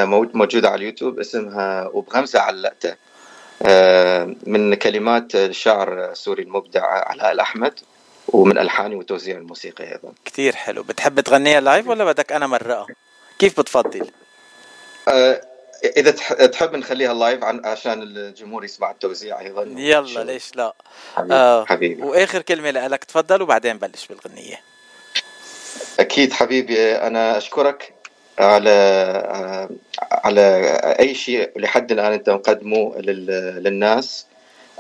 مو- 0.05 0.31
موجودة 0.35 0.69
على 0.69 0.79
اليوتيوب 0.79 1.21
اسمها 1.21 1.91
وبغمزة 1.93 2.41
علقتة. 2.41 2.97
من 4.47 4.75
كلمات 4.75 5.35
الشاعر 5.35 6.11
السوري 6.11 6.43
المبدع 6.43 6.83
علاء 6.85 7.33
الأحمد 7.33 7.81
ومن 8.29 8.59
ألحاني 8.59 8.95
وتوزيع 8.97 9.37
الموسيقى 9.37 9.85
أيضا. 9.93 10.13
كتير 10.25 10.57
حلو. 10.57 10.83
بتحب 10.83 11.21
تغنيها 11.21 11.61
live 11.61 11.89
ولا 11.89 12.05
بدك 12.05 12.33
أنا 12.33 12.47
مرقها؟ 12.47 12.87
كيف 13.39 13.61
بتفضل؟ 13.61 14.07
إذا 15.97 16.11
تح- 16.11 16.33
تحب 16.33 16.75
نخليها 16.77 17.15
live 17.15 17.45
عن 17.45 17.67
عشان 17.67 18.03
الجمهور 18.03 18.65
يسمع 18.65 18.91
التوزيع 18.91 19.41
أيضا. 19.41 19.63
يلا 19.77 20.25
ليش 20.25 20.57
لا؟ 20.57 20.75
حبيبي, 21.17 21.35
آه 21.35 21.65
حبيبي. 21.65 22.03
وآخر 22.03 22.43
كلمة 22.43 22.71
لك 22.71 23.05
تفضل 23.05 23.43
وبعدين 23.43 23.79
بلش 23.79 24.07
بالغنية. 24.07 24.61
أكيد 26.01 26.33
حبيبي 26.33 26.93
أنا 26.97 27.37
أشكرك 27.39 27.93
على 28.39 28.71
على 30.13 30.41
أي 31.01 31.15
شيء 31.15 31.51
لحد 31.57 31.93
الآن 31.93 32.13
أنت 32.13 32.31
مقدمه 32.31 32.95
لل- 32.99 33.63
للناس 33.65 34.27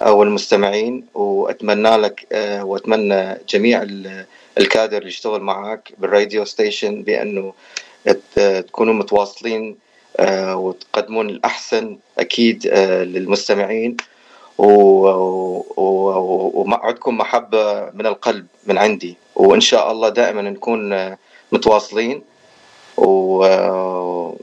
أو 0.00 0.22
المستمعين 0.22 1.06
وأتمنى 1.14 1.96
لك 1.96 2.26
آه، 2.32 2.64
وأتمنى 2.64 3.38
جميع 3.48 3.82
ال- 3.82 4.24
الكادر 4.58 4.96
اللي 4.98 5.08
يشتغل 5.08 5.40
معك 5.40 5.92
بالراديو 5.98 6.44
ستيشن 6.44 7.02
بأنه 7.02 7.54
تكونوا 8.36 8.94
متواصلين 8.94 9.70
آه، 9.70 9.89
وتقدمون 10.54 11.30
الأحسن 11.30 11.98
أكيد 12.18 12.66
آه، 12.66 13.04
للمستمعين. 13.04 13.96
و- 14.58 15.08
و- 15.76 16.50
ومعدكم 16.54 17.18
محبة 17.18 17.90
من 17.94 18.06
القلب 18.06 18.46
من 18.66 18.78
عندي. 18.78 19.16
وإن 19.36 19.60
شاء 19.60 19.92
الله 19.92 20.08
دائما 20.08 20.42
نكون 20.42 20.92
آه، 20.92 21.18
متواصلين. 21.52 22.22
و... 22.96 23.04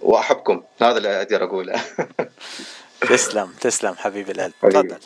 وأحبكم. 0.02 0.62
هذا 0.82 0.98
اللي 0.98 1.18
أقدر 1.22 1.44
أقوله. 1.44 1.82
تسلم 3.10 3.50
تسلم 3.62 3.94
حبيبي 3.94 4.32
القلب. 4.32 4.54
تفضل. 4.62 4.98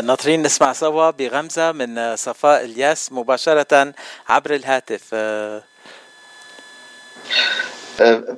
ناطرين 0.00 0.42
نسمع 0.42 0.72
سوا 0.72 1.10
بغمزة 1.10 1.72
من 1.72 1.98
آه، 1.98 2.14
صفاء 2.14 2.64
إلياس 2.64 3.12
مباشرة 3.12 3.92
عبر 4.28 4.54
الهاتف 4.54 5.02
آه، 5.12 5.62
آه، 8.00 8.36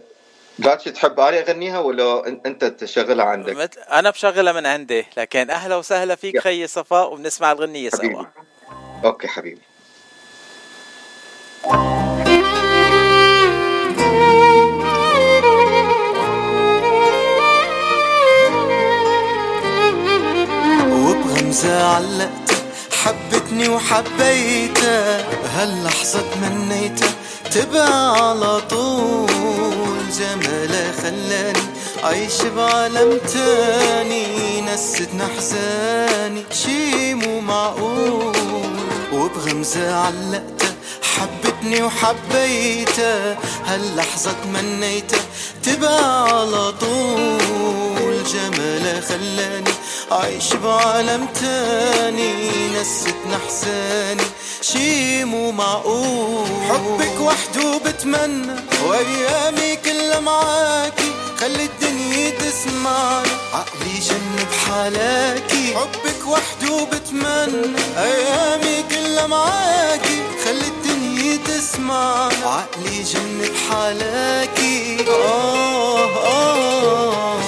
باتشي 0.59 0.91
تحب 0.91 1.20
اني 1.20 1.41
أغنيها 1.41 1.79
ولا 1.79 2.22
أن- 2.22 2.47
أنت 2.47 2.64
تشغلها 2.64 3.24
عندك؟ 3.24 3.79
أنا 3.93 4.11
بشغلها 4.11 4.53
من 4.53 4.66
عندي 4.66 5.07
لكن 5.16 5.51
أهلا 5.51 5.76
وسهلا 5.76 6.14
فيك. 6.14 6.39
خيي 6.41 6.66
صفاء 6.66 7.12
وبنسمع 7.12 7.53
الغنية 7.53 7.91
سوا 7.91 7.99
حبيبي 7.99 8.26
أوكي 9.05 9.29
حبيبي 9.29 9.61
وبغمزة 21.49 21.84
علقتها 21.84 22.59
حبتني 23.05 23.68
وحبيتها. 23.68 25.24
هاللحظة 25.55 26.22
تمنيتها 26.34 27.09
تبقى 27.55 28.12
على 28.12 28.61
طول. 28.61 29.28
جمالها 30.18 30.92
خلاني 31.03 31.66
عايش 32.05 32.42
بعالم 32.57 33.18
تاني. 33.32 34.61
نستني 34.61 35.22
احزاني 35.24 36.44
شي 36.53 37.14
مو 37.14 37.40
معقول. 37.40 38.36
وبغمزة 39.12 39.94
علقتها 39.94 40.74
حبتني 41.03 41.82
وحبيتها. 41.82 43.38
هاللحظة 43.66 44.32
تمنيتها 44.44 45.20
تبقى 45.62 46.24
على 46.24 46.72
طول. 46.72 47.47
جمالها 48.33 49.01
خلاني 49.01 49.70
عايش 50.11 50.55
بعالم 50.55 51.26
تاني 51.41 52.33
نستني 52.68 53.37
احزاني 53.37 54.22
شي 54.62 55.24
مو 55.24 55.53
معقول. 55.53 56.49
حبك 56.68 57.20
وحده 57.20 57.79
بتمنى 57.85 58.57
وأيامي 58.87 59.76
كلها 59.76 60.20
معاكي 60.20 61.12
خلي 61.41 61.64
الدنيا 61.64 62.31
تسمعني. 62.31 63.29
عقلي 63.55 63.99
جن 64.09 64.47
بحالاكي. 64.51 65.74
حبك 65.76 66.26
وحده 66.26 66.85
بتمنى 66.85 67.79
أيامي 67.99 68.85
كلها 68.91 69.26
معاكي 69.26 70.22
خلي 70.45 70.66
الدنيا 70.68 71.37
تسمعني. 71.47 72.45
عقلي 72.45 73.03
جن 73.03 73.49
بحالاكي. 73.53 75.07
آه 75.09 76.09
آه. 76.26 77.39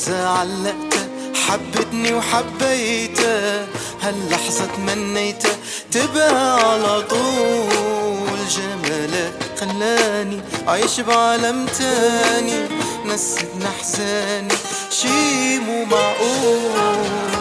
وبغمزة 0.00 0.28
علقتها 0.28 1.08
حبتني 1.34 2.14
وحبيتها 2.14 3.66
هاللحظة 4.02 4.66
تمنيتها 4.66 5.56
تبقى 5.92 6.54
على 6.54 7.02
طول. 7.02 8.38
جمالك 8.50 9.32
خلاني 9.60 10.40
عايش 10.66 11.00
بعالم 11.00 11.66
تاني. 11.66 12.68
نسيتني 13.06 13.64
احزاني 13.66 14.54
شي 14.90 15.58
مو 15.58 15.84
معقول. 15.84 17.39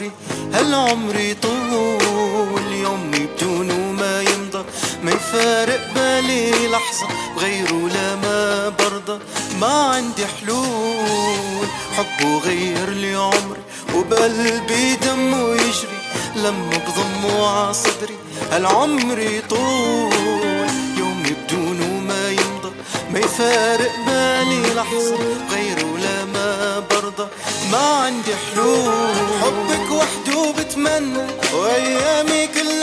ع 0.00 0.02
صدري 0.02 0.12
هالعمر 0.52 1.16
يطول 1.16 2.72
يومي 2.72 3.26
بدونه 3.26 3.92
ما 3.92 4.22
يمضى؟ 4.22 4.64
ما 5.02 5.10
يفارق 5.10 5.94
بالي 5.94 6.68
لحظة 6.68 7.06
بغيره 7.36 7.88
لا 7.88 8.16
ما 8.16 8.68
برضى. 8.68 9.18
ما 9.60 9.66
عندي 9.66 10.26
حلول 10.26 11.66
حبه 11.96 12.38
غير 12.38 12.88
لي 12.88 13.14
عمري 13.14 13.62
وبقلبي 13.94 14.96
دمه 14.96 15.54
يجري 15.54 16.00
لما 16.36 16.78
بضمه 16.86 17.46
ع 17.48 17.72
صدري 17.72 18.16
هالعمر 18.52 19.18
يطول 19.18 20.09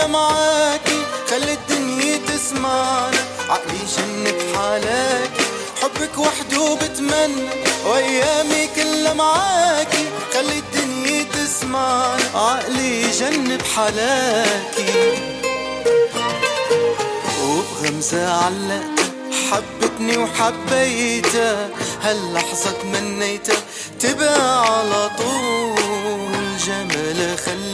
معاكي 0.08 1.02
خلي 1.30 1.54
الدنيا 1.54 2.18
تسمعنا. 2.18 3.22
عقلي 3.50 3.80
جن 3.98 4.24
بحالاكي 4.24 5.46
حبك 5.82 6.18
وحده 6.18 6.76
بتمنى. 6.76 7.50
وأيامي 7.86 8.68
كلها 8.76 9.14
معاكي 9.14 10.06
خلي 10.34 10.60
الدنيا 10.60 11.24
تسمعنا. 11.24 12.30
عقلي 12.36 13.12
جن 13.12 13.58
بحالاكي 13.58 15.18
وبغمزة 17.42 18.34
علقتها 18.34 19.08
حبتني 19.52 20.18
وحبيتها. 20.18 21.70
هاللحظة 22.02 22.72
تمنيتها 22.72 23.62
تبقى 24.00 24.62
على 24.62 25.10
طول. 25.18 25.78
جمالها 26.68 27.36
خلاني 27.36 27.67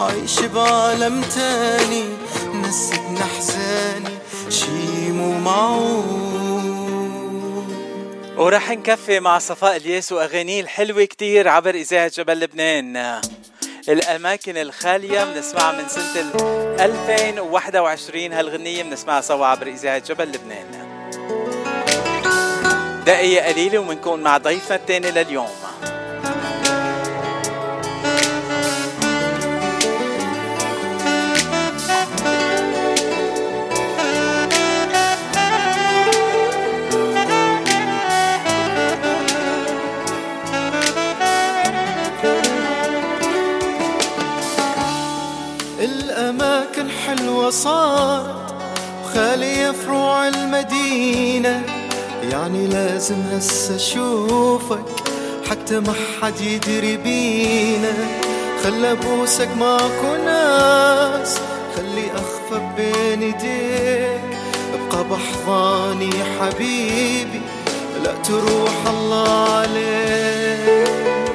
عايش 0.00 0.40
بعالم 0.40 1.20
تاني 1.34 2.04
نستني 2.54 3.22
احزاني 3.22 4.18
شي 4.48 5.12
مو 5.12 5.38
معقول. 5.38 6.86
ورح 8.36 8.70
نكفي 8.70 9.20
مع 9.20 9.38
صفاء 9.38 9.76
الياس 9.76 10.12
واغانيه 10.12 10.60
الحلوة 10.60 11.04
كتير 11.04 11.48
عبر 11.48 11.74
إذاعة 11.74 12.12
جبل 12.16 12.40
لبنان. 12.40 13.20
الأماكن 13.88 14.56
الخالية 14.56 15.24
بنسمعها 15.24 15.72
من 15.72 15.88
سنة 15.88 16.20
ال 16.20 16.80
2021 16.80 18.32
هالغنية 18.32 18.82
بنسمعها 18.82 19.20
سوا 19.20 19.46
عبر 19.46 19.66
إذاعة 19.66 19.98
جبل 19.98 20.28
لبنان. 20.28 20.86
دقيقة 23.06 23.46
قليلة 23.52 23.78
وبنكون 23.78 24.22
مع 24.22 24.38
ضيفنا 24.38 24.76
الثاني 24.76 25.10
لليوم. 25.10 25.48
حلوة 47.46 47.50
صارت 47.50 48.54
وخالية 49.04 49.70
فروع 49.70 50.28
المدينة. 50.28 51.62
يعني 52.30 52.66
لازم 52.66 53.16
هسه 53.32 53.76
أشوفك 53.76 54.84
حتى 55.50 55.80
ما 55.80 55.94
حد 56.22 56.40
يدري 56.40 56.96
بينا. 56.96 57.92
خلى 58.64 58.94
بوسك 58.94 59.48
معكو 59.58 60.16
ناس 60.24 61.38
خلي 61.76 62.06
أخفى 62.14 62.60
بين 62.76 63.22
ايديك 63.22 64.20
ابقى 64.74 65.04
بحضاني 65.04 66.10
حبيبي 66.40 67.40
لا 68.04 68.12
تروح 68.24 68.86
الله 68.86 69.48
عليك. 69.52 71.25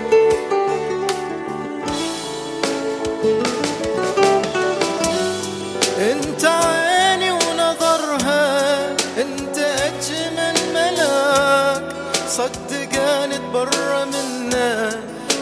صدقاني 12.31 13.37
تبرى 13.37 14.05
منا 14.05 14.89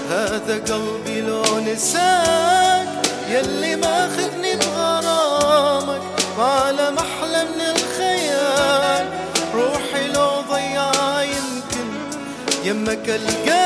هذا 0.10 0.56
قلبي 0.70 1.22
لو 1.22 1.60
نساك 1.60 2.88
يلي 3.30 3.76
ماخذني 3.76 4.56
بغرامك. 4.56 6.02
وعلى 6.40 6.92
محلى 6.92 7.44
من 7.44 7.62
الخيال 7.76 9.06
روحي 9.56 10.08
لو 10.08 10.30
ضيعها 10.52 11.22
يمكن 11.22 11.88
يمك 12.64 13.10
القاها 13.10 13.59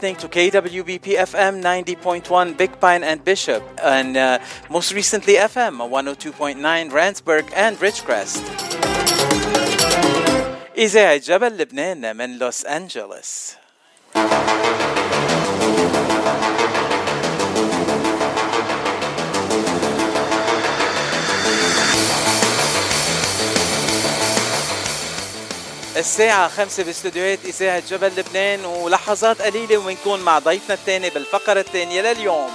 listening 0.00 0.16
to 0.16 0.28
KWBP 0.28 1.18
FM 1.28 1.60
90.1 1.60 2.56
Big 2.56 2.80
Pine 2.80 3.04
and 3.04 3.22
Bishop, 3.22 3.62
and 3.82 4.16
uh, 4.16 4.38
most 4.70 4.94
recently 4.94 5.34
FM 5.34 5.76
102.9 5.76 6.56
Randsburg 6.90 7.52
and 7.54 7.76
Ridgecrest. 7.76 8.40
إذاعة 10.78 11.16
جبل 11.16 11.56
لبنان 11.58 12.16
من 12.16 12.38
لوس 12.38 12.66
أنجلوس. 12.66 13.56
الساعة 26.00 26.48
خمسة 26.48 26.82
باستديوهات 26.82 27.38
إذاعة 27.44 27.82
جبل 27.90 28.12
لبنان 28.16 28.64
ولحظات 28.64 29.42
قليلة 29.42 29.78
وبنكون 29.78 30.20
مع 30.20 30.38
ضيفنا 30.38 30.74
الثاني 30.74 31.10
بالفقرة 31.10 31.60
الثانية 31.60 32.00
لليوم. 32.02 32.50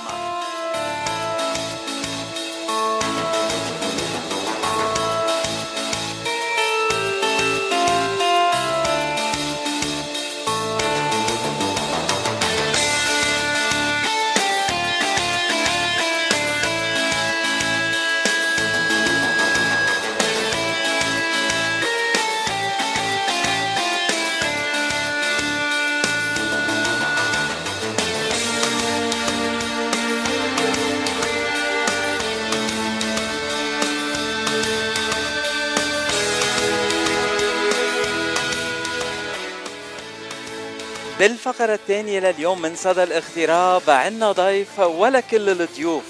بالفقرة 41.66 41.82
الثانية 41.82 42.20
لليوم 42.20 42.62
من 42.62 42.76
صدى 42.76 43.04
الاغتراب 43.04 43.90
عنا 43.90 44.32
ضيف 44.32 44.80
ولا 44.80 45.20
كل 45.20 45.50
الضيوف 45.50 46.04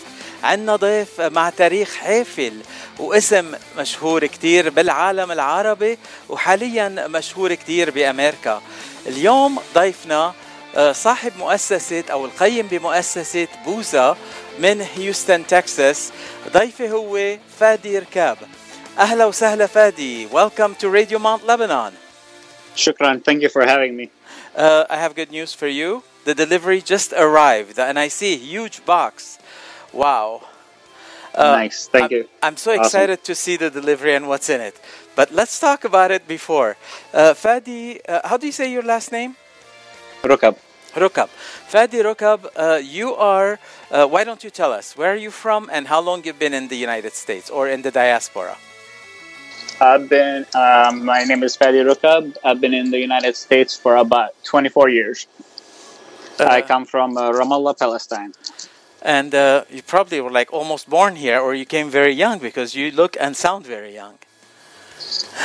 عنا 0.43 0.75
ضيف 0.75 1.21
مع 1.21 1.49
تاريخ 1.49 1.95
حافل 1.95 2.53
واسم 2.99 3.51
مشهور 3.77 4.25
كتير 4.25 4.69
بالعالم 4.69 5.31
العربي 5.31 5.97
وحاليا 6.29 7.07
مشهور 7.07 7.53
كتير 7.53 7.91
بأمريكا 7.91 8.61
اليوم 9.07 9.59
ضيفنا 9.75 10.33
آه، 10.75 10.91
صاحب 10.91 11.31
مؤسسة 11.39 12.03
أو 12.11 12.25
القيم 12.25 12.67
بمؤسسة 12.67 13.47
بوزا 13.65 14.17
من 14.59 14.81
هيوستن 14.95 15.47
تكساس 15.47 16.11
ضيفي 16.53 16.91
هو 16.91 17.37
فادي 17.59 17.99
ركاب 17.99 18.37
أهلا 18.99 19.25
وسهلا 19.25 19.67
فادي 19.67 20.27
Welcome 20.27 20.75
to 20.81 20.89
Radio 20.89 21.19
Mount 21.19 21.47
Lebanon 21.47 21.93
Shukran. 22.75 23.23
Thank 23.23 23.41
you 23.41 23.49
for 23.49 23.65
having 23.65 23.95
me. 23.95 24.09
Uh, 24.55 24.85
I 24.89 24.97
have 24.97 25.15
good 25.15 25.31
news 25.31 25.53
for 25.53 25.67
you. 25.67 26.03
The 26.23 26.33
delivery 26.33 26.81
just 26.81 27.13
arrived, 27.13 27.77
and 27.77 27.99
I 27.99 28.07
see 28.07 28.33
a 28.33 28.37
huge 28.37 28.85
box. 28.85 29.37
Wow. 29.91 30.43
nice. 31.37 31.87
Thank 31.87 32.05
I'm, 32.05 32.11
you. 32.11 32.29
I'm 32.41 32.57
so 32.57 32.71
Awesome. 32.71 32.85
excited 32.85 33.23
to 33.25 33.35
see 33.35 33.57
the 33.57 33.69
delivery 33.69 34.15
and 34.15 34.27
what's 34.27 34.49
in 34.49 34.61
it. 34.61 34.79
But 35.15 35.31
let's 35.31 35.59
talk 35.59 35.83
about 35.83 36.11
it 36.11 36.27
before. 36.27 36.77
Uh, 37.13 37.33
Fadi, 37.33 37.99
uh, 38.07 38.21
how 38.27 38.37
do 38.37 38.45
you 38.45 38.51
say 38.53 38.71
your 38.71 38.83
last 38.83 39.11
name? 39.11 39.35
Rukab. 40.23 40.57
Rukab. 40.93 41.29
Fadi 41.69 42.01
Rukab, 42.01 42.47
uh, 42.55 42.79
you 42.81 43.13
are, 43.15 43.59
uh, 43.91 44.07
why 44.07 44.23
don't 44.23 44.43
you 44.43 44.49
tell 44.49 44.71
us, 44.71 44.95
where 44.95 45.11
are 45.11 45.17
you 45.17 45.31
from 45.31 45.69
and 45.71 45.87
how 45.87 45.99
long 45.99 46.23
you've 46.23 46.39
been 46.39 46.53
in 46.53 46.69
the 46.69 46.77
United 46.77 47.13
States 47.13 47.49
or 47.49 47.67
in 47.67 47.81
the 47.81 47.91
diaspora? 47.91 48.55
I've 49.81 50.07
been, 50.07 50.45
um, 50.55 51.03
my 51.03 51.23
name 51.23 51.43
is 51.43 51.57
Fadi 51.57 51.83
Rukab. 51.83 52.37
I've 52.43 52.61
been 52.61 52.73
in 52.73 52.91
the 52.91 52.99
United 52.99 53.35
States 53.35 53.75
for 53.75 53.97
about 53.97 54.31
24 54.45 54.89
years. 54.89 55.27
Uh, 56.39 56.45
I 56.45 56.61
come 56.61 56.85
from 56.85 57.17
uh, 57.17 57.31
Ramallah, 57.31 57.77
Palestine. 57.77 58.33
And 59.01 59.35
uh, 59.35 59.65
you 59.69 59.83
probably 59.83 60.21
were 60.21 60.31
like 60.31 60.51
almost 60.53 60.89
born 60.89 61.17
here, 61.17 61.39
or 61.39 61.53
you 61.53 61.65
came 61.65 61.89
very 61.89 62.13
young 62.13 62.39
because 62.39 62.73
you 62.73 62.89
look 62.91 63.17
and 63.19 63.35
sound 63.35 63.65
very 63.65 63.93
young. 63.93 64.17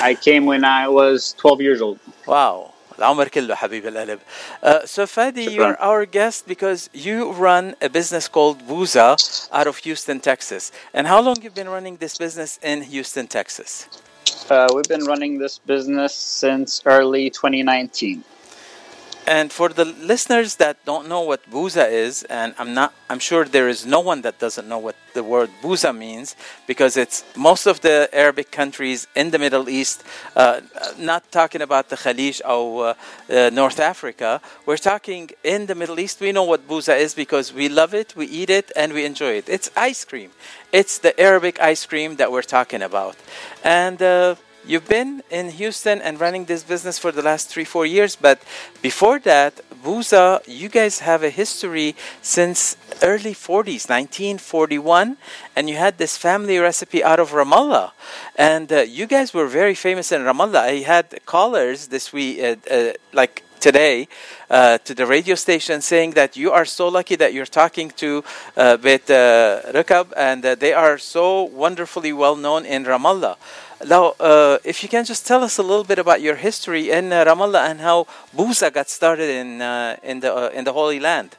I 0.01 0.15
came 0.15 0.47
when 0.47 0.65
I 0.65 0.89
was 0.89 1.35
12 1.39 1.61
years 1.61 1.81
old. 1.81 1.99
Wow. 2.27 2.75
العمر 2.99 3.31
uh, 4.63 4.87
so 4.87 5.07
Fadi, 5.07 5.51
you're 5.51 5.81
our 5.81 6.05
guest 6.05 6.47
because 6.47 6.91
you 6.93 7.33
run 7.33 7.75
a 7.81 7.89
business 7.89 8.29
called 8.29 8.59
Booza 8.69 9.17
out 9.51 9.67
of 9.67 9.79
Houston, 9.79 10.21
Texas. 10.21 10.71
And 10.93 11.07
how 11.07 11.21
long 11.21 11.37
you've 11.43 11.55
been 11.55 11.71
running 11.71 11.97
this 11.97 12.19
business 12.19 12.59
in 12.63 12.83
Houston, 12.83 13.27
Texas? 13.27 13.89
Uh, 14.51 14.69
we've 14.75 14.89
been 14.89 15.05
running 15.05 15.39
this 15.39 15.59
business 15.59 16.15
since 16.15 16.83
early 16.87 17.31
2019. 17.31 18.25
And 19.31 19.53
for 19.53 19.69
the 19.69 19.85
listeners 19.85 20.57
that 20.57 20.85
don't 20.85 21.07
know 21.07 21.21
what 21.21 21.49
Buza 21.49 21.89
is, 21.89 22.25
and 22.25 22.53
I'm 22.59 22.75
not, 22.75 22.93
I'm 23.09 23.21
sure 23.21 23.45
there 23.45 23.69
is 23.69 23.87
no 23.87 24.01
one 24.01 24.23
that 24.23 24.41
doesn't 24.41 24.69
know 24.69 24.79
what 24.79 24.97
the 25.15 25.23
word 25.23 25.51
Buza 25.63 25.97
means 25.97 26.35
because 26.67 26.97
it's 26.97 27.23
most 27.37 27.67
of 27.67 27.81
the 27.81 28.11
Arabic 28.13 28.51
countries 28.51 29.07
in 29.15 29.31
the 29.31 29.39
Middle 29.39 29.69
East. 29.69 30.03
Uh, 30.35 30.63
not 30.99 31.31
talking 31.31 31.63
about 31.63 31.91
the 31.91 31.97
Khalij 31.97 32.41
or 32.45 32.89
uh, 32.89 32.95
uh, 33.33 33.51
North 33.51 33.79
Africa. 33.79 34.41
We're 34.67 34.85
talking 34.93 35.31
in 35.45 35.67
the 35.67 35.77
Middle 35.77 36.01
East. 36.01 36.21
We 36.21 36.33
know 36.33 36.43
what 36.43 36.67
Buza 36.67 36.99
is 36.99 37.15
because 37.15 37.55
we 37.55 37.69
love 37.69 37.95
it, 37.95 38.17
we 38.17 38.27
eat 38.27 38.51
it, 38.51 38.73
and 38.75 38.93
we 38.93 39.05
enjoy 39.05 39.35
it. 39.35 39.49
It's 39.49 39.71
ice 39.77 40.05
cream. 40.05 40.31
It's 40.73 40.99
the 40.99 41.15
Arabic 41.21 41.61
ice 41.61 41.87
cream 41.87 42.17
that 42.17 42.33
we're 42.33 42.51
talking 42.59 42.83
about. 42.83 43.15
And 43.63 44.03
uh, 44.03 44.35
you've 44.67 44.89
been 44.89 45.23
in 45.31 45.51
Houston 45.51 46.01
and 46.01 46.21
running 46.21 46.45
this 46.45 46.63
business 46.63 46.99
for 46.99 47.13
the 47.13 47.23
last 47.23 47.49
three, 47.49 47.65
four 47.65 47.87
years, 47.87 48.17
but 48.17 48.43
before 48.83 49.19
that, 49.21 49.61
Buza, 49.83 50.41
you 50.47 50.69
guys 50.69 50.99
have 51.01 51.23
a 51.23 51.31
history 51.31 51.97
since 52.21 52.77
early 53.03 53.33
40s, 53.33 53.89
1941, 53.89 55.17
and 55.57 55.71
you 55.71 55.77
had 55.77 55.99
this 55.99 56.17
family 56.17 56.59
recipe 56.59 57.03
out 57.03 57.19
of 57.19 57.31
Ramallah. 57.31 57.93
And 58.37 58.71
uh, 58.73 58.81
you 58.83 59.07
guys 59.07 59.33
were 59.33 59.47
very 59.47 59.75
famous 59.75 60.13
in 60.13 60.23
Ramallah. 60.23 60.61
I 60.61 60.77
had 60.81 61.21
callers 61.25 61.89
this 61.89 62.13
week, 62.13 62.41
uh, 62.43 62.57
uh, 62.71 62.93
like 63.13 63.43
today 63.61 64.09
uh, 64.49 64.79
to 64.79 64.95
the 64.95 65.07
radio 65.07 65.35
station 65.35 65.81
saying 65.81 66.13
that 66.13 66.37
you 66.37 66.51
are 66.51 66.65
so 66.65 66.89
lucky 66.89 67.15
that 67.17 67.33
you're 67.35 67.47
talking 67.47 67.91
to 67.91 68.25
uh, 68.57 68.61
uh, 68.61 68.77
Rukab 69.73 70.13
and 70.17 70.45
uh, 70.45 70.55
they 70.55 70.73
are 70.73 70.99
so 70.99 71.43
wonderfully 71.43 72.13
well 72.13 72.37
known 72.37 72.65
in 72.65 72.85
Ramallah. 72.85 73.37
Now, 73.87 74.15
uh, 74.21 74.59
if 74.63 74.83
you 74.83 74.91
can 74.91 75.07
just 75.07 75.27
tell 75.27 75.43
us 75.43 75.57
a 75.57 75.63
little 75.63 75.85
bit 75.85 75.99
about 75.99 76.21
your 76.21 76.37
history 76.37 76.91
in 76.91 77.13
uh, 77.13 77.25
Ramallah 77.25 77.71
and 77.71 77.81
how 77.81 78.07
Buza 78.37 78.71
got 78.71 78.91
started 78.91 79.31
in 79.31 79.63
uh, 79.63 79.97
in 80.03 80.21
the 80.21 80.35
uh, 80.35 80.51
in 80.53 80.65
the 80.65 80.73
Holy 80.75 81.01
Land. 81.01 81.37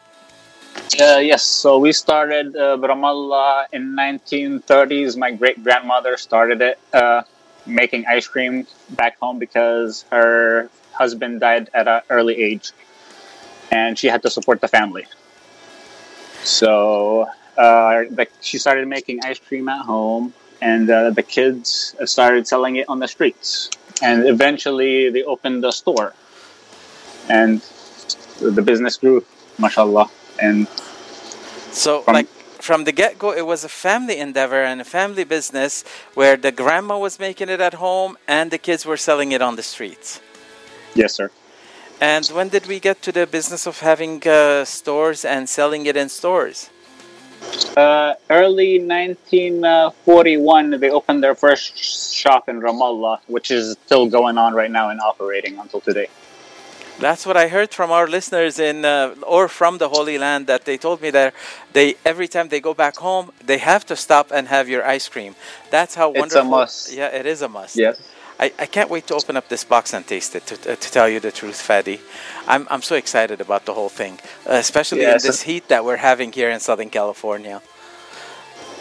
Uh, 1.00 1.22
yes, 1.22 1.44
so 1.44 1.78
we 1.78 1.92
started 1.92 2.56
uh, 2.56 2.78
Ramallah 2.78 3.66
in 3.72 3.96
1930s. 3.96 5.18
My 5.18 5.32
great 5.32 5.64
grandmother 5.64 6.18
started 6.18 6.62
it, 6.62 6.80
making 7.68 8.06
ice 8.08 8.28
cream 8.28 8.66
back 8.90 9.20
home 9.20 9.38
because 9.38 10.04
her 10.10 10.70
husband 10.94 11.42
died 11.42 11.70
at 11.76 11.88
an 11.88 12.02
early 12.10 12.42
age, 12.42 12.72
and 13.70 14.00
she 14.00 14.08
had 14.08 14.24
to 14.24 14.32
support 14.32 14.62
the 14.62 14.68
family. 14.68 15.06
So 16.44 17.30
the, 17.56 18.28
she 18.42 18.58
started 18.58 18.88
making 18.88 19.20
ice 19.24 19.38
cream 19.38 19.70
at 19.70 19.86
home, 19.86 20.34
and 20.62 20.90
uh, 20.90 21.10
the 21.10 21.24
kids 21.24 21.96
started 22.06 22.48
selling 22.48 22.76
it 22.78 22.88
on 22.88 23.00
the 23.00 23.08
streets. 23.08 23.70
And 24.02 24.28
eventually, 24.28 25.10
they 25.10 25.24
opened 25.24 25.64
a 25.66 25.72
store, 25.72 26.14
and 27.30 27.62
the 28.40 28.62
business 28.62 28.98
grew, 28.98 29.26
mashallah. 29.60 30.10
And 30.42 30.68
So, 31.72 32.04
like 32.08 32.28
from 32.62 32.84
the 32.86 32.92
get 32.92 33.18
go, 33.20 33.32
it 33.32 33.46
was 33.46 33.64
a 33.64 33.70
family 33.70 34.18
endeavor 34.18 34.64
and 34.64 34.82
a 34.82 34.84
family 34.84 35.24
business 35.24 35.84
where 36.14 36.38
the 36.38 36.52
grandma 36.52 36.98
was 36.98 37.20
making 37.20 37.50
it 37.50 37.60
at 37.62 37.76
home 37.76 38.18
and 38.28 38.52
the 38.52 38.58
kids 38.58 38.86
were 38.86 38.98
selling 38.98 39.32
it 39.32 39.42
on 39.42 39.56
the 39.56 39.64
streets. 39.64 40.22
yes, 40.96 41.14
sir. 41.14 41.32
And 42.00 42.26
when 42.28 42.50
did 42.50 42.66
we 42.66 42.80
get 42.80 43.02
to 43.04 43.12
the 43.12 43.28
business 43.28 43.68
of 43.68 43.80
having 43.80 44.28
uh, 44.28 44.66
stores 44.66 45.24
and 45.24 45.48
selling 45.48 45.86
it 45.86 45.96
in 45.96 46.10
stores? 46.10 46.70
Uh, 47.78 48.14
early 48.30 48.80
1941, 48.80 50.80
they 50.80 50.90
opened 50.90 51.24
their 51.24 51.36
first 51.36 51.78
shop 51.78 52.50
in 52.50 52.62
Ramallah, 52.62 53.20
which 53.28 53.50
is 53.50 53.78
still 53.86 54.08
going 54.08 54.38
on 54.38 54.54
right 54.54 54.72
now 54.72 54.90
and 54.90 55.00
operating 55.00 55.58
until 55.58 55.80
today. 55.80 56.08
That's 57.00 57.26
what 57.26 57.36
I 57.36 57.48
heard 57.48 57.74
from 57.74 57.90
our 57.90 58.08
listeners 58.08 58.60
in 58.60 58.86
uh, 58.86 59.16
or 59.26 59.48
from 59.48 59.80
the 59.80 59.90
Holy 59.90 60.20
Land 60.20 60.46
that 60.48 60.66
they 60.66 60.78
told 60.78 61.02
me 61.02 61.10
that 61.10 61.34
they 61.74 61.96
every 62.06 62.28
time 62.28 62.50
they 62.50 62.60
go 62.60 62.76
back 62.76 62.98
home 62.98 63.32
they 63.44 63.58
have 63.58 63.86
to 63.88 63.96
stop 63.96 64.32
and 64.32 64.48
have 64.50 64.70
your 64.70 64.86
ice 64.86 65.10
cream. 65.10 65.34
That's 65.72 65.96
how 65.96 66.10
wonderful 66.10 66.26
It's 66.26 66.36
a 66.36 66.44
must. 66.44 66.94
Yeah, 66.94 67.08
it 67.08 67.26
is 67.26 67.42
a 67.42 67.50
must. 67.50 67.76
Yes. 67.76 68.00
I, 68.42 68.52
I 68.58 68.66
can't 68.66 68.90
wait 68.90 69.06
to 69.08 69.14
open 69.14 69.38
up 69.38 69.48
this 69.50 69.64
box 69.64 69.94
and 69.94 70.06
taste 70.06 70.36
it. 70.36 70.48
To, 70.48 70.58
to, 70.58 70.76
tell 70.76 71.08
you 71.08 71.20
the 71.20 71.32
truth, 71.32 71.62
Fadi, 71.68 72.00
I'm 72.48 72.68
I'm 72.72 72.82
so 72.82 72.96
excited 72.96 73.40
about 73.40 73.66
the 73.66 73.74
whole 73.74 73.90
thing, 73.90 74.20
uh, 74.50 74.54
especially 74.54 75.02
Yes. 75.02 75.24
in 75.24 75.28
this 75.30 75.44
heat 75.44 75.68
that 75.68 75.86
we're 75.86 76.02
having 76.12 76.32
here 76.32 76.50
in 76.50 76.60
Southern 76.60 76.90
California. 76.90 77.62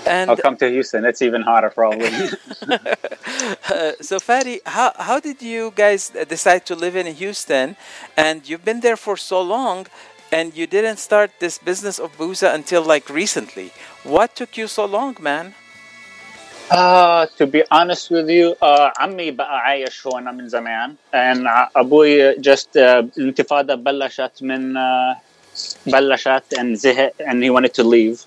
And 0.06 0.30
I'll 0.30 0.36
come 0.36 0.56
to 0.56 0.68
Houston. 0.70 1.04
It's 1.04 1.20
even 1.20 1.42
hotter, 1.42 1.68
probably. 1.68 2.08
uh, 2.08 3.92
so, 4.00 4.18
Fadi, 4.18 4.60
how, 4.64 4.92
how 4.96 5.20
did 5.20 5.42
you 5.42 5.72
guys 5.76 6.08
decide 6.08 6.64
to 6.66 6.74
live 6.74 6.96
in 6.96 7.06
Houston? 7.14 7.76
And 8.16 8.48
you've 8.48 8.64
been 8.64 8.80
there 8.80 8.96
for 8.96 9.18
so 9.18 9.42
long, 9.42 9.86
and 10.32 10.56
you 10.56 10.66
didn't 10.66 10.98
start 10.98 11.32
this 11.38 11.58
business 11.58 11.98
of 11.98 12.16
Booza 12.16 12.54
until 12.54 12.82
like 12.82 13.10
recently. 13.10 13.72
What 14.02 14.34
took 14.34 14.56
you 14.56 14.68
so 14.68 14.86
long, 14.86 15.16
man? 15.20 15.54
Uh, 16.70 17.26
to 17.36 17.46
be 17.48 17.64
honest 17.70 18.10
with 18.10 18.30
you, 18.30 18.54
uh, 18.62 18.90
عمي 18.98 19.30
بقى 19.30 19.58
عايش 19.60 20.06
هون 20.06 20.34
من 20.34 20.48
زمان 20.48 20.94
and 21.12 21.46
uh, 21.46 21.68
ابوي 21.76 22.34
just 22.34 22.68
uh, 22.76 23.04
الانتفاضة 23.18 23.74
بلشت 23.74 24.32
من 24.42 24.74
uh, 24.74 25.16
بلشت 25.86 26.42
and 26.58 26.76
زهق 26.76 27.12
and 27.20 27.42
he 27.42 27.50
wanted 27.50 27.74
to 27.74 27.82
leave. 27.82 28.24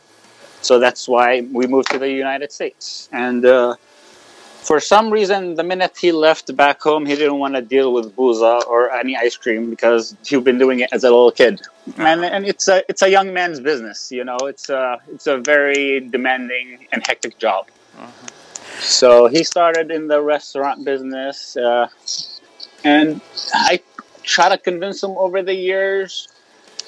So 0.62 0.80
that's 0.80 1.08
why 1.08 1.48
we 1.54 1.68
moved 1.68 1.90
to 1.92 2.00
the 2.00 2.10
United 2.10 2.52
States. 2.52 3.08
And 3.14 3.46
uh, 3.46 3.76
for 4.70 4.80
some 4.82 5.10
reason, 5.10 5.56
the 5.56 5.64
minute 5.64 5.94
he 6.00 6.12
left 6.12 6.56
back 6.56 6.82
home, 6.82 7.06
he 7.06 7.16
didn't 7.16 7.40
want 7.40 7.56
to 7.56 7.62
deal 7.62 7.94
with 7.94 8.16
booza 8.16 8.66
or 8.68 8.92
any 8.92 9.16
ice 9.16 9.38
cream 9.38 9.70
because 9.70 10.16
he'd 10.26 10.44
been 10.44 10.58
doing 10.58 10.80
it 10.82 10.90
as 10.92 11.04
a 11.04 11.10
little 11.10 11.32
kid. 11.32 11.62
And, 11.98 12.26
and 12.26 12.46
it's 12.46 12.68
a 12.68 12.78
it's 12.90 13.02
a 13.02 13.10
young 13.18 13.34
man's 13.34 13.60
business, 13.70 14.12
you 14.18 14.24
know. 14.30 14.38
It's 14.52 14.68
a 14.70 15.00
it's 15.14 15.28
a 15.28 15.38
very 15.54 16.02
demanding 16.16 16.88
and 16.92 17.00
hectic 17.08 17.38
job. 17.46 17.64
Uh-huh. 18.00 18.33
So 18.80 19.28
he 19.28 19.44
started 19.44 19.92
in 19.92 20.08
the 20.08 20.22
restaurant 20.22 20.84
business, 20.84 21.56
uh, 21.58 21.88
and 22.84 23.22
I 23.54 23.82
try 24.24 24.50
to 24.50 24.58
convince 24.58 25.04
him 25.04 25.12
over 25.12 25.42
the 25.42 25.54
years 25.54 26.28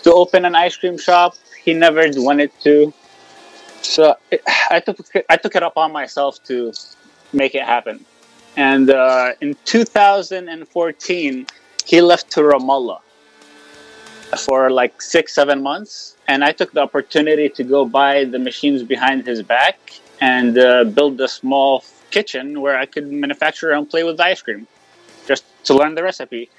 to 0.03 0.13
open 0.13 0.45
an 0.45 0.55
ice 0.55 0.75
cream 0.77 0.97
shop. 0.97 1.35
He 1.63 1.73
never 1.73 2.05
wanted 2.15 2.51
to. 2.63 2.93
So 3.81 4.15
it, 4.31 4.41
I 4.69 4.79
took 4.79 4.97
I 5.29 5.37
took 5.37 5.55
it 5.55 5.63
upon 5.63 5.91
myself 5.91 6.43
to 6.45 6.73
make 7.33 7.55
it 7.55 7.63
happen. 7.63 8.05
And 8.57 8.89
uh, 8.89 9.33
in 9.41 9.55
2014, 9.65 11.47
he 11.85 12.01
left 12.01 12.31
to 12.31 12.41
Ramallah 12.41 12.99
for 14.37 14.71
like 14.71 15.01
six 15.01 15.33
seven 15.33 15.61
months, 15.61 16.15
and 16.27 16.43
I 16.43 16.51
took 16.51 16.71
the 16.71 16.81
opportunity 16.81 17.49
to 17.49 17.63
go 17.63 17.85
buy 17.85 18.25
the 18.25 18.39
machines 18.39 18.83
behind 18.83 19.25
his 19.25 19.41
back 19.43 19.79
and 20.25 20.57
uh, 20.57 20.83
build 20.97 21.21
a 21.21 21.27
small 21.27 21.83
kitchen 22.09 22.59
where 22.63 22.75
I 22.83 22.87
could 22.87 23.07
manufacture 23.11 23.69
and 23.75 23.87
play 23.87 24.03
with 24.03 24.17
the 24.17 24.25
ice 24.33 24.41
cream, 24.41 24.65
just 25.27 25.43
to 25.65 25.71
learn 25.79 25.93
the 25.93 26.01
recipe. 26.01 26.49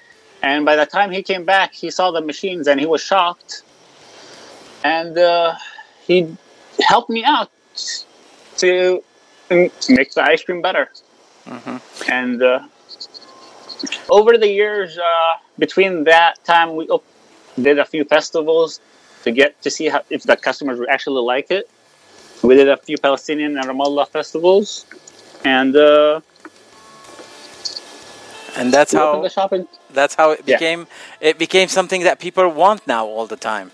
And 0.41 0.65
by 0.65 0.77
the 0.77 0.87
time 0.87 1.11
he 1.11 1.23
came 1.31 1.45
back, 1.45 1.75
he 1.75 1.91
saw 1.91 2.13
the 2.13 2.21
machines 2.21 2.69
and 2.69 2.79
he 2.79 2.87
was 2.87 3.01
shocked. 3.01 3.63
And 4.85 5.19
uh, 5.19 5.55
he 6.07 6.37
helped 6.79 7.11
me 7.11 7.25
out 7.25 7.51
to 8.59 9.03
mm, 9.51 9.91
make 9.99 10.13
the 10.13 10.23
ice 10.23 10.43
cream 10.45 10.63
better. 10.63 10.89
And 12.09 12.41
uh, 12.41 12.61
over 14.09 14.39
the 14.39 14.49
years, 14.49 14.97
uh, 14.97 15.33
between 15.59 16.05
that 16.05 16.33
time, 16.45 16.77
we 16.77 16.87
op- 16.89 17.05
did 17.61 17.81
a 17.81 17.85
few 17.85 18.05
festivals 18.05 18.81
to 19.25 19.33
get 19.33 19.61
to 19.63 19.71
see 19.71 19.87
how, 19.89 20.03
if 20.09 20.23
the 20.23 20.37
customers 20.37 20.79
would 20.79 20.89
actually 20.89 21.23
like 21.23 21.51
it. 21.51 21.69
We 22.43 22.55
did 22.55 22.69
a 22.69 22.77
few 22.77 22.99
Palestinian 22.99 23.57
and 23.59 23.67
Ramallah 23.67 24.09
festivals, 24.09 24.87
and 25.45 25.75
uh, 25.77 26.21
And 28.57 28.73
that's 28.73 28.93
how 28.93 29.23
the 29.23 29.29
shop 29.29 29.53
in 29.53 29.69
that's 29.93 30.15
how 30.15 30.31
it 30.33 30.41
Yeah. 30.47 30.57
became 30.57 30.87
it 31.21 31.39
became 31.39 31.69
something 31.69 32.03
that 32.05 32.19
people 32.19 32.49
want 32.49 32.87
now 32.87 33.07
all 33.07 33.27
the 33.27 33.37
time. 33.37 33.71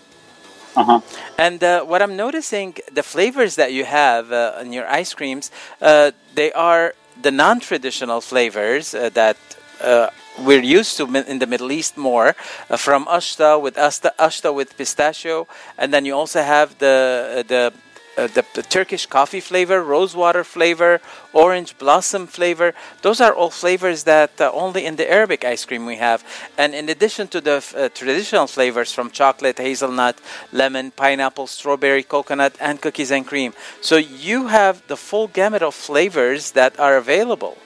Uh-huh. 0.76 1.00
And 1.36 1.62
uh, 1.62 1.84
what 1.84 2.00
I'm 2.02 2.16
noticing, 2.16 2.74
the 2.92 3.02
flavors 3.02 3.56
that 3.56 3.72
you 3.72 3.84
have 3.84 4.32
uh, 4.32 4.62
in 4.62 4.72
your 4.72 4.88
ice 4.88 5.12
creams, 5.14 5.50
uh, 5.82 6.12
they 6.34 6.50
are 6.52 6.94
the 7.20 7.30
non-traditional 7.30 8.20
flavors 8.20 8.94
uh, 8.94 9.10
that 9.10 9.36
uh, 9.82 10.08
we're 10.38 10.62
used 10.62 10.96
to 10.96 11.04
in 11.32 11.38
the 11.40 11.46
Middle 11.46 11.70
East 11.70 11.96
more, 11.96 12.34
uh, 12.70 12.76
from 12.76 13.04
ashta 13.06 13.60
with 13.60 13.76
asta, 13.76 14.14
ashta 14.18 14.54
with 14.54 14.76
pistachio, 14.78 15.46
and 15.76 15.92
then 15.92 16.06
you 16.06 16.14
also 16.14 16.40
have 16.42 16.78
the 16.78 17.44
the. 17.46 17.72
Uh, 18.16 18.26
the, 18.26 18.44
the 18.54 18.62
Turkish 18.62 19.06
coffee 19.06 19.40
flavor, 19.40 19.82
rosewater 19.82 20.44
flavor, 20.44 21.00
orange 21.32 21.78
blossom 21.78 22.26
flavor. 22.26 22.74
Those 23.00 23.20
are 23.20 23.32
all 23.32 23.50
flavors 23.50 24.04
that 24.04 24.38
uh, 24.40 24.50
only 24.52 24.84
in 24.84 24.96
the 24.96 25.10
Arabic 25.10 25.44
ice 25.44 25.64
cream 25.64 25.86
we 25.86 25.96
have. 25.96 26.22
And 26.58 26.74
in 26.74 26.88
addition 26.90 27.28
to 27.28 27.40
the 27.40 27.56
f- 27.64 27.74
uh, 27.74 27.88
traditional 27.88 28.46
flavors 28.46 28.92
from 28.92 29.10
chocolate, 29.10 29.58
hazelnut, 29.58 30.20
lemon, 30.52 30.90
pineapple, 30.90 31.46
strawberry, 31.46 32.02
coconut, 32.02 32.54
and 32.60 32.82
cookies 32.82 33.10
and 33.10 33.26
cream. 33.26 33.54
So 33.80 33.96
you 33.96 34.48
have 34.48 34.86
the 34.88 34.96
full 34.96 35.28
gamut 35.28 35.62
of 35.62 35.74
flavors 35.74 36.52
that 36.52 36.78
are 36.78 36.96
available. 36.98 37.56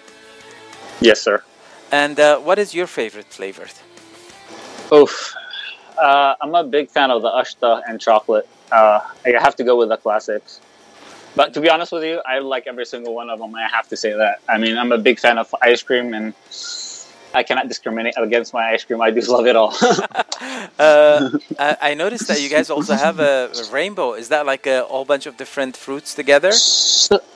yes, 1.01 1.21
sir. 1.23 1.43
And 1.91 2.19
uh, 2.21 2.39
what 2.39 2.59
is 2.59 2.75
your 2.75 2.87
favorite 2.87 3.33
flavor? 3.33 3.67
Oof. 4.93 5.35
Uh, 6.01 6.35
I'm 6.41 6.55
a 6.55 6.65
big 6.65 6.91
fan 6.91 7.11
of 7.11 7.23
the 7.23 7.31
ashta 7.31 7.83
and 7.87 8.01
chocolate 8.01 8.49
uh, 8.73 9.01
I 9.25 9.31
have 9.41 9.57
to 9.57 9.65
go 9.65 9.77
with 9.77 9.89
the 9.89 9.97
classics. 9.97 10.61
But 11.35 11.53
to 11.55 11.61
be 11.61 11.69
honest 11.69 11.93
with 11.93 12.05
you, 12.05 12.23
I 12.25 12.39
like 12.39 12.67
every 12.67 12.87
single 12.87 13.15
one 13.15 13.29
of 13.29 13.39
them. 13.39 13.55
I 13.55 13.69
have 13.69 13.89
to 13.89 13.97
say 13.97 14.13
that. 14.13 14.41
I 14.49 14.57
mean, 14.57 14.79
I'm 14.79 14.91
a 14.91 14.99
big 14.99 15.21
fan 15.21 15.37
of 15.37 15.55
ice 15.61 15.83
cream, 15.83 16.15
and 16.15 16.33
I 17.35 17.43
cannot 17.43 17.69
discriminate 17.69 18.15
against 18.17 18.55
my 18.55 18.71
ice 18.71 18.85
cream. 18.85 19.03
I 19.03 19.11
just 19.11 19.29
love 19.29 19.47
it 19.47 19.55
all. 19.55 19.75
uh, 20.79 21.31
I 21.59 21.93
noticed 21.93 22.29
that 22.29 22.41
you 22.41 22.49
guys 22.49 22.71
also 22.71 22.95
have 22.95 23.21
a 23.21 23.51
rainbow. 23.71 24.15
Is 24.15 24.31
that 24.31 24.47
like 24.47 24.67
a 24.67 24.85
whole 24.85 25.05
bunch 25.05 25.27
of 25.27 25.37
different 25.37 25.77
fruits 25.77 26.15
together? 26.15 26.49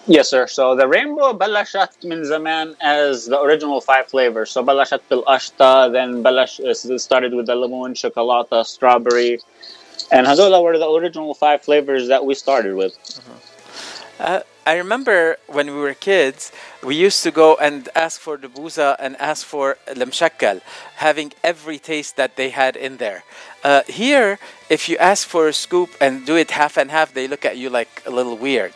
Yes, 0.06 0.30
sir. 0.30 0.46
So 0.46 0.74
the 0.74 0.88
rainbow 0.88 1.34
balashat 1.34 2.02
min 2.02 2.24
zaman 2.24 2.76
as 2.80 3.26
the 3.26 3.38
original 3.38 3.82
five 3.82 4.06
flavors. 4.08 4.50
So 4.50 4.64
balashat 4.64 5.00
bil 5.10 5.22
ashta, 5.24 5.92
then 5.92 6.22
balash 6.24 6.58
uh, 6.64 6.98
started 6.98 7.34
with 7.34 7.46
the 7.46 7.54
lemon, 7.54 7.94
chocolate, 7.94 8.66
strawberry 8.66 9.40
and 10.10 10.26
Hazola 10.26 10.62
were 10.62 10.78
the 10.78 10.88
original 10.88 11.34
five 11.34 11.62
flavors 11.62 12.08
that 12.08 12.24
we 12.24 12.34
started 12.34 12.74
with. 12.74 12.94
Uh-huh. 13.18 13.38
Uh, 14.20 14.42
I 14.66 14.76
remember 14.76 15.38
when 15.46 15.66
we 15.68 15.80
were 15.80 15.94
kids, 15.94 16.52
we 16.82 16.94
used 16.94 17.22
to 17.22 17.30
go 17.30 17.56
and 17.56 17.88
ask 17.94 18.20
for 18.20 18.36
the 18.36 18.48
buza 18.48 18.94
and 18.98 19.16
ask 19.16 19.46
for 19.46 19.78
lemshakkal, 19.88 20.60
having 20.96 21.32
every 21.42 21.78
taste 21.78 22.16
that 22.16 22.36
they 22.36 22.50
had 22.50 22.76
in 22.76 22.98
there. 22.98 23.24
Uh, 23.64 23.82
here, 23.88 24.38
if 24.68 24.88
you 24.88 24.98
ask 24.98 25.26
for 25.26 25.48
a 25.48 25.52
scoop 25.52 25.90
and 26.00 26.26
do 26.26 26.36
it 26.36 26.50
half 26.50 26.76
and 26.76 26.90
half, 26.90 27.14
they 27.14 27.26
look 27.26 27.46
at 27.46 27.56
you 27.56 27.70
like 27.70 28.02
a 28.06 28.10
little 28.10 28.36
weird. 28.36 28.74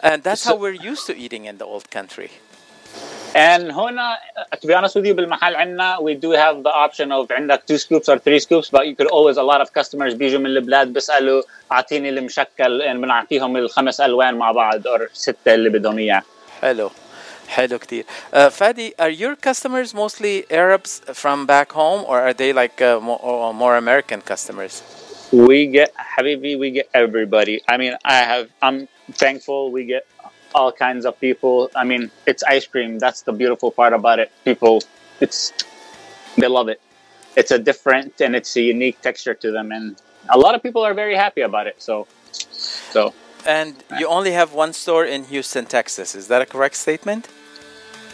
and 0.00 0.22
that's 0.22 0.44
how 0.44 0.56
we're 0.56 0.70
used 0.92 1.06
to 1.06 1.16
eating 1.16 1.46
in 1.46 1.58
the 1.58 1.64
old 1.64 1.90
country 1.90 2.30
and 3.34 3.72
hona, 3.72 4.16
uh, 4.36 4.56
to 4.56 4.66
be 4.66 4.74
honest 4.74 4.94
with 4.94 5.06
you 5.06 5.14
بالمحل 5.14 5.56
عندنا 5.56 5.98
we 5.98 6.14
do 6.14 6.30
have 6.30 6.62
the 6.62 6.70
option 6.70 7.10
of 7.10 7.32
عندك 7.32 7.62
two 7.66 7.78
scoops 7.78 8.08
or 8.08 8.18
three 8.18 8.38
scoops 8.38 8.70
but 8.70 8.86
you 8.86 8.94
could 8.94 9.08
always 9.08 9.36
a 9.36 9.42
lot 9.42 9.60
of 9.60 9.72
customers 9.72 10.14
بيجوا 10.14 10.38
من 10.38 10.46
البلاد 10.46 10.92
بيسألوا 10.92 11.42
أعطيني 11.72 12.08
المشكل 12.08 12.82
and 12.82 12.96
بنعطيهم 12.96 13.56
الخمس 13.56 14.00
ألوان 14.00 14.34
مع 14.34 14.52
بعض 14.52 14.86
or 14.86 15.08
ستة 15.12 15.54
اللي 15.54 15.70
بدهم 15.70 15.98
إياه. 15.98 16.22
حلو 16.62 16.90
حلو 17.48 17.78
كتير. 17.78 18.04
Uh, 18.32 18.36
Fadi, 18.50 18.92
are 18.98 19.10
your 19.10 19.36
customers 19.36 19.94
mostly 19.94 20.44
Arabs 20.50 21.02
from 21.12 21.46
back 21.46 21.72
home 21.72 22.04
or 22.06 22.20
are 22.20 22.34
they 22.34 22.52
like 22.52 22.80
uh, 22.80 23.00
more, 23.00 23.52
more 23.52 23.76
American 23.76 24.20
customers? 24.20 24.82
We 25.32 25.66
get, 25.66 25.92
Habibi, 25.96 26.58
we 26.58 26.70
get 26.70 26.88
everybody. 26.94 27.60
I 27.68 27.76
mean, 27.76 27.94
I 28.04 28.18
have, 28.32 28.46
I'm 28.62 28.88
thankful 29.12 29.72
we 29.72 29.84
get 29.84 30.06
all 30.54 30.72
kinds 30.72 31.04
of 31.04 31.18
people. 31.20 31.70
I 31.74 31.84
mean, 31.84 32.10
it's 32.26 32.42
ice 32.44 32.66
cream. 32.66 32.98
That's 32.98 33.22
the 33.22 33.32
beautiful 33.32 33.70
part 33.70 33.92
about 33.92 34.18
it. 34.18 34.30
People, 34.44 34.82
it's 35.20 35.52
they 36.36 36.48
love 36.48 36.68
it. 36.68 36.80
It's 37.36 37.50
a 37.50 37.58
different 37.58 38.20
and 38.20 38.36
it's 38.36 38.56
a 38.56 38.60
unique 38.62 39.00
texture 39.00 39.34
to 39.34 39.50
them, 39.50 39.72
and 39.72 39.96
a 40.28 40.38
lot 40.38 40.54
of 40.54 40.62
people 40.62 40.82
are 40.84 40.94
very 40.94 41.16
happy 41.16 41.40
about 41.40 41.66
it. 41.66 41.82
So, 41.82 42.06
so 42.32 43.12
And 43.46 43.82
you 43.98 44.06
only 44.06 44.32
have 44.32 44.52
one 44.54 44.72
store 44.72 45.04
in 45.04 45.24
Houston, 45.24 45.66
Texas. 45.66 46.14
Is 46.14 46.28
that 46.28 46.40
a 46.42 46.46
correct 46.46 46.76
statement? 46.76 47.28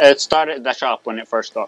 It 0.00 0.18
started 0.20 0.64
the 0.64 0.72
shop 0.72 1.00
when 1.04 1.18
it 1.18 1.28
first 1.28 1.52
the, 1.54 1.66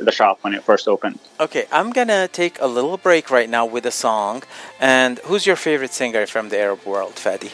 the 0.00 0.12
shop 0.12 0.38
when 0.42 0.52
it 0.54 0.62
first 0.62 0.86
opened. 0.86 1.18
Okay 1.40 1.64
i'm 1.72 1.90
gonna 1.92 2.28
take 2.28 2.60
a 2.60 2.66
little 2.66 2.98
break 2.98 3.30
right 3.30 3.48
now 3.48 3.64
with 3.64 3.86
a 3.86 3.90
song. 4.06 4.42
And 4.78 5.18
who's 5.20 5.46
your 5.46 5.56
favorite 5.56 5.94
singer 5.94 6.26
from 6.26 6.50
the 6.50 6.58
arab 6.58 6.84
world 6.84 7.14
fadi? 7.14 7.52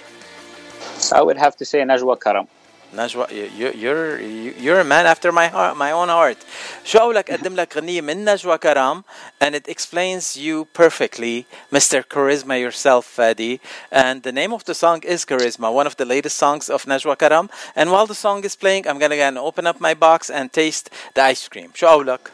I 1.13 1.23
would 1.23 1.37
have 1.39 1.55
to 1.61 1.65
say 1.65 1.81
najwa 1.83 2.19
karam. 2.21 2.49
نجوى 2.95 3.27
you're 3.75 4.21
you're 4.65 4.81
a 4.81 4.85
man 4.85 5.07
after 5.07 5.33
my 5.33 5.49
heart 5.49 5.77
my 5.77 5.91
own 5.91 6.09
heart. 6.09 6.39
شو 6.85 6.99
قولك 6.99 7.31
اقدم 7.31 7.55
لك 7.57 7.77
غنيه 7.77 8.01
من 8.01 8.25
نجوى 8.25 8.59
كرام 8.59 9.05
and 9.41 9.55
it 9.55 9.69
explains 9.69 10.37
you 10.37 10.67
perfectly 10.73 11.47
Mr. 11.73 12.03
Charisma 12.05 12.61
yourself 12.61 13.17
Fadi. 13.17 13.61
And 13.91 14.23
the 14.23 14.33
name 14.33 14.53
of 14.53 14.65
the 14.65 14.75
song 14.75 15.03
is 15.03 15.25
Charisma 15.25 15.73
one 15.73 15.87
of 15.87 15.97
the 15.97 16.05
latest 16.05 16.37
songs 16.37 16.71
of 16.71 16.85
نجوى 16.87 17.17
كرام 17.17 17.49
and 17.77 17.91
while 17.91 18.07
the 18.07 18.15
song 18.15 18.45
is 18.45 18.57
playing 18.57 18.87
I'm 18.89 18.99
gonna 18.99 19.17
go 19.17 19.23
and 19.23 19.39
open 19.39 19.67
up 19.67 19.81
my 19.81 19.95
box 19.95 20.31
and 20.31 20.53
taste 20.53 20.91
the 21.15 21.23
ice 21.23 21.49
cream. 21.49 21.71
شو 21.75 21.87
قولك 21.87 22.31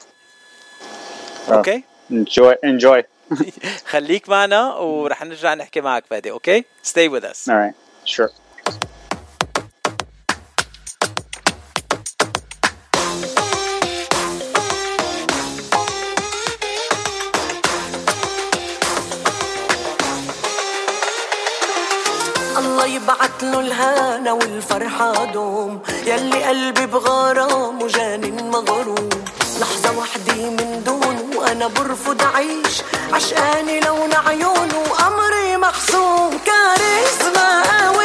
ah, 1.49 1.59
okay? 1.59 1.85
enjoy 2.11 2.55
enjoy. 2.63 3.03
خليك 3.87 4.29
معنا 4.29 4.75
ورح 4.75 5.23
نرجع 5.25 5.55
نحكي 5.55 5.81
معك 5.81 6.05
فادي 6.11 6.31
اوكي 6.31 6.65
stay 6.85 7.09
with 7.09 7.25
us. 7.25 7.49
All 7.49 7.57
right 7.57 7.75
sure. 8.05 8.31
الهنا 24.31 24.33
والفرحة 24.33 25.25
دوم. 25.25 25.81
يلي 26.07 26.45
قلبي 26.45 26.87
بغرام 26.87 27.83
وجانن 27.83 28.51
مغروم. 28.51 29.09
لحظة 29.61 29.99
وحدة 29.99 30.35
من 30.35 30.83
دونه 30.87 31.25
وأنا 31.37 31.67
برفض 31.67 32.23
أعيش. 32.23 32.83
عشقاني 33.13 33.81
لون 33.81 34.15
عيونه 34.15 34.83
أمري 35.07 35.57
محسوم 35.57 36.39
كاريزما 36.47 37.63
قوي 37.63 38.00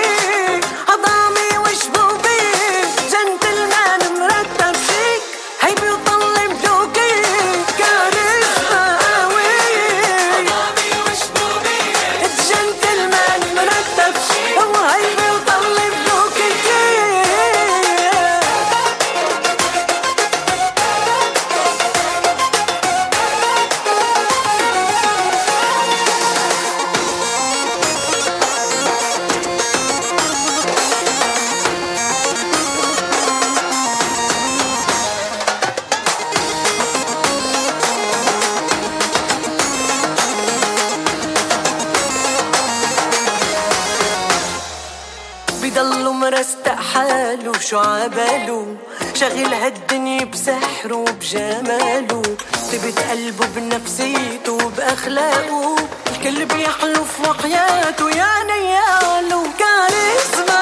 بسحره 50.46 50.96
وبجماله 50.96 52.22
ثبت 52.72 53.00
قلبه 53.10 53.46
بنفسيته 53.56 54.52
وبأخلاقه. 54.54 55.76
الكل 56.12 56.46
بيحلف 56.46 57.20
وحياته 57.20 58.10
يا 58.10 58.44
نياله. 58.44 59.44
كاريزما. 59.60 60.55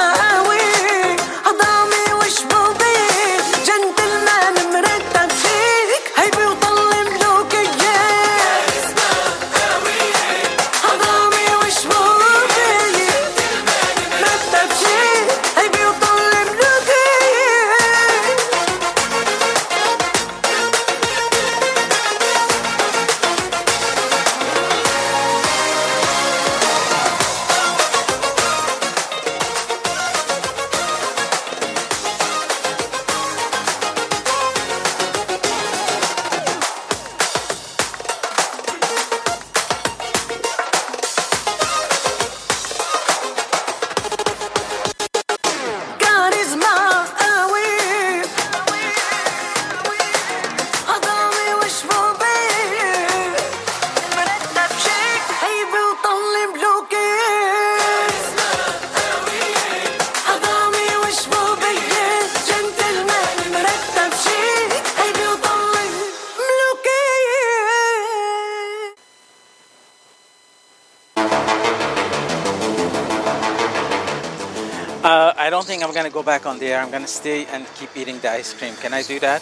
Go 76.23 76.25
back 76.25 76.45
on 76.45 76.59
the 76.59 76.67
air. 76.67 76.79
I'm 76.79 76.91
gonna 76.91 77.07
stay 77.07 77.45
and 77.47 77.65
keep 77.75 77.89
eating 77.95 78.19
the 78.19 78.31
ice 78.31 78.53
cream. 78.53 78.75
Can 78.75 78.93
I 78.93 79.03
do 79.03 79.19
that? 79.19 79.41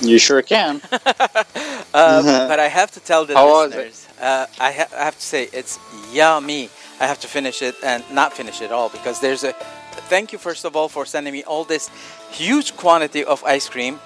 You 0.00 0.18
sure 0.18 0.42
can. 0.42 0.80
Uh, 1.94 2.48
but 2.48 2.58
I 2.58 2.66
have 2.66 2.90
to 2.90 2.98
tell 2.98 3.24
the 3.24 3.34
How 3.34 3.66
listeners. 3.66 4.08
Uh, 4.20 4.46
I, 4.58 4.72
ha- 4.72 4.90
I 4.98 5.04
have 5.04 5.14
to 5.14 5.24
say 5.24 5.48
it's 5.52 5.78
yummy. 6.12 6.68
I 6.98 7.06
have 7.06 7.20
to 7.20 7.28
finish 7.28 7.62
it 7.62 7.76
and 7.84 8.02
not 8.10 8.32
finish 8.32 8.60
it 8.60 8.72
all 8.72 8.88
because 8.88 9.20
there's 9.20 9.44
a. 9.44 9.52
Thank 10.10 10.32
you 10.32 10.38
first 10.38 10.64
of 10.64 10.74
all 10.74 10.88
for 10.88 11.06
sending 11.06 11.32
me 11.32 11.44
all 11.44 11.62
this 11.62 11.88
huge 12.32 12.76
quantity 12.76 13.24
of 13.24 13.44
ice 13.44 13.68
cream. 13.68 14.00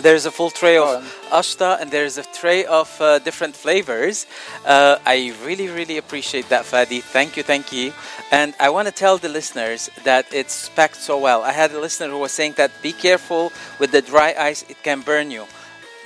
There's 0.00 0.26
a 0.26 0.30
full 0.30 0.50
tray 0.50 0.78
of 0.78 1.02
ashta 1.30 1.80
and 1.80 1.90
there's 1.90 2.18
a 2.18 2.22
tray 2.22 2.64
of 2.64 2.88
uh, 3.00 3.18
different 3.18 3.56
flavors. 3.56 4.26
Uh, 4.64 4.98
I 5.04 5.34
really, 5.44 5.68
really 5.68 5.98
appreciate 5.98 6.48
that, 6.50 6.64
Fadi. 6.64 7.02
Thank 7.02 7.36
you, 7.36 7.42
thank 7.42 7.72
you. 7.72 7.92
And 8.30 8.54
I 8.60 8.70
want 8.70 8.86
to 8.86 8.94
tell 8.94 9.18
the 9.18 9.28
listeners 9.28 9.90
that 10.04 10.26
it's 10.32 10.68
packed 10.70 10.96
so 10.96 11.18
well. 11.18 11.42
I 11.42 11.52
had 11.52 11.72
a 11.72 11.80
listener 11.80 12.08
who 12.08 12.18
was 12.18 12.32
saying 12.32 12.54
that 12.58 12.70
be 12.80 12.92
careful 12.92 13.52
with 13.80 13.90
the 13.90 14.02
dry 14.02 14.34
ice, 14.38 14.64
it 14.68 14.82
can 14.82 15.00
burn 15.00 15.30
you. 15.30 15.46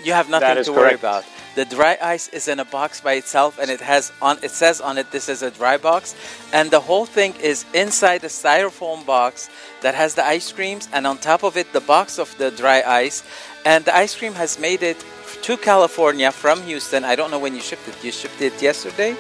You 0.03 0.15
have 0.15 0.31
nothing 0.31 0.65
to 0.65 0.73
worry 0.73 0.95
about. 0.95 1.25
The 1.55 1.65
dry 1.67 1.99
ice 2.01 2.29
is 2.29 2.49
in 2.49 2.61
a 2.61 2.65
box 2.65 3.01
by 3.01 3.15
itself, 3.15 3.59
and 3.59 3.71
it 3.71 3.81
has 3.81 4.11
on. 4.23 4.39
It 4.43 4.53
says 4.53 4.81
on 4.81 4.97
it, 4.97 5.11
"This 5.11 5.29
is 5.29 5.43
a 5.43 5.51
dry 5.51 5.77
box," 5.77 6.15
and 6.51 6.71
the 6.71 6.81
whole 6.81 7.05
thing 7.05 7.35
is 7.41 7.67
inside 7.75 8.25
a 8.25 8.29
styrofoam 8.29 9.05
box 9.05 9.51
that 9.83 9.95
has 9.95 10.15
the 10.15 10.25
ice 10.25 10.51
creams, 10.51 10.89
and 10.93 11.07
on 11.07 11.19
top 11.19 11.43
of 11.43 11.57
it, 11.57 11.73
the 11.73 11.81
box 11.81 12.19
of 12.19 12.35
the 12.39 12.51
dry 12.51 12.83
ice. 13.05 13.23
And 13.65 13.85
the 13.85 13.95
ice 13.95 14.15
cream 14.15 14.35
has 14.35 14.59
made 14.59 14.83
it 14.83 14.97
to 15.43 15.57
California 15.57 16.33
from 16.33 16.63
Houston. 16.63 17.05
I 17.05 17.17
don't 17.17 17.31
know 17.31 17.39
when 17.39 17.55
you 17.55 17.61
shipped 17.61 17.87
it. 17.87 17.97
You 18.03 18.13
shipped 18.13 18.41
it 18.41 18.63
yesterday, 18.63 19.15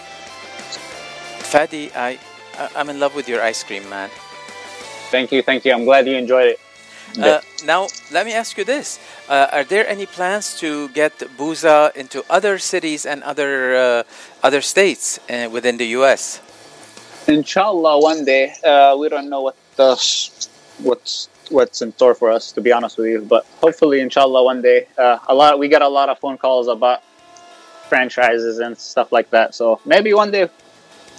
Fadi, 1.42 1.90
I, 1.96 2.18
I- 2.56 2.70
I'm 2.76 2.88
in 2.88 3.00
love 3.00 3.16
with 3.16 3.28
your 3.28 3.42
ice 3.42 3.64
cream, 3.64 3.88
man. 3.88 4.10
thank 5.10 5.32
you, 5.32 5.42
thank 5.42 5.64
you. 5.64 5.72
I'm 5.72 5.84
glad 5.84 6.06
you 6.06 6.14
enjoyed 6.16 6.46
it. 6.46 6.60
Uh, 7.18 7.40
now, 7.64 7.88
let 8.12 8.26
me 8.26 8.34
ask 8.34 8.58
you 8.58 8.64
this: 8.64 8.98
uh, 9.28 9.48
Are 9.52 9.64
there 9.64 9.86
any 9.88 10.06
plans 10.06 10.58
to 10.60 10.88
get 10.90 11.18
Booza 11.38 11.94
into 11.96 12.24
other 12.28 12.58
cities 12.58 13.06
and 13.06 13.22
other 13.22 13.76
uh, 13.76 14.02
other 14.42 14.60
states 14.60 15.18
uh, 15.30 15.48
within 15.50 15.78
the 15.78 15.86
U.S.? 15.98 16.40
Inshallah, 17.26 18.00
one 18.00 18.24
day. 18.24 18.52
Uh, 18.62 18.96
we 18.98 19.08
don't 19.08 19.28
know 19.28 19.42
what 19.42 19.56
the, 19.76 19.96
what's 20.82 21.28
what's 21.50 21.80
in 21.82 21.92
store 21.92 22.14
for 22.14 22.30
us, 22.30 22.52
to 22.52 22.60
be 22.60 22.72
honest 22.72 22.98
with 22.98 23.08
you. 23.08 23.20
But 23.22 23.46
hopefully, 23.60 24.00
inshallah, 24.00 24.44
one 24.44 24.62
day. 24.62 24.86
Uh, 24.98 25.18
a 25.28 25.34
lot. 25.34 25.58
We 25.58 25.68
get 25.68 25.82
a 25.82 25.88
lot 25.88 26.08
of 26.08 26.18
phone 26.18 26.38
calls 26.38 26.68
about 26.68 27.02
franchises 27.88 28.58
and 28.58 28.76
stuff 28.76 29.12
like 29.12 29.30
that. 29.30 29.54
So 29.54 29.80
maybe 29.84 30.12
one 30.12 30.30
day. 30.30 30.48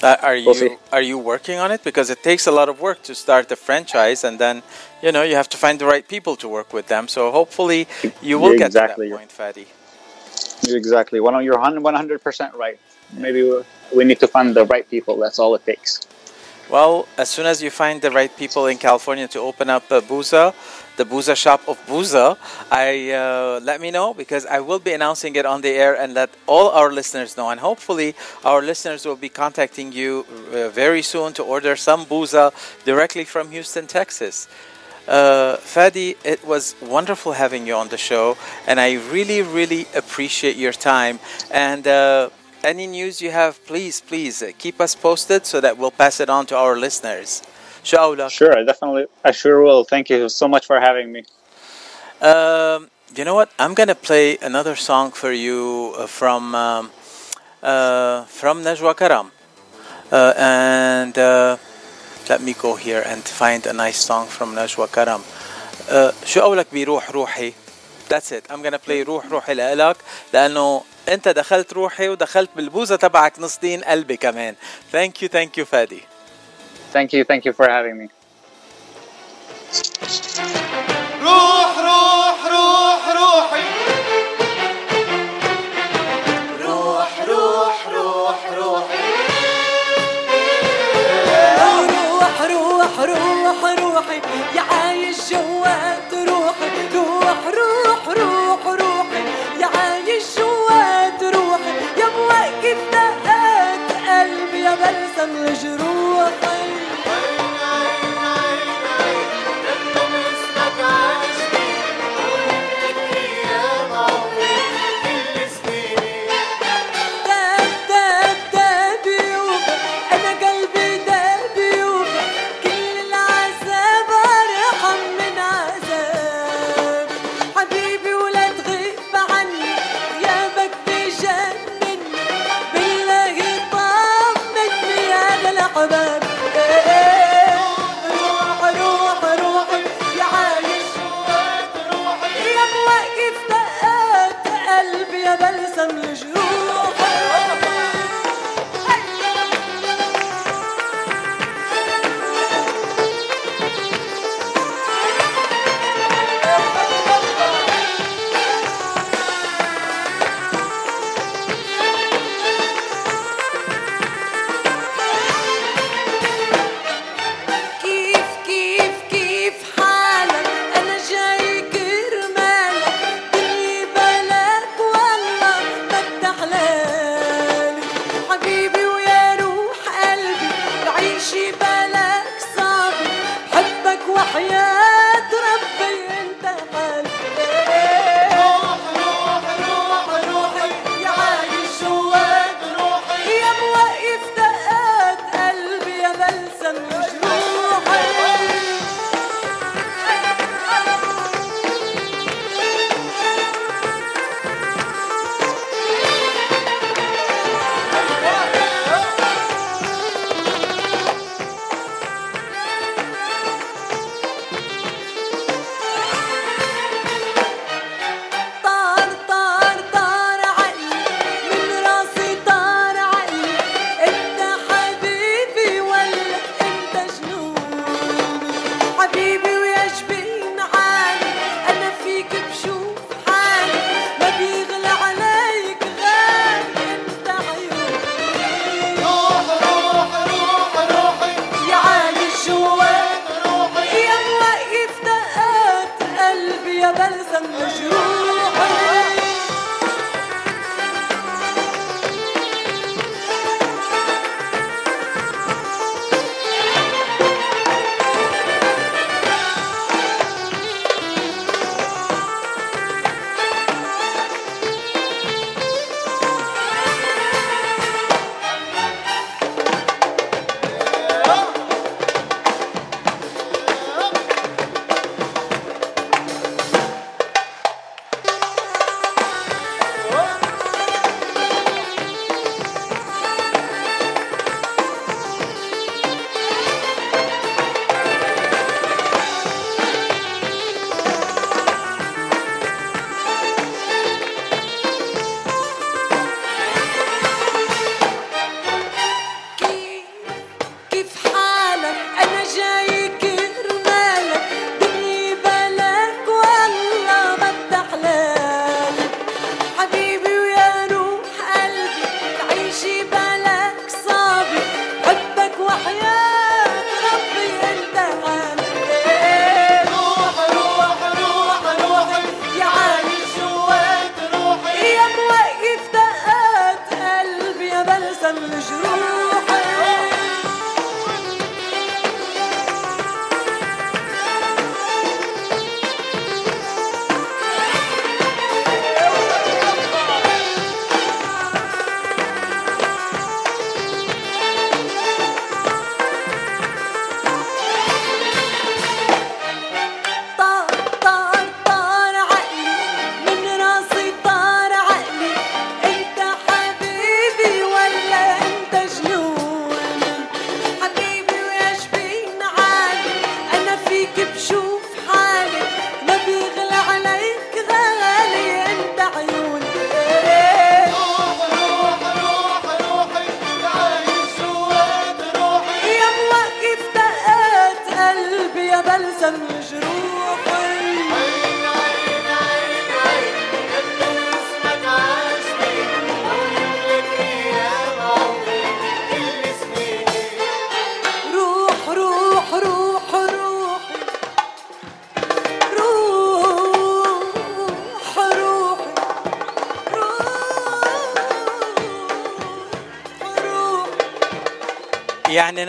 Uh, 0.04 0.16
are 0.22 0.36
you 0.36 0.46
We'll 0.46 0.56
see. 0.56 0.78
are 0.92 1.02
you 1.02 1.18
working 1.18 1.58
on 1.60 1.72
it? 1.72 1.84
Because 1.84 2.10
it 2.12 2.22
takes 2.24 2.46
a 2.48 2.52
lot 2.52 2.70
of 2.70 2.80
work 2.80 3.02
to 3.04 3.16
start 3.16 3.50
the 3.50 3.56
franchise, 3.56 4.24
and 4.24 4.38
then 4.40 4.64
you 5.02 5.12
know 5.12 5.24
you 5.24 5.36
have 5.36 5.50
to 5.50 5.58
find 5.58 5.80
the 5.80 5.86
right 5.86 6.08
people 6.08 6.36
to 6.38 6.48
work 6.48 6.72
with 6.74 6.88
them. 6.88 7.08
So 7.08 7.32
hopefully, 7.32 7.88
you 8.22 8.40
will 8.40 8.52
Exactly. 8.54 8.60
get 8.60 8.72
to 8.72 8.80
that 8.80 9.18
point. 9.18 9.32
Exactly. 10.76 11.20
One, 11.20 11.44
you're 11.44 11.60
one 11.60 11.96
hundred 11.96 12.24
percent 12.24 12.54
right. 12.56 12.80
Maybe 13.14 13.44
we, 13.44 13.64
we 13.96 14.04
need 14.06 14.20
to 14.20 14.28
find 14.28 14.56
the 14.56 14.66
right 14.66 14.88
people. 14.90 15.18
That's 15.18 15.40
all 15.40 15.56
it 15.56 15.66
takes. 15.66 16.07
Well, 16.70 17.08
as 17.18 17.30
soon 17.30 17.46
as 17.46 17.64
you 17.64 17.70
find 17.70 18.02
the 18.02 18.12
right 18.12 18.36
people 18.36 18.68
in 18.68 18.78
California 18.78 19.26
to 19.30 19.40
open 19.40 19.70
up 19.70 19.90
a 19.90 20.02
Booza, 20.02 20.54
the 20.98 21.06
Booza 21.06 21.34
shop 21.34 21.62
of 21.66 21.78
Booza, 21.86 22.38
I 22.70 23.12
uh, 23.12 23.62
let 23.64 23.80
me 23.80 23.90
know 23.90 24.14
because 24.14 24.46
I 24.46 24.60
will 24.60 24.80
be 24.80 24.92
announcing 24.92 25.38
it 25.38 25.46
on 25.46 25.62
the 25.62 25.70
air 25.70 25.96
and 25.96 26.14
let 26.14 26.30
all 26.46 26.70
our 26.72 26.92
listeners 26.92 27.38
know. 27.38 27.50
And 27.50 27.62
hopefully, 27.62 28.16
our 28.44 28.62
listeners 28.62 29.06
will 29.06 29.16
be 29.16 29.30
contacting 29.30 29.94
you 29.94 30.26
uh, 30.52 30.68
very 30.68 31.04
soon 31.04 31.32
to 31.34 31.44
order 31.44 31.78
some 31.78 32.06
Booza 32.06 32.52
directly 32.84 33.24
from 33.24 33.52
Houston, 33.52 33.88
Texas. 33.88 34.50
Uh, 35.08 35.56
Fadi, 35.64 36.18
it 36.26 36.46
was 36.46 36.76
wonderful 36.82 37.32
having 37.32 37.66
you 37.66 37.76
on 37.76 37.88
the 37.88 37.98
show, 37.98 38.36
and 38.68 38.78
I 38.78 38.96
really, 39.10 39.42
really 39.42 39.88
appreciate 39.96 40.58
your 40.58 40.74
time. 40.74 41.20
And 41.50 41.88
uh, 41.88 42.30
any 42.64 42.88
news 42.88 43.22
you 43.22 43.32
have, 43.32 43.66
please, 43.66 44.02
please 44.02 44.42
uh, 44.42 44.52
keep 44.58 44.80
us 44.82 44.96
posted 44.96 45.46
so 45.46 45.62
that 45.62 45.78
we'll 45.78 45.92
pass 45.92 46.20
it 46.20 46.30
on 46.30 46.46
to 46.48 46.56
our 46.56 46.78
listeners. 46.78 47.42
Sure, 47.84 48.18
I 48.58 48.64
definitely, 48.64 49.06
I 49.24 49.32
sure 49.32 49.62
will. 49.62 49.84
Thank 49.86 50.10
you 50.10 50.28
so 50.30 50.48
much 50.48 50.66
for 50.66 50.80
having 50.80 51.12
me. 51.12 51.24
Um, 52.22 52.90
you 53.16 53.24
know 53.24 53.36
what? 53.36 53.50
I'm 53.58 53.74
gonna 53.74 53.96
play 53.96 54.38
another 54.42 54.76
song 54.76 55.12
for 55.12 55.32
you 55.32 55.94
uh, 55.98 56.08
from 56.08 56.54
um, 56.54 56.92
uh, 57.64 58.26
from 58.26 58.64
Najwa 58.64 58.98
Karam, 58.98 59.32
uh, 60.12 60.34
and 60.36 61.18
uh, 61.18 61.58
let 62.28 62.42
me 62.42 62.54
go 62.54 62.76
here 62.76 63.04
and 63.06 63.24
find 63.24 63.66
a 63.66 63.74
nice 63.74 63.98
song 63.98 64.28
from 64.28 64.54
Najwa 64.56 64.92
Karam. 64.92 65.24
Uh, 65.90 66.12
شو 66.26 66.42
قولك 66.42 66.68
بروح 66.74 67.12
روحي؟ 67.12 67.54
That's 68.10 68.32
it. 68.32 68.46
I'm 68.50 68.62
gonna 68.62 68.80
play 68.80 69.04
روح 69.04 69.26
روحي 69.26 69.54
لإلك 69.54 69.98
لأنه 70.34 70.84
انت 71.10 71.28
دخلت 71.28 71.74
روحي 71.74 72.10
ودخلت 72.10 72.50
بالبوزة 72.56 72.96
تبعك 72.96 73.40
نص 73.40 73.58
دين 73.58 73.84
قلبي 73.84 74.18
كمان. 74.18 74.56
thank 74.92 75.24
you 75.24 75.30
thank 75.30 75.58
you 75.58 75.66
فادي 75.66 76.02
thank 76.94 77.14
you 77.14 77.24
thank 77.24 77.46
you 77.46 77.54
for 77.54 77.72
having 77.72 77.94
me 77.94 78.10
روح 81.22 81.78
روح 81.80 82.46
روح. 82.46 82.87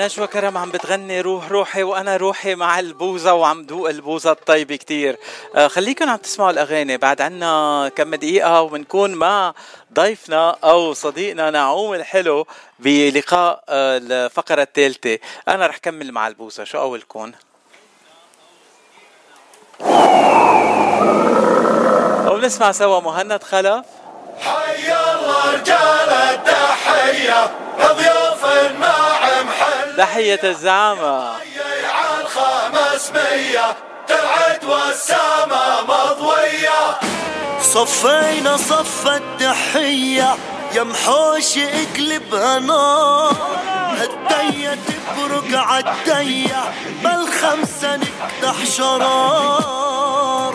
نجوى 0.09 0.27
كرم 0.27 0.59
عم 0.59 0.71
بتغني 0.71 1.21
روح 1.21 1.49
روحي 1.49 1.83
وأنا 1.83 2.17
روحي 2.17 2.55
مع 2.55 2.79
البوزة 2.79 3.35
وعم 3.35 3.63
دوق 3.63 3.89
البوزة 3.89 4.31
الطيبة 4.31 4.77
كتير. 4.77 5.17
آه، 5.55 5.69
خليكم 5.69 6.11
عم 6.11 6.17
تسمعوا 6.17 6.51
الأغاني. 6.51 6.97
بعد 6.97 7.21
عنا 7.21 7.91
كم 7.97 8.15
دقيقة 8.15 8.63
وبنكون 8.63 9.15
مع 9.15 9.55
ضيفنا 9.95 10.57
أو 10.65 10.93
صديقنا 10.93 11.51
نعوم 11.51 11.95
الحلو 11.95 12.47
بلقاء 12.79 13.65
آه، 13.69 14.01
الفقرة 14.03 14.63
الثالثة. 14.63 15.19
أنا 15.49 15.67
رح 15.67 15.77
كمل 15.77 16.13
مع 16.13 16.29
البوزة. 16.29 16.65
شو 16.65 16.79
قولكم 16.79 17.33
وبنسمع 22.27 22.73
سوا 22.73 23.01
مهند 23.01 23.43
خلف 23.43 23.87
حي 24.41 24.93
الله 24.93 25.55
رجال 25.55 26.11
التحيه 26.11 27.51
ضيوف 27.79 28.45
المال 28.45 29.08
تحية 29.99 30.41
الزعامة. 30.45 31.33
عن 31.85 32.25
خمس 32.25 33.11
مية 33.11 33.77
والسما 34.65 35.81
مضوية 35.83 36.99
صفينا 37.63 38.57
صف 38.57 39.07
التحية 39.07 40.37
يا 40.75 40.83
محوش 40.83 41.59
اقلبها 41.59 42.59
نار 42.59 43.37
هدية 43.99 44.79
تبرق 44.87 45.59
عدية 45.59 46.73
بالخمسة 47.03 47.97
نفتح 47.97 48.65
شرار. 48.77 50.55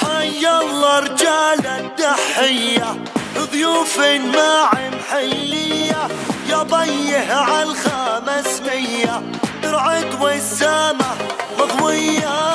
حي 0.00 0.48
الله 0.48 0.98
رجال 0.98 1.66
التحية 1.66 2.96
ضيوف 3.38 3.98
ما 3.98 4.70
محلية 4.92 6.08
قضيه 6.54 7.32
على 7.32 7.62
الخمس 7.62 8.62
مية. 8.66 9.22
رعد 9.64 10.22
والسما 10.22 11.16
مضوية. 11.58 12.54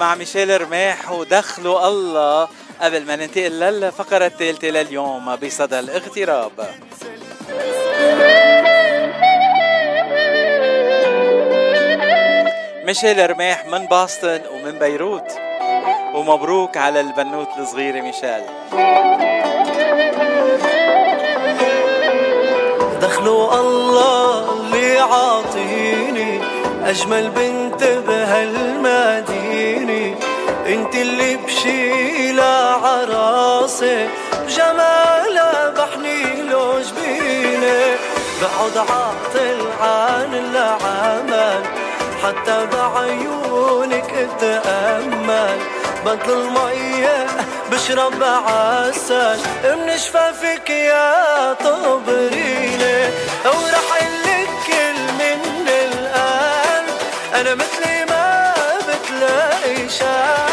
مع 0.00 0.14
ميشيل 0.14 0.60
رماح 0.60 1.12
ودخلوا 1.12 1.88
الله 1.88 2.48
قبل 2.80 3.06
ما 3.06 3.16
ننتقل 3.16 3.60
للفقرة 3.60 4.26
الثالثة 4.26 4.68
لليوم 4.68 5.36
بصدى 5.36 5.78
الاغتراب. 5.78 6.52
ميشيل 12.84 13.30
رماح 13.30 13.66
من 13.66 13.86
باستن 13.86 14.40
ومن 14.52 14.78
بيروت 14.78 15.32
ومبروك 16.14 16.76
على 16.76 17.00
البنوت 17.00 17.48
الصغيرة 17.58 18.00
ميشيل. 18.00 18.42
دخلوا 23.00 23.60
الله 23.60 24.52
اللي 24.52 24.98
عاطي 24.98 25.49
أجمل 26.90 27.30
بنت 27.30 27.84
بهالمدينة. 28.08 29.50
انت 30.66 30.94
اللي 30.94 31.36
بشيلة 31.36 32.42
عراسي 32.84 34.08
بجمالها 34.46 35.70
بحني 35.70 36.42
له 36.42 36.80
جبيني 36.80 37.96
بقعد 38.42 38.76
عاطل 38.76 39.58
عن 39.80 40.34
العمل 40.34 41.62
حتى 42.22 42.66
بعيونك 42.72 44.10
اتأمل 44.14 45.58
بدل 46.06 46.32
المية 46.32 47.26
بشرب 47.72 48.22
عسل 48.22 49.38
من 49.64 49.98
شفافك 49.98 50.70
يا 50.70 51.52
طبريني 51.52 53.08
pressure 60.00 60.49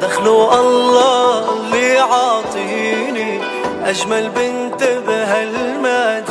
دخلوا 0.00 0.60
الله 0.60 1.52
اللي 1.52 1.98
عاطيني 1.98 3.40
أجمل 3.84 4.28
بنت 4.28 4.84
بهالمدينة. 5.06 6.26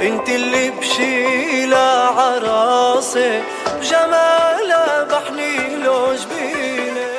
انت 0.00 0.28
اللي 0.28 0.70
بشيلة 0.70 1.76
عراسي 2.16 3.42
بجمالها 3.66 5.04
بحني 5.04 5.76
له 5.76 6.16
جبيني 6.16 7.10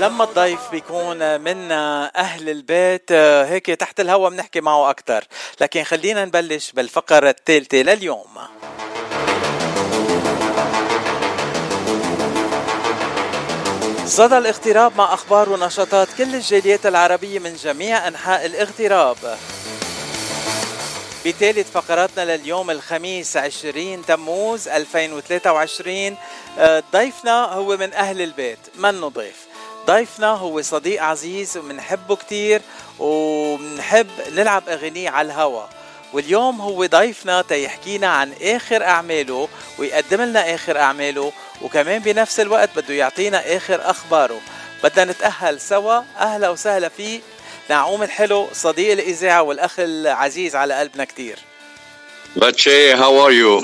لما 0.00 0.24
الضيف 0.24 0.70
بيكون 0.70 1.40
من 1.40 1.72
أهل 2.16 2.48
البيت 2.48 3.12
هيك 3.12 3.66
تحت 3.66 4.00
الهوا 4.00 4.28
بنحكي 4.28 4.60
معه 4.60 4.90
أكتر. 4.90 5.24
لكن 5.60 5.82
خلينا 5.82 6.24
نبلش 6.24 6.72
بالفقرة 6.72 7.30
الثالثة 7.30 7.78
لليوم. 7.78 8.38
صدى 14.10 14.38
الاغتراب 14.38 14.96
مع 14.96 15.14
أخبار 15.14 15.50
ونشاطات 15.50 16.08
كل 16.18 16.34
الجاليات 16.34 16.86
العربية 16.86 17.38
من 17.38 17.54
جميع 17.54 18.08
أنحاء 18.08 18.46
الاغتراب. 18.46 19.16
بثالث 21.26 21.70
فقراتنا 21.70 22.36
لليوم 22.36 22.70
الخميس 22.70 23.36
20 23.36 24.06
تموز 24.06 24.68
2023 24.68 26.16
آه، 26.58 26.82
ضيفنا 26.92 27.44
هو 27.44 27.76
من 27.76 27.92
أهل 27.92 28.22
البيت 28.22 28.58
منه 28.76 29.08
ضيف 29.08 29.46
ضيفنا 29.86 30.30
هو 30.30 30.62
صديق 30.62 31.02
عزيز 31.02 31.56
وبنحبه 31.56 32.16
كتير 32.16 32.62
وبنحب 32.98 34.06
نلعب 34.32 34.68
أغانيه 34.68 35.10
على 35.10 35.26
الهوا. 35.26 35.79
واليوم 36.12 36.60
هو 36.60 36.86
ضيفنا 36.86 37.42
تيحكينا 37.42 38.06
عن 38.06 38.32
آخر 38.42 38.84
أعماله 38.84 39.48
ويقدم 39.78 40.22
لنا 40.22 40.54
آخر 40.54 40.78
أعماله 40.78 41.32
وكمان 41.62 41.98
بنفس 41.98 42.40
الوقت 42.40 42.70
بده 42.76 42.94
يعطينا 42.94 43.56
آخر 43.56 43.90
أخباره. 43.90 44.40
بدنا 44.84 45.12
نتأهل 45.12 45.60
سوا. 45.60 46.02
أهلا 46.18 46.50
وسهلا 46.50 46.88
فيه 46.88 47.20
نعوم 47.70 48.02
الحلو 48.02 48.48
صديق 48.52 48.92
الإذاعة 48.92 49.42
والأخ 49.42 49.74
العزيز 49.78 50.56
على 50.56 50.74
قلبنا 50.74 51.04
كتير. 51.04 51.38
فادي 52.36 52.92
how 52.92 53.26
are 53.26 53.32
you 53.32 53.60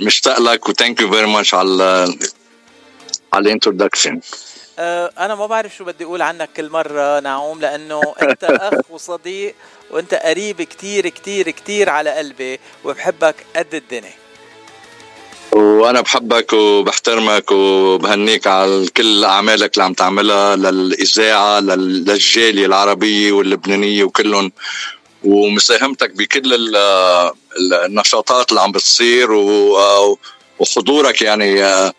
مشتاق 0.00 0.40
لك 0.40 0.68
و 0.68 0.73
thank 0.73 1.00
you 1.00 1.12
very 1.12 1.26
much 1.26 1.54
على 1.54 2.14
على 3.32 3.42
ال 3.46 3.52
introduction 3.52 4.20
أنا 4.78 5.34
ما 5.34 5.46
بعرف 5.46 5.76
شو 5.76 5.84
بدي 5.84 6.04
أقول 6.04 6.22
عنك 6.22 6.48
كل 6.56 6.70
مرة 6.70 7.20
نعوم 7.20 7.60
لأنه 7.60 8.14
أنت 8.22 8.44
أخ 8.60 8.90
وصديق 8.90 9.54
وأنت 9.90 10.14
قريب 10.14 10.62
كتير 10.62 11.08
كتير 11.08 11.50
كتير 11.50 11.88
على 11.90 12.10
قلبي 12.10 12.60
وبحبك 12.84 13.34
قد 13.56 13.74
الدنيا. 13.74 14.12
وأنا 15.52 16.00
بحبك 16.00 16.52
وبحترمك 16.52 17.50
وبهنيك 17.52 18.46
على 18.46 18.86
كل 18.96 19.24
أعمالك 19.24 19.74
اللي 19.74 19.84
عم 19.84 19.94
تعملها 19.94 20.56
للإذاعة 20.56 21.60
لل- 21.60 22.04
للجالية 22.04 22.66
العربية 22.66 23.32
واللبنانية 23.32 24.04
وكلهم. 24.04 24.52
ومساهمتك 25.24 26.10
بكل 26.10 26.54
ال- 26.54 26.76
ال- 27.58 27.74
النشاطات 27.74 28.48
اللي 28.50 28.60
عم 28.60 28.72
بتصير 28.72 29.32
وحضورك 30.58 31.22
يعني 31.22 31.64
آه، 31.64 31.92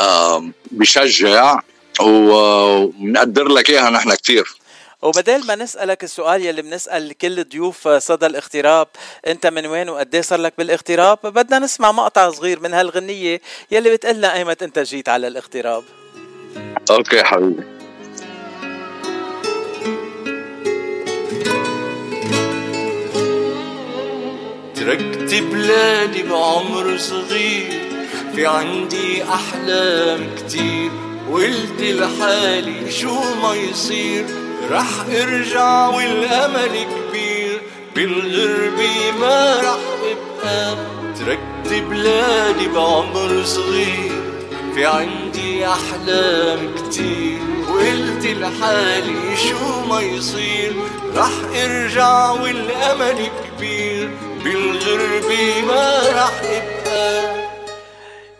آه، 0.00 0.50
بشجع. 0.70 1.60
وبنقدر 2.00 3.48
لك 3.48 3.70
إياها 3.70 3.90
نحن 3.90 4.14
كثير 4.14 4.62
وبدل 5.02 5.46
ما 5.46 5.54
نسألك 5.54 6.04
السؤال 6.04 6.46
يلي 6.46 6.62
بنسأل 6.62 7.18
كل 7.18 7.44
ضيوف 7.44 7.88
صدى 7.88 8.26
الاغتراب 8.26 8.88
أنت 9.26 9.46
من 9.46 9.66
وين 9.66 9.88
وقد 9.88 10.14
إيه 10.14 10.22
صار 10.22 10.40
لك 10.40 10.52
بالاغتراب؟ 10.58 11.18
بدنا 11.24 11.58
نسمع 11.58 11.92
مقطع 11.92 12.30
صغير 12.30 12.60
من 12.60 12.74
هالغنية 12.74 13.40
يلي 13.70 13.90
بتقلنا 13.90 14.34
أيمت 14.34 14.62
أنت 14.62 14.78
جيت 14.78 15.08
على 15.08 15.26
الاغتراب. 15.28 15.84
أوكي 16.90 17.24
حبيبي. 17.24 17.62
تركت 24.74 25.34
بلادي 25.34 26.22
بعمر 26.22 26.96
صغير 26.98 27.80
في 28.34 28.46
عندي 28.46 29.24
أحلام 29.24 30.30
كتير. 30.36 31.11
قلت 31.32 31.80
لحالي 31.80 32.90
شو 32.90 33.14
ما 33.42 33.54
يصير 33.54 34.24
رح 34.70 34.90
ارجع 35.10 35.88
والأمل 35.88 36.70
كبير. 36.70 37.60
بالغربة 37.96 39.12
ما 39.20 39.60
رح 39.60 39.78
أبقى 40.12 40.76
تركت 41.18 41.82
بلادي 41.90 42.68
بعمر 42.68 43.42
صغير. 43.44 44.22
في 44.74 44.86
عندي 44.86 45.66
أحلام 45.66 46.58
كتير. 46.74 47.38
وقلت 47.68 48.26
لحالي 48.26 49.36
شو 49.36 49.80
ما 49.88 50.00
يصير 50.00 50.72
رح 51.16 51.32
ارجع 51.64 52.30
والأمل 52.30 53.28
كبير. 53.56 54.10
بالغربة 54.44 55.62
ما 55.68 56.02
رح 56.14 56.40
أبقى. 56.44 57.51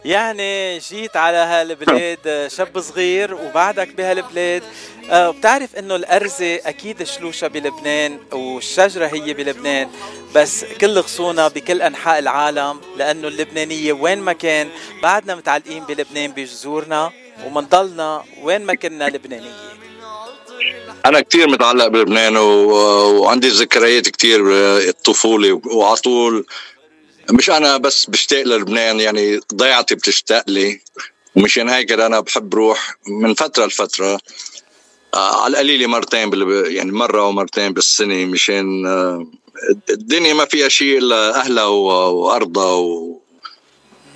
يعني 0.05 0.79
جيت 0.79 1.17
على 1.17 1.37
هالبلاد 1.37 2.49
شاب 2.57 2.81
صغير 2.81 3.35
وبعدك 3.35 3.89
بهالبلاد. 3.95 4.63
آه، 5.11 5.31
بتعرف 5.31 5.77
إنه 5.77 5.97
الأرزة 5.97 6.55
أكيد 6.55 7.03
شلوشة 7.03 7.49
بلبنان 7.49 8.19
والشجرة 8.33 9.07
هي 9.07 9.35
بلبنان 9.35 9.91
بس 10.35 10.65
كل 10.81 10.99
غصونا 10.99 11.49
بكل 11.49 11.83
أنحاء 11.83 12.19
العالم 12.19 12.81
لأنه 12.97 13.29
اللبنانية 13.29 13.93
وين 13.93 14.19
ما 14.19 14.33
كان 14.33 14.69
بعدنا 15.03 15.35
متعلقين 15.35 15.85
بلبنان 15.85 16.33
بجذورنا 16.33 17.13
ومنضلنا 17.47 18.25
وين 18.43 18.65
ما 18.67 18.75
كنا 18.75 19.09
لبنانية. 19.09 19.73
أنا 21.07 21.21
كثير 21.21 21.49
متعلق 21.49 21.87
بلبنان 21.87 22.37
و... 22.37 22.71
وعندي 23.21 23.49
ذكريات 23.49 24.09
كثير 24.09 24.41
الطفولة 24.89 25.61
وعلى 25.67 25.97
طول 25.97 26.47
مش 27.31 27.51
أنا 27.51 27.77
بس 27.77 28.07
بشتاق 28.07 28.43
للبنان 28.43 29.01
يعني 29.01 29.41
ضيعتي 29.55 29.95
بتشتاق 29.95 30.45
لي 30.51 30.81
ومشان 31.37 31.69
هيك 31.69 31.93
أنا 31.93 32.21
بحب 32.21 32.55
روح 32.55 32.95
من 33.07 33.35
فترة 33.35 33.67
لفترة 33.67 34.19
آه، 35.15 35.43
على 35.43 35.53
القليلة 35.53 35.87
مرتين 35.87 36.31
بال... 36.31 36.73
يعني 36.77 36.93
مرة 36.93 37.27
ومرتين 37.27 37.73
بالسنة 37.73 38.25
مشان 38.25 38.87
آه، 38.87 39.27
الدنيا 39.91 40.35
ما 40.35 40.45
فيها 40.45 40.69
شيء 40.69 40.99
إلا 40.99 41.41
أهلها 41.41 41.65
وأرضها 41.65 42.73
و... 42.73 43.21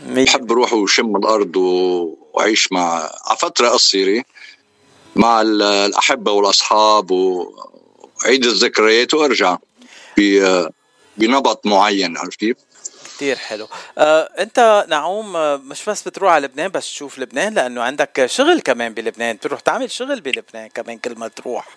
بحب 0.07 0.53
أروح 0.53 0.73
وشم 0.73 1.17
الأرض 1.17 1.57
و... 1.57 2.17
وأعيش 2.35 2.73
مع 2.73 3.11
على 3.27 3.39
فترة 3.39 3.69
قصيرة 3.69 4.25
مع 5.17 5.41
ال- 5.41 5.63
الأحبة 5.63 6.33
والأصحاب 6.33 7.11
و- 7.11 7.55
وأعيد 8.19 8.45
الذكريات 8.47 9.15
وأرجع 9.15 9.57
ب... 10.19 10.41
بنبط 11.17 11.67
معين 11.67 12.17
عرفت 12.17 12.39
كيف؟ 12.41 12.57
كتير 13.17 13.37
حلو. 13.37 13.69
آه، 13.99 14.31
انت 14.39 14.87
نعوم 14.89 15.37
آه، 15.37 15.57
مش 15.57 15.85
بس 15.89 16.03
بتروح 16.03 16.33
على 16.33 16.47
لبنان 16.47 16.69
بس 16.71 16.85
تشوف 16.85 17.19
لبنان 17.19 17.55
لأنه 17.55 17.83
عندك 17.83 18.27
شغل 18.27 18.61
كمان 18.61 18.95
بلبنان. 18.95 19.37
بتروح 19.37 19.61
تعمل 19.61 19.91
شغل 19.91 20.21
بلبنان 20.21 20.69
كمان 20.69 20.99
كل 20.99 21.15
ما 21.17 21.29
تروح. 21.29 21.69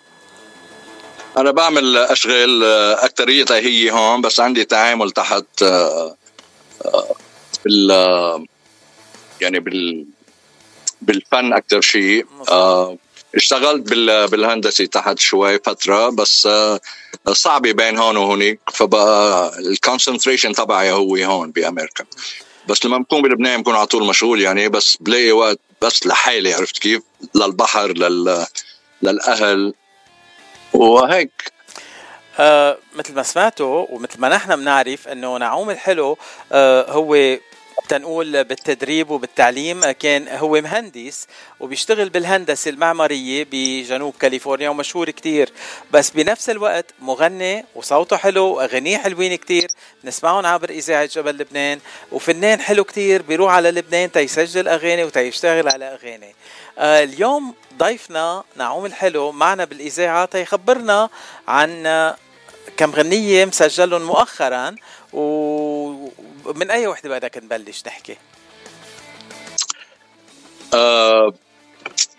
أنا 1.38 1.52
بعمل 1.52 1.98
أشغال 1.98 2.64
آه، 2.64 3.06
اكثريتها 3.06 3.57
هي 3.57 3.91
هون 3.91 4.22
بس 4.22 4.40
عندي 4.40 4.66
تعامل 4.66 5.11
تحت 5.11 5.64
آه، 5.64 6.16
بال 7.66 7.91
يعني 9.41 9.60
بال 9.60 10.06
بالفن 11.02 11.53
أكثر 11.53 11.82
شيء. 11.82 12.26
اشتغلت 13.35 13.89
بال 13.89 14.27
بالهندسة 14.27 14.85
تحت 14.85 15.19
شوي 15.19 15.60
فترة 15.60 16.10
بس 16.10 16.45
آه، 16.45 16.80
صعبة 17.31 17.72
بين 17.72 17.97
هون 17.97 18.18
وهونيك 18.18 18.60
فبقى 18.73 19.51
ال 19.60 19.66
concentration 19.66 20.53
تبعي 20.53 20.91
هو 20.91 21.15
هون 21.15 21.51
بأمريكا 21.51 22.06
بس 22.68 22.85
لما 22.85 22.97
بكون 22.97 23.22
بلبنان 23.22 23.61
بكون 23.61 23.76
على 23.76 23.85
طول 23.85 24.07
مشغول 24.07 24.41
يعني 24.41 24.69
بس 24.69 24.97
بلاقي 24.99 25.31
وقت 25.31 25.60
بس 25.81 26.07
لحالي 26.07 26.53
عرفت 26.53 26.77
كيف؟ 26.77 27.01
للبحر 27.35 27.88
لل 27.88 28.45
للأهل 29.01 29.73
وهيك 30.73 31.51
آه 32.39 32.77
مثل 32.95 33.14
ما 33.14 33.23
سمعتوا 33.23 33.85
ومثل 33.89 34.19
ما 34.19 34.30
نحن 34.30 34.56
بنعرف 34.56 35.07
إنه 35.07 35.38
نعوم 35.38 35.69
الحلو 35.69 36.18
آه 36.51 36.91
هو 36.91 37.38
تنقول 37.90 38.44
بالتدريب 38.44 39.10
وبالتعليم 39.10 39.91
كان 39.91 40.28
هو 40.28 40.61
مهندس 40.61 41.28
وبيشتغل 41.60 42.10
بالهندسة 42.10 42.70
المعمارية 42.70 43.48
بجنوب 43.52 44.14
كاليفورنيا 44.20 44.70
ومشهور 44.70 45.10
كتير. 45.10 45.49
بس 45.91 46.10
بنفس 46.10 46.49
الوقت 46.49 46.86
مغني 47.02 47.66
وصوته 47.76 48.18
حلو 48.18 48.45
وأغانيه 48.45 48.98
حلوين 48.98 49.36
كتير. 49.36 49.68
نسمعهم 50.03 50.45
عبر 50.45 50.70
إذاعة 50.70 51.06
جبل 51.06 51.38
لبنان. 51.38 51.80
وفنان 52.11 52.61
حلو 52.61 52.84
كتير 52.84 53.22
بيروح 53.22 53.53
على 53.53 53.72
لبنان 53.72 54.11
تيسجل 54.11 54.68
أغاني 54.68 55.03
وتيشتغل 55.03 55.70
على 55.70 55.86
أغاني. 55.86 56.36
آه 56.78 57.03
اليوم 57.03 57.53
ضيفنا 57.78 58.44
نعوم 58.56 58.86
الحلو 58.86 59.32
معنا 59.32 59.66
بالإذاعة 59.66 60.26
تيخبرنا 60.26 61.10
عن 61.48 62.14
كم 62.78 62.91
غنية 62.91 63.45
مسجلهم 63.45 64.02
مؤخرا 64.02 64.76
ومن 66.50 66.72
أي 66.72 66.88
وحدة 66.88 67.10
بدك 67.10 67.38
نبلش 67.38 67.84
نحكي 67.88 68.18
آه 70.74 71.34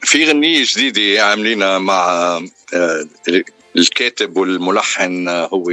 في 0.03 0.25
غنية 0.25 0.65
جديدة 0.67 1.25
عاملينها 1.25 1.79
مع 1.79 2.09
آه 2.75 3.07
الكاتب 3.77 4.37
والملحن 4.37 5.29
هو 5.29 5.71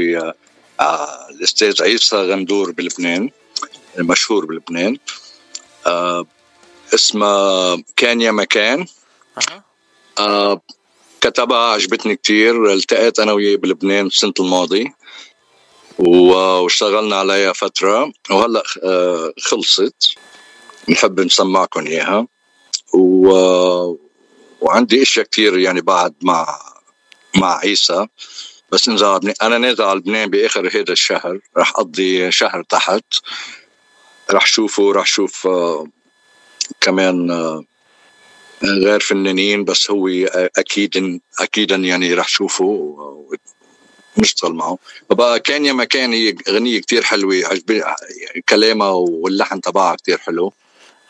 آه 0.79 1.29
الأستاذ 1.29 1.83
عيسى 1.83 2.15
غندور 2.15 2.71
بلبنان 2.71 3.29
مشهور 3.99 4.45
بلبنان. 4.45 4.97
آه 5.87 6.25
اسمها 6.93 7.77
كان 7.95 8.21
يا 8.21 8.31
مكان. 8.31 8.85
آه 10.19 10.61
كتبها 11.21 11.57
عجبتني 11.73 12.15
كتير. 12.15 12.73
التقيت 12.73 13.19
أنا 13.19 13.31
وياه 13.31 13.55
بلبنان 13.57 14.05
السنة 14.07 14.33
الماضي 14.39 14.83
و- 14.83 14.89
واشتغلنا 15.99 17.15
عليها 17.15 17.53
فترة 17.53 18.11
وهلأ 18.29 18.63
آه 18.83 19.33
خلصت. 19.39 20.15
نحب 20.89 21.19
نسمعكم 21.19 21.87
إياها. 21.87 22.27
و... 22.93 23.29
وعندي 24.61 25.01
إشياء 25.01 25.25
كثير 25.25 25.57
يعني 25.57 25.81
بعد 25.81 26.13
مع 26.21 26.59
مع 27.35 27.57
عيسى. 27.57 28.07
بس 28.71 28.89
نزل 28.89 29.05
على 29.05 29.33
أنا 29.41 29.57
نازل 29.57 29.83
على 29.83 29.99
لبنان 29.99 30.29
بآخر 30.29 30.67
هذا 30.67 30.91
الشهر. 30.93 31.39
رح 31.57 31.69
أقضي 31.69 32.31
شهر 32.31 32.63
تحت. 32.63 33.03
رح 34.31 34.45
شوفه 34.45 34.91
رح 34.91 35.05
شوف 35.05 35.47
آه، 35.47 35.85
كمان 36.81 37.31
آه، 37.31 37.63
غير 38.63 38.99
فنانين 38.99 39.63
بس 39.63 39.91
هو 39.91 40.07
أكيد 40.57 41.19
اكيدا 41.39 41.75
يعني 41.75 42.13
رح 42.13 42.27
شوفه 42.27 43.27
ونشتغل 44.17 44.53
معه. 44.53 44.77
فبقى 45.09 45.39
كان 45.39 45.65
يا 45.65 45.73
مكان 45.73 46.13
هي 46.13 46.35
اغنيه 46.49 46.81
كثير 46.81 47.03
حلوة 47.03 47.35
عجبني 47.45 47.83
كلامها 48.49 48.89
واللحن 48.89 49.61
تبعها 49.61 49.95
كثير 49.95 50.17
حلو. 50.17 50.53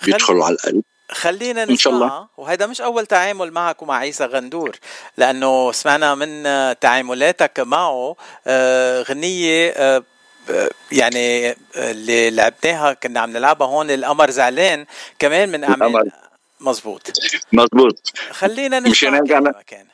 بيدخلوا 0.03 0.45
على 0.45 0.53
القلب 0.55 0.83
خلينا 1.11 1.63
إن 1.63 1.77
شاء 1.77 1.93
الله. 1.93 2.27
وهذا 2.37 2.65
مش 2.67 2.81
أول 2.81 3.05
تعامل 3.05 3.51
معك 3.51 3.81
ومع 3.81 3.97
عيسى 3.97 4.25
غندور 4.25 4.75
لأنه 5.17 5.71
سمعنا 5.71 6.15
من 6.15 6.45
آه، 6.45 6.73
تعاملاتك 6.73 7.59
معه 7.59 8.15
آه، 8.47 9.01
غنية 9.01 9.69
آه، 9.69 10.03
ب- 10.49 10.67
يعني 10.91 11.49
آه، 11.49 11.55
اللي 11.75 12.29
لعبناها 12.29 12.93
كنا 12.93 13.19
عم 13.19 13.29
نلعبها 13.29 13.67
هون 13.67 13.91
القمر 13.91 14.29
زعلان 14.29 14.85
كمان 15.19 15.49
من. 15.49 15.63
أعمال 15.63 16.11
مزبوط 16.59 17.11
مزبوط 17.53 18.11
خلينا 18.31 18.79
مشان 18.79 19.09
نسمع 19.13 19.23
هيك 19.23 19.73
أنا 19.73 19.85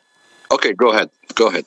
okay 0.52 0.74
go 0.74 0.91
ahead 0.91 1.10
go 1.38 1.48
ahead 1.48 1.65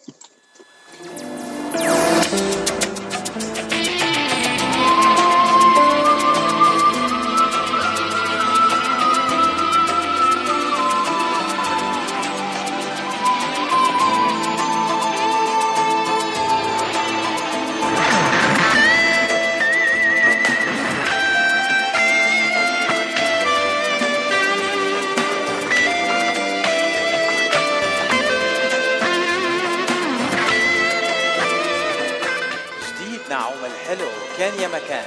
يا 34.55 34.68
مكان. 34.68 35.05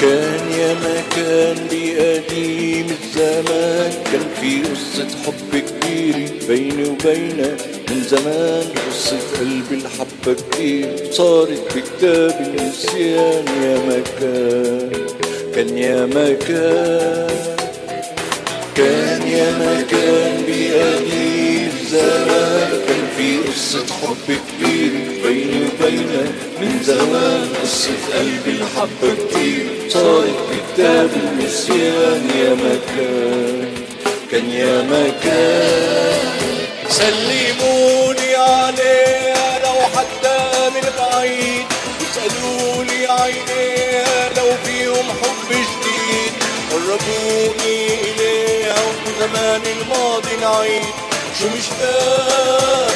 كان 0.00 0.52
يا 0.58 0.74
مكان 0.74 1.56
بقديم 1.70 2.86
الزمان 3.02 3.92
كان 4.12 4.22
في 4.40 4.62
قصة 4.62 5.08
حب 5.26 5.58
كبيرة 5.58 6.30
بيني 6.48 6.84
وبينك 6.88 7.60
من 7.90 8.02
زمان 8.08 8.64
قصة 8.90 9.18
قلبي 9.40 9.74
الحبة 9.84 10.34
كتير 10.50 10.96
صارت 11.12 11.76
بكتاب 11.76 12.40
النسيان 12.40 13.44
يا 13.62 13.78
مكان. 13.88 14.90
كان 15.54 15.78
يا 15.78 16.06
مكان 16.06 17.26
كان 18.76 19.22
يا 19.28 19.50
مكان 19.52 20.42
بقديم 20.48 21.72
زمان 21.90 22.70
كان 22.88 22.91
في 23.16 23.38
قصة 23.38 23.86
حب 24.02 24.38
كبير 24.48 24.92
بيني 25.24 25.66
وبينك 25.66 26.32
من 26.60 26.82
زمان 26.82 27.48
قصة 27.62 27.90
قلبي 28.14 28.50
الحب 28.50 29.16
كتير. 29.18 29.66
صارت 29.88 30.38
بكتاب 30.50 31.10
النسيان 31.16 32.30
يا 32.38 32.54
مكان 32.54 33.74
كان 34.30 34.50
يا 34.50 34.82
مكان. 34.82 36.30
سلموني 36.88 38.34
عليها 38.34 39.58
لو 39.64 39.78
حتى 39.96 40.70
من 40.74 40.86
بعيد. 40.98 41.66
واسألوا 42.00 42.84
لي 42.84 43.06
عينيها 43.06 44.30
لو 44.36 44.48
فيهم 44.64 45.06
حب 45.22 45.48
جديد. 45.50 46.32
قربوني 46.72 47.86
إليها 47.94 48.74
وزمان 49.06 49.62
الماضي 49.76 50.36
نعيد 50.40 51.11
شو 51.38 51.48
مشتاق 51.48 52.90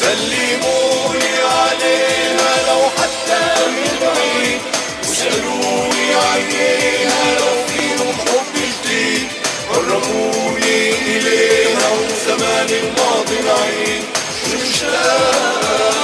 سلموني 0.00 1.32
عليها 1.44 2.52
لو 2.68 2.82
حتى 2.98 3.66
من 3.66 3.98
بعيد. 4.00 4.60
واسألوني 5.08 6.14
عينيها 6.14 7.38
لو 7.38 7.66
فيهم 7.68 8.12
حب 8.12 8.54
جديد 8.54 9.28
قربوني 9.70 10.90
إليها 10.90 11.88
وزمان 11.90 12.68
الماضي 12.68 13.38
نعيد 13.46 14.04
شو 14.50 14.56
مشتاق 14.58 15.98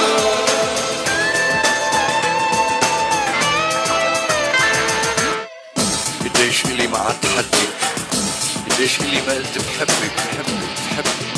قديش 6.25 6.65
إلي 6.65 6.87
مع 6.87 7.11
تحدي 7.21 7.67
قديش 8.71 8.99
إلي 8.99 9.21
ما 9.27 9.33
قلت 9.33 9.57
بحبك 9.57 10.11
بحبك 10.17 10.69
بحبك. 10.91 11.34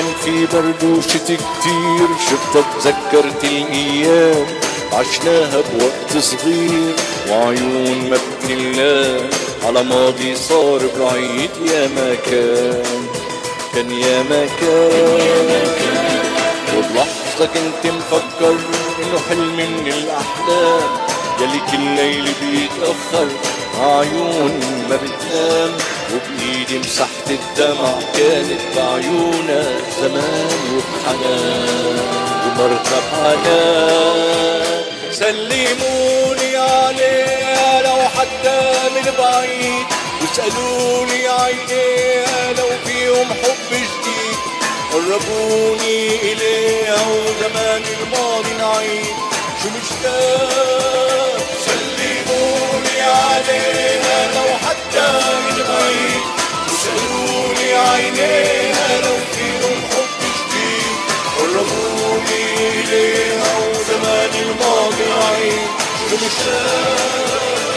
كان 0.00 0.12
في 0.24 0.46
برد 0.46 0.84
وشت 0.84 1.26
كتير 1.26 2.08
شفتها 2.30 2.64
تذكرت 2.80 3.44
الأيام 3.44 4.46
عشناها 4.92 5.60
بوقت 5.60 6.24
صغير. 6.24 6.94
وعيون 7.28 8.10
ما 8.10 8.16
بتنلام 8.16 9.30
على 9.66 9.82
ماضي 9.82 10.36
صار 10.36 10.80
بعيد 11.00 11.50
يا 11.66 11.88
مكان 11.88 13.06
كان. 13.74 13.90
يا 13.90 14.22
مكان 14.22 15.68
وبلحظة 16.76 17.46
كنت 17.54 17.92
مفكر 17.92 18.56
إنه 18.98 19.18
حلم 19.28 19.56
من 19.56 19.92
الأحلام. 19.92 20.90
يلي 21.40 21.60
كل 21.70 21.84
ليل 21.96 22.32
بيتأخر 22.40 23.28
عيون 23.80 24.60
ما 24.90 24.96
بتنام. 24.96 25.72
وبإيدي 26.60 26.78
مسحت 26.78 27.30
الدمع 27.30 27.98
كانت 28.16 28.60
بعيونها 28.76 29.64
زمان 30.00 30.50
وبحنان 30.74 31.98
ومرتب 32.46 33.02
حنان 33.12 34.84
سلموني 35.12 36.56
عليها 36.56 37.82
لو 37.82 38.08
حتى 38.16 38.60
من 38.94 39.12
بعيد. 39.18 39.86
واسألوني 40.20 41.28
عينيها 41.28 42.52
لو 42.52 42.68
فيهم 42.86 43.28
حب 43.28 43.70
جديد. 43.72 44.38
قربوني 44.92 46.32
إليها 46.32 46.94
وزمان 46.94 47.82
الماضي 48.00 48.52
نعيد. 48.58 49.16
شو 49.62 49.68
مشتاق؟ 49.68 51.40
سلموني 51.66 53.00
عليها 53.02 54.28
لو 54.34 54.56
حتى 54.68 55.08
من 55.46 55.59
وسألوني 57.70 57.88
عينيها 57.88 59.00
لو 59.00 59.16
فيهم 59.32 59.80
جديد 60.20 60.96
قربوني 61.38 62.44
إليها 62.80 63.58
وزمان 63.68 64.30
الماضي 64.34 65.04
نعيد 65.04 65.68
شو 66.10 67.69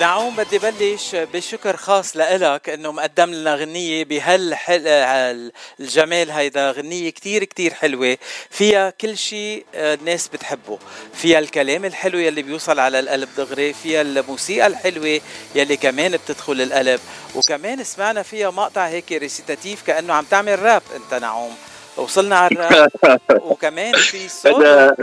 نعوم 0.00 0.36
بدي 0.36 0.58
بلش 0.58 1.14
بشكر 1.14 1.76
خاص 1.76 2.16
لإلك 2.16 2.68
إنه 2.68 2.92
مقدم 2.92 3.30
لنا 3.30 3.54
غنية 3.54 4.04
بهالحل 4.04 5.52
الجمال. 5.80 6.30
هيدا 6.30 6.70
غنية 6.70 7.10
كتير 7.10 7.44
كتير 7.44 7.74
حلوة 7.74 8.18
فيها 8.50 8.90
كل 8.90 9.18
شيء 9.18 9.64
الناس 9.74 10.28
بتحبه. 10.28 10.78
فيها 11.14 11.38
الكلام 11.38 11.84
الحلو 11.84 12.18
يلي 12.18 12.42
بيوصل 12.42 12.78
على 12.78 13.00
القلب 13.00 13.28
دغري 13.36 13.72
فيها 13.72 14.00
الموسيقى 14.02 14.66
الحلوة 14.66 15.20
يلي 15.54 15.76
كمان 15.76 16.12
بتدخل 16.12 16.60
القلب. 16.60 17.00
وكمان 17.34 17.84
سمعنا 17.84 18.22
فيها 18.22 18.50
مقطع 18.50 18.86
هيك 18.86 19.12
recitative 19.12 19.82
كأنه 19.82 20.14
عم 20.14 20.24
تعمل 20.24 20.62
راب. 20.62 20.82
أنت 20.96 21.14
نعوم 21.22 21.56
وصلنا 21.96 22.36
على 22.36 22.54
الراب 22.54 22.90
وكمان 23.50 23.96
في 23.96 24.28
سولو 24.28 24.56
هذا 24.56 24.96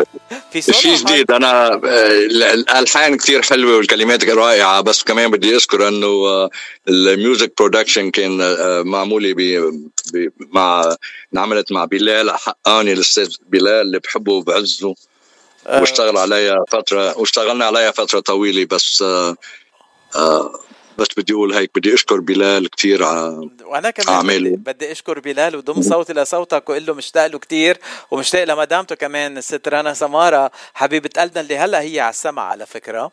في 0.52 0.62
سولو 0.62 0.78
شيء 0.78 0.96
جديد. 0.96 1.32
أنا 1.32 1.68
آه، 1.74 1.78
الألحان 2.54 3.18
كثير 3.18 3.42
حلوة 3.42 3.78
والكلمات 3.78 4.26
رائعة 4.26 4.82
بس 4.82 5.04
كمان 5.04 5.32
بدي 5.32 5.56
أذكر 5.56 5.88
إنه 5.88 6.08
آه، 6.08 6.50
ال 6.88 6.99
music 6.99 7.53
production 7.58 8.12
كان 8.12 8.42
آه، 8.42 8.82
معمولة 8.82 9.36
مع 10.40 10.96
انعملت 11.34 11.72
مع 11.72 11.86
بلال 11.86 12.32
حقاني 12.32 12.94
الأستاذ 12.94 13.36
بلال 13.50 13.82
اللي 13.82 14.00
بحبه 14.00 14.34
وبعزه. 14.34 14.96
واشتغل 15.66 16.18
عليها 16.18 16.66
فتره 16.70 17.18
واشتغلنا 17.18 17.66
عليها 17.66 17.92
فترة 17.92 18.20
طويلة 18.20 18.66
بس 18.66 19.04
آه، 20.16 20.54
بس 20.98 21.08
بدي 21.18 21.34
أقول 21.34 21.54
هيك 21.54 21.72
بدي 21.76 21.94
أشكر 21.94 22.20
بلال 22.20 22.70
كثير 22.70 23.04
على 23.04 23.50
وأنا 23.64 23.90
كمان. 23.90 24.56
بدي, 24.56 24.92
أشكر 24.92 25.20
بلال 25.20 25.56
وضم 25.56 25.82
صوتي 25.82 26.14
لصوتك 26.14 26.70
واقول 26.70 26.86
له 26.86 26.94
مشتاق 26.94 27.28
له 27.28 27.40
كثير 27.40 27.78
ومشتاق 28.12 28.44
لمدامته 28.44 28.96
كمان 28.96 29.38
الست 29.38 29.68
رنا 29.68 29.94
سمارة 29.94 30.52
حبيبة 30.74 31.10
قلبنا 31.18 31.42
اللي 31.42 31.58
هلأ 31.58 31.82
هي 31.82 32.00
على 32.00 32.10
السمع 32.10 32.44
على 32.44 32.66
فكرة. 32.66 33.12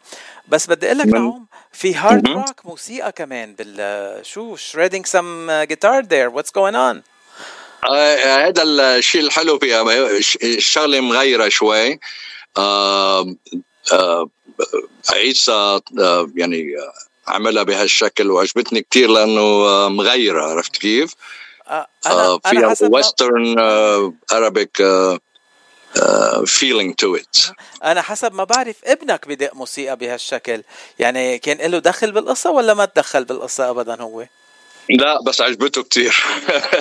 بس 0.48 0.66
بدي 0.66 0.86
أقول 0.86 0.98
لك 0.98 1.06
نعوم 1.06 1.46
في 1.72 1.94
hard. 1.94 2.28
rock 2.28 2.66
موسيقى 2.66 3.12
كمان 3.12 3.54
بال 3.54 4.26
شو 4.26 4.56
some 4.56 5.50
guitar 5.70 6.02
there. 6.02 6.30
What's 6.30 6.50
going 6.50 6.74
on? 6.74 7.02
آه، 7.90 8.48
هذا 8.48 8.62
الشيء 8.62 9.20
الحلو 9.20 9.58
فيها 9.58 9.84
الشغلة 10.42 11.00
مغيرة 11.00 11.48
شوي. 11.48 11.98
آه، 12.56 13.34
آه، 13.92 14.30
عيسى 15.10 15.80
يعني 16.36 16.76
عملها 17.28 17.62
بهالشكل 17.62 18.30
وعجبتني 18.30 18.86
كثير 18.90 19.08
لأنه 19.08 19.40
آه، 19.40 19.88
مغيرة 19.88 20.42
عرفت 20.42 20.76
كيف؟ 20.76 21.12
أنا 21.70 21.86
آه، 22.06 22.40
أنا 22.46 22.74
فيها 22.74 22.88
western 22.88 23.58
Arabic 24.32 24.82
feeling 26.46 26.94
to 26.94 27.16
it 27.16 27.36
أنا 27.84 28.02
حسب 28.02 28.34
ما 28.34 28.44
بعرف 28.44 28.76
ابنك 28.84 29.28
بدق 29.28 29.54
موسيقى 29.54 29.96
بهالشكل. 29.96 30.62
يعني 30.98 31.38
كان 31.38 31.70
له 31.70 31.78
دخل 31.78 32.12
بالقصة 32.12 32.50
ولا 32.50 32.74
ما 32.74 32.84
تدخل 32.84 33.24
بالقصة 33.24 33.70
ابدا 33.70 34.02
هو؟ 34.02 34.26
لا 34.90 35.22
بس 35.26 35.40
عجبته 35.40 35.82
كثير 35.82 36.16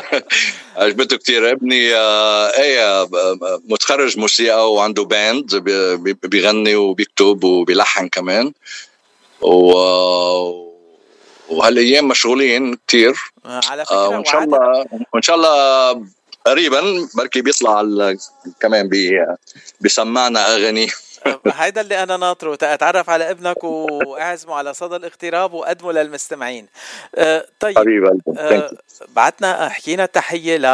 عجبته 0.78 1.18
كثير 1.18 1.52
ابني 1.52 1.95
آه، 1.95 2.48
إيه 2.48 3.02
آه، 3.02 3.10
متخرج 3.69 4.18
موسيقى 4.19 4.74
وعنده 4.74 5.03
band 5.03 5.55
بي- 5.56 5.98
بي- 5.98 6.14
بيغني 6.24 6.76
وبيكتب 6.76 7.44
وبيلحن 7.44 8.07
كمان. 8.07 8.53
و 9.41 10.68
وهالأيام 11.49 12.07
مشغولين 12.07 12.77
كثير 12.88 13.15
على 13.45 13.85
آه، 13.91 14.09
وإن 14.09 14.26
شاء 14.26 14.43
الله 14.43 14.85
وإن 15.14 15.22
شاء 15.22 15.35
الله 15.35 16.05
قريبا 16.45 17.07
بركي 17.15 17.41
بيطلع 17.41 17.84
كمان 18.59 18.89
بي 18.89 19.26
بيسمعنا 19.81 20.55
اغاني 20.55 20.88
هيدا 21.47 21.81
اللي 21.81 22.03
أنا 22.03 22.17
ناطره. 22.17 22.53
أتعرف 22.53 23.09
على 23.09 23.29
ابنك 23.31 23.63
وأعزمه 23.63 24.55
على 24.55 24.73
صدى 24.73 24.95
الاغتراب 24.95 25.53
وقدمه 25.53 25.91
للمستمعين. 25.91 26.67
أه، 27.15 27.45
طيب. 27.59 27.77
أه، 28.37 28.71
بعتنا 29.07 29.69
حكينا 29.69 30.05
تحيه 30.05 30.57
ل 30.57 30.65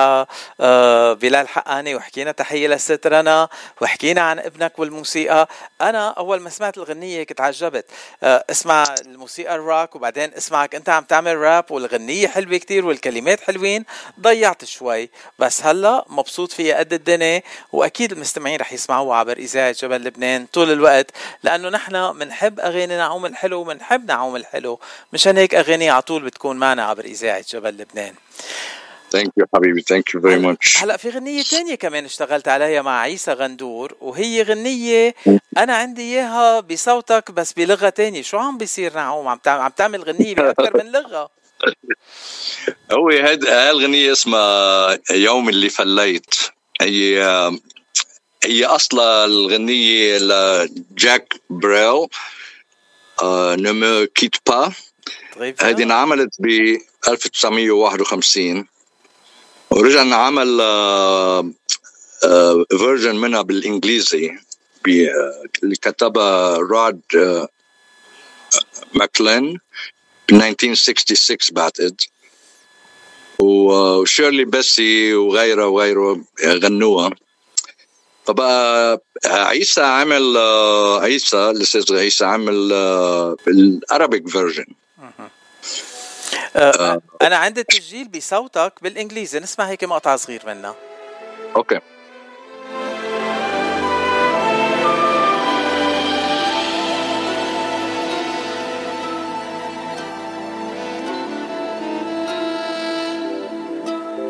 أه، 0.61 1.13
بلال 1.13 1.47
حقاني 1.47 1.95
وحكينا 1.95 2.31
تحيه 2.31 2.67
للست 2.67 3.07
رنا 3.07 3.49
وحكينا 3.81 4.21
عن 4.21 4.39
ابنك 4.39 4.79
والموسيقى. 4.79 5.47
أنا 5.81 6.09
أول 6.09 6.39
ما 6.39 6.49
سمعت 6.49 6.77
الغنية 6.77 7.23
كنت 7.23 7.41
عجبت. 7.41 7.85
أه، 8.23 8.45
اسمع 8.49 8.83
الموسيقى 9.05 9.55
الروك 9.55 9.95
وبعدين 9.95 10.33
اسمعك 10.33 10.75
أنت 10.75 10.89
عم 10.89 11.03
تعمل 11.03 11.37
راب 11.37 11.71
والغنية 11.71 12.27
حلوة 12.27 12.57
كتير 12.57 12.85
والكلمات 12.85 13.39
حلوين. 13.41 13.85
ضيعت 14.21 14.65
شوي. 14.65 15.09
بس 15.39 15.65
هلأ 15.65 16.05
مبسوط 16.09 16.51
فيها 16.51 16.77
قد 16.77 16.93
الدنيا 16.93 17.41
وأكيد 17.71 18.11
المستمعين 18.11 18.59
رح 18.59 18.73
يسمعوها 18.73 19.17
عبر 19.17 19.37
إذاعة 19.37 19.71
جبل 19.71 20.03
لبنان. 20.03 20.42
طول 20.45 20.71
الوقت 20.71 21.11
لأنه 21.43 21.69
نحن 21.69 22.19
بنحب 22.19 22.59
أغاني 22.59 22.97
نعوم 22.97 23.25
الحلو 23.25 23.59
وبنحب 23.61 24.07
نعوم 24.07 24.35
الحلو. 24.35 24.79
مشان 25.13 25.37
هيك 25.37 25.55
أغاني 25.55 25.89
على 25.89 26.01
طول 26.01 26.23
بتكون 26.23 26.57
معنا 26.57 26.83
عبر 26.85 27.05
إذاعة 27.05 27.45
جبل 27.49 27.69
لبنان. 27.69 28.13
thank 29.11 29.31
you 29.37 29.45
حبيبي 29.55 29.81
thank 29.81 30.13
you 30.13 30.21
very 30.21 30.39
much 30.39 30.77
هلا 30.77 30.97
في 30.97 31.09
غنية 31.09 31.43
تانية 31.43 31.75
كمان 31.75 32.05
اشتغلت 32.05 32.47
عليها 32.47 32.81
مع 32.81 32.99
عيسى 32.99 33.33
غندور 33.33 33.95
وهي 34.01 34.41
غنية 34.43 35.15
أنا 35.57 35.75
عندي 35.75 36.01
إياها 36.01 36.59
بصوتك 36.59 37.31
بس 37.31 37.53
بلغة 37.53 37.89
تانية. 37.89 38.21
شو 38.21 38.37
عم 38.37 38.57
بيصير 38.57 38.93
نعوم؟ 38.93 39.27
عم 39.27 39.37
تعمل 39.37 39.61
عم 39.61 39.71
تعمل 39.71 40.03
غنية 40.03 40.35
بأكثر 40.35 40.83
من 40.83 40.91
لغة. 40.91 41.29
هو 42.91 43.09
هاد 43.09 43.45
هالغنية 43.45 44.11
اسمها 44.11 44.97
يوم 45.11 45.49
اللي 45.49 45.69
فليت. 45.69 46.35
هي 46.81 47.19
هي 48.45 48.65
أصلا 48.65 49.25
الغنية 49.25 50.17
لجاك 50.17 51.33
بريل 51.49 52.07
آه 53.21 53.55
Ne 53.55 53.81
me 53.81 54.07
quitte 54.15 54.35
pas 54.47 54.71
هذه 55.59 55.83
انعملت 55.83 56.35
ب 56.39 56.77
1951 57.07 58.65
ورجع 59.71 60.01
انعمل 60.01 60.61
version 62.77 63.15
منها 63.15 63.41
بالإنجليزي 63.41 64.37
آه، 64.87 65.43
اللي 65.63 65.75
كتبها 65.75 66.57
رود 66.57 67.01
آه، 67.15 67.47
ماكيون 68.93 69.59
ب 70.29 70.33
1966 70.33 71.37
بعتقد. 71.51 72.01
وشيرلي 73.39 74.45
بيسي 74.45 75.13
وغيره 75.13 75.67
وغيره 75.67 76.23
غنوها. 76.45 77.09
فبقى 78.25 78.99
عيسى 79.25 79.81
عمل 79.81 80.37
آه، 80.37 81.01
عيسى 81.01 81.49
الأستاذ 81.49 81.95
عيسى 81.97 82.25
عمل 82.25 82.69
آه، 82.73 83.35
ال 83.47 83.59
Arabic 83.59 84.29
version 84.29 84.65
أه 86.55 87.01
أنا 87.21 87.35
عندي 87.35 87.63
تسجيل 87.63 88.07
بصوتك 88.07 88.73
بالإنجليزي. 88.81 89.39
نسمع 89.39 89.65
هيك 89.65 89.83
مقطع 89.83 90.15
صغير 90.15 90.41
منها 90.45 90.75
okay. 91.55 91.79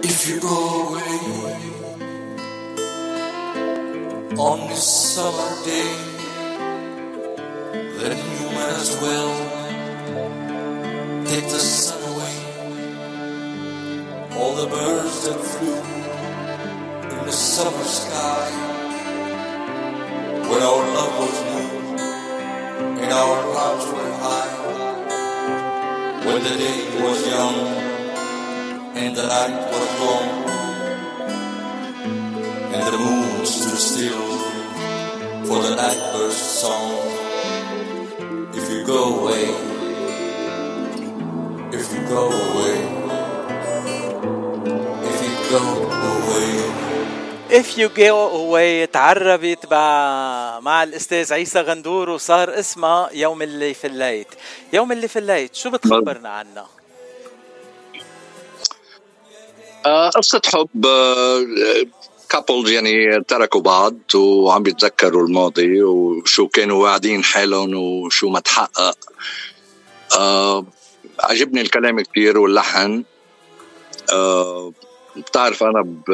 If 0.03 0.27
you 0.29 0.39
go 0.39 0.92
on 4.37 4.67
this 4.67 4.83
summer 5.13 5.63
day, 5.63 5.93
then 7.99 8.17
you 8.17 8.47
might 8.49 8.75
as 8.81 8.97
well 8.99 9.31
take 11.25 11.43
the 11.43 11.59
sun 11.59 12.01
away. 12.11 12.35
All 14.35 14.55
the 14.55 14.67
birds 14.67 15.27
that 15.27 15.39
flew 15.39 15.81
in 17.19 17.25
the 17.25 17.31
summer 17.31 17.83
sky 17.83 18.49
when 20.49 20.61
our 20.63 20.83
love 20.95 21.13
was 21.19 21.37
new 21.49 21.69
and 23.03 23.13
our 23.13 23.37
clouds 23.51 23.85
were 23.93 24.13
high, 24.25 24.53
when 26.25 26.43
the 26.43 26.55
day 26.57 26.79
was 27.03 27.27
young 27.27 27.57
and 28.95 29.15
the 29.15 29.27
night 29.27 29.71
was 29.71 29.99
long, 29.99 30.62
and 32.73 32.83
the 32.87 32.97
moon 32.97 33.45
stood 33.45 33.77
still 33.91 34.25
for 35.47 35.59
the 35.65 35.73
nightbird's 35.81 36.35
song. 36.61 36.91
If 38.59 38.65
you 38.71 38.79
go 38.85 38.99
away, 39.19 39.45
if 41.79 41.85
you 41.93 42.01
go 42.15 42.23
away, 42.45 42.77
if 45.11 45.17
you 45.25 45.33
go 45.53 45.63
away. 46.13 46.49
If 47.49 47.77
you 47.77 47.89
go 47.89 48.15
away 48.41 48.85
تعربت 48.91 49.71
مع 49.71 50.59
مع 50.59 50.83
الاستاذ 50.83 51.33
عيسى 51.33 51.61
غندور 51.61 52.09
وصار 52.09 52.59
اسمها 52.59 53.09
يوم 53.13 53.41
اللي 53.41 53.73
في 53.73 53.87
الليت 53.87 54.27
يوم 54.73 54.91
اللي 54.91 55.07
فليت 55.07 55.55
شو 55.55 55.69
بتخبرنا 55.69 56.29
عنها 56.29 56.67
آه، 59.85 60.09
قصة 60.09 60.41
حب 60.45 60.85
couples 62.33 62.69
يعني 62.71 63.23
تركوا 63.23 63.61
بعض 63.61 64.15
وعم 64.15 64.63
بيتذكروا 64.63 65.27
الماضي 65.27 65.83
وشو 65.83 66.47
كانوا 66.47 66.83
واعدين 66.83 67.23
حالهم 67.23 67.75
وشو 67.75 68.29
ما 68.29 68.39
تحقق. 68.39 68.97
آه، 70.17 70.65
عجبني 71.19 71.61
الكلام 71.61 72.01
كتير 72.01 72.37
واللحن. 72.37 73.03
آه، 74.13 74.73
بتعرف 75.15 75.63
أنا 75.63 75.81
ب... 75.81 76.11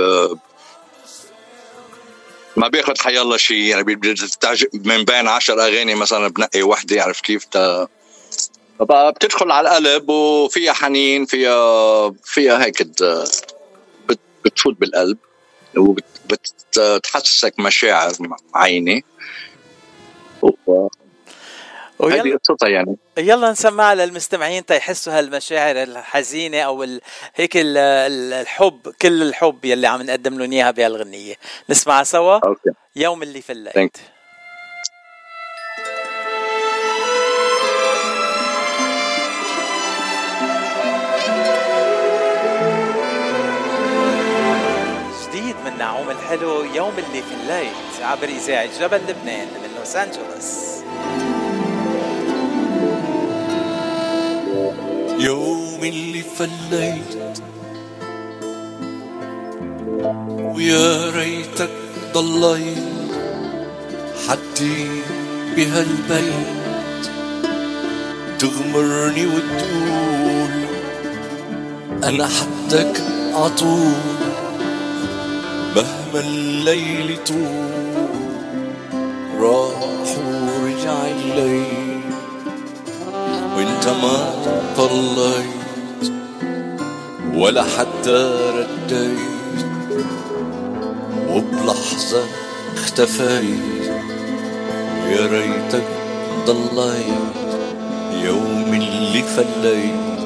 ما 2.58 2.68
باخذ 2.68 2.94
حيالله 3.00 3.38
شيء 3.38 3.58
يعني 3.58 3.84
من 4.74 5.04
بين 5.04 5.28
عشر 5.28 5.62
أغاني 5.62 5.96
مثلا 5.96 6.28
بنقي 6.28 6.62
وحدة 6.62 7.04
عرفت 7.04 7.26
كيف؟ 7.26 7.44
تا 7.44 7.88
بتدخل 8.82 9.52
على 9.52 9.78
القلب 9.78 10.10
وفيها 10.10 10.74
حنين 10.74 11.26
فيها 11.26 12.14
فيها 12.24 12.66
هيك 12.66 12.84
بت- 12.84 14.20
بتفوت 14.46 14.80
بالقلب. 14.80 15.18
وبتحسسك 15.78 17.60
مشاعر 17.60 18.12
معينه 18.54 19.02
هذه 22.02 22.38
قصتها 22.44 22.70
يعني. 22.70 22.98
يلا 23.18 23.52
نسمعها 23.52 23.96
للمستمعين 23.96 24.66
تيحسوا 24.66 25.20
هالمشاعر 25.20 25.84
الحزينة 25.84 26.62
أو 26.62 26.84
ال... 26.84 27.02
هيك 27.36 27.58
ال... 27.58 27.78
ال- 27.78 28.34
الحب 28.34 28.94
كل 29.02 29.22
الحب 29.22 29.66
يلي 29.66 29.88
عم 29.88 30.02
نقدم 30.02 30.40
لهم 30.40 30.52
إياها 30.52 30.72
بهالغنية. 30.72 31.36
نسمعها 31.70 32.04
سوا؟ 32.04 32.34
أوكي. 32.34 32.70
يوم 32.96 33.24
اللي 33.24 33.42
في 33.42 33.54
الحلو 46.32 46.64
يوم 46.76 46.94
اللي 46.98 47.22
في 47.22 47.34
الليل 47.42 47.74
عبر 48.02 48.24
إذاعة 48.24 48.80
جبل 48.80 48.98
لبنان 48.98 49.48
من 49.48 49.70
لوس 49.78 49.96
أنجلوس. 49.96 50.84
يوم 55.20 55.80
اللي 55.84 56.22
فليت 56.22 57.42
ويا 60.56 61.12
ريتك 61.12 61.70
ضليت 62.14 62.78
حدي 64.28 64.88
بهالبيت. 65.56 66.60
تغمرني 68.40 69.26
وتقول 69.28 70.52
أنا 72.04 72.28
حدك 72.28 73.02
عطول 73.34 74.29
مهما 75.76 76.20
الليل 76.20 77.18
طول 77.28 78.08
راح 79.40 79.80
ورجع 80.28 81.08
الليل. 81.08 82.02
وانت 83.58 83.88
ما 83.88 84.34
طليت 84.78 86.14
ولا 87.34 87.64
حتى 87.64 88.36
رديت 88.56 89.66
وبلحظة 91.30 92.24
اختفيت. 92.76 93.86
يا 95.08 95.26
ريتك 95.26 95.88
ضليت 96.46 97.36
يوم 98.24 98.74
اللي 98.74 99.24
فليت 99.24 100.20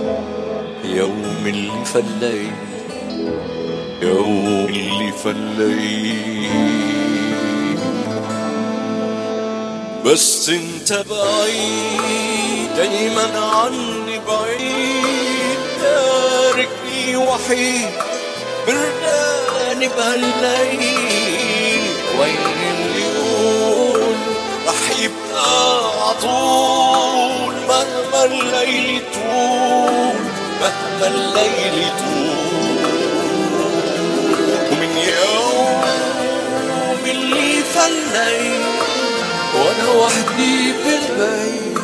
يوم 0.86 1.44
اللي 1.46 1.86
فليت. 1.86 2.54
يوم 4.04 4.66
اللي 4.70 5.12
فليت 5.24 6.54
بس 10.06 10.50
انت 10.50 10.94
بعيد 11.10 12.70
دايما 12.78 13.40
عني 13.40 14.20
بعيد. 14.28 15.58
تاركني 15.82 17.16
وحيد 17.18 17.90
برداني 18.68 19.88
بهالليل. 19.88 21.84
وين 22.20 22.38
اللي 22.72 23.02
يقول 23.02 24.16
رح 24.68 25.00
يبقى 25.00 25.78
عطول 26.10 27.54
مهما 27.68 28.26
الليل 28.26 29.02
طول 29.14 30.18
مهما 30.62 31.08
الليل 31.08 31.90
طول 32.00 32.43
اللي 37.88 38.04
فليت 38.14 38.64
وأنا 39.56 39.92
وحدي 39.92 40.72
بالبيت 40.72 41.78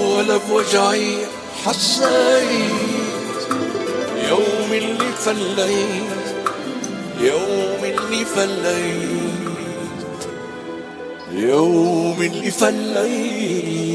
ولا 0.00 0.36
بوجعي 0.36 1.26
حسيت. 1.64 2.88
يوم 4.28 4.72
اللي 4.72 5.12
فليت 5.24 6.36
يوم 7.20 7.84
اللي 7.84 8.24
فليت 8.24 9.48
يوم 11.32 12.22
اللي 12.22 12.50
فليت. 12.50 13.88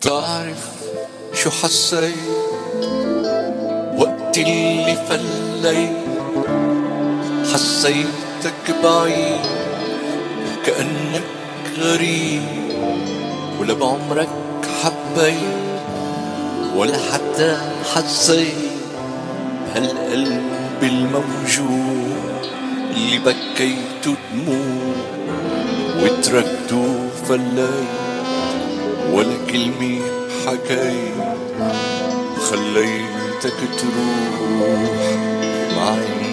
تعرف 0.00 0.68
شو 1.34 1.50
حسيت؟ 1.50 2.14
وقت 3.98 4.38
اللي 4.38 4.96
فليت 5.08 6.08
حسيتك 8.38 8.82
بعيد 8.84 9.40
كأنك 10.66 11.22
غريب 11.78 12.42
ولا 13.60 13.74
بعمرك 13.74 14.28
حبيت 14.82 15.80
ولا 16.76 16.98
حتى 17.12 17.58
حسيت 17.94 18.54
بهالقلب 19.66 20.42
الموجوع 20.82 22.40
اللي 22.96 23.18
بكيته 23.18 24.14
دموع 24.34 24.94
وتركته 26.02 27.08
فليت 27.28 27.88
ولا 29.12 29.36
كلمة 29.50 30.00
حكيت 30.46 31.14
خليتك 32.50 33.58
تروح. 33.78 35.18
مع 35.76 35.94
اني 35.94 36.27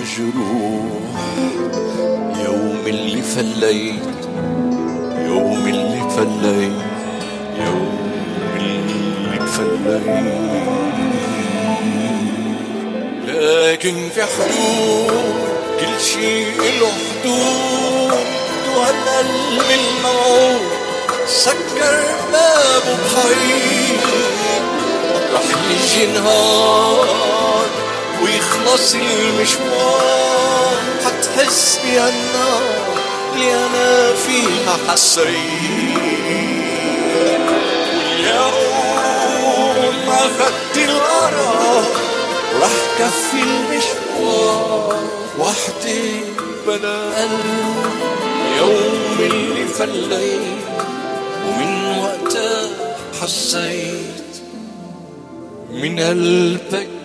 مجروح 0.00 1.20
يوم 2.44 2.82
اللي 2.86 3.22
فليت 3.22 4.02
يوم 5.18 5.66
اللي 5.66 6.10
فليت 6.10 6.72
يوم 7.58 7.98
اللي 8.56 9.46
فليت 9.46 10.50
لكن 13.26 14.08
في 14.14 14.22
حدود 14.22 15.34
كل 15.80 16.00
شيء 16.00 16.60
له 16.80 16.88
حدود. 17.22 18.18
وهالقلب 18.76 19.70
الموعود 19.70 20.60
سكر 21.26 22.04
بابه 22.32 22.96
بحيط 23.04 24.06
رح 25.34 25.42
يجي 25.70 26.06
نهار 26.06 27.08
ويخلص 28.24 28.94
المشوار. 28.94 30.76
حتحس 31.04 31.78
بهالنار 31.84 32.62
اللي 33.34 33.54
أنا 33.54 34.14
فيها 34.14 34.74
حسيت 34.88 35.30
اليوم 38.18 39.94
ما 40.06 40.14
اخدت 40.14 40.76
القرار 40.76 41.84
رح 42.62 42.76
كفي 42.98 43.42
المشوار. 43.42 44.96
وحدي 45.38 46.20
بلا 46.66 46.98
قلب 47.20 47.44
يوم 48.58 49.16
اللي 49.20 49.66
فليت. 49.66 50.60
ومن 51.46 51.98
وقتها 51.98 52.62
حسيت 53.22 54.30
من 55.70 56.00
قلبك 56.00 56.99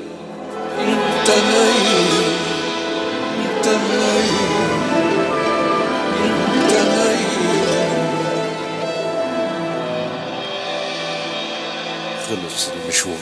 خلص 12.28 12.70
المشوار 12.70 13.18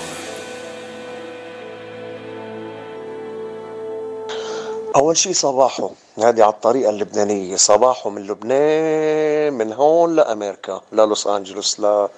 أول 4.95 5.17
شي 5.17 5.33
صباحه 5.33 5.89
هذه 6.17 6.43
على 6.43 6.53
الطريقة 6.53 6.89
اللبنانية. 6.89 7.55
صباحه 7.55 8.09
من 8.09 8.27
لبنان 8.27 9.53
من 9.53 9.73
هون 9.73 10.15
لأمريكا 10.15 10.81
للوس 10.91 11.27
أنجلوس 11.27 11.79
لا 11.79 12.09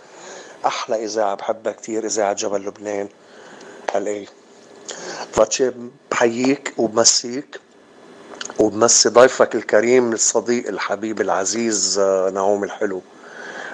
أحلى 0.65 1.05
إذاعة 1.05 1.35
بحبها 1.35 1.73
كتير 1.73 2.05
إذاعة 2.05 2.33
جبل 2.33 2.61
لبنان 2.61 3.07
قال 3.93 4.27
فاتشي 5.35 5.71
بحييك 6.11 6.73
وبمسيك 6.77 7.59
وبمسي 8.59 9.09
ضيفك 9.09 9.55
الكريم 9.55 10.13
الصديق 10.13 10.67
الحبيب 10.67 11.21
العزيز 11.21 11.99
آه، 11.99 12.29
نعوم 12.29 12.63
الحلو. 12.63 13.01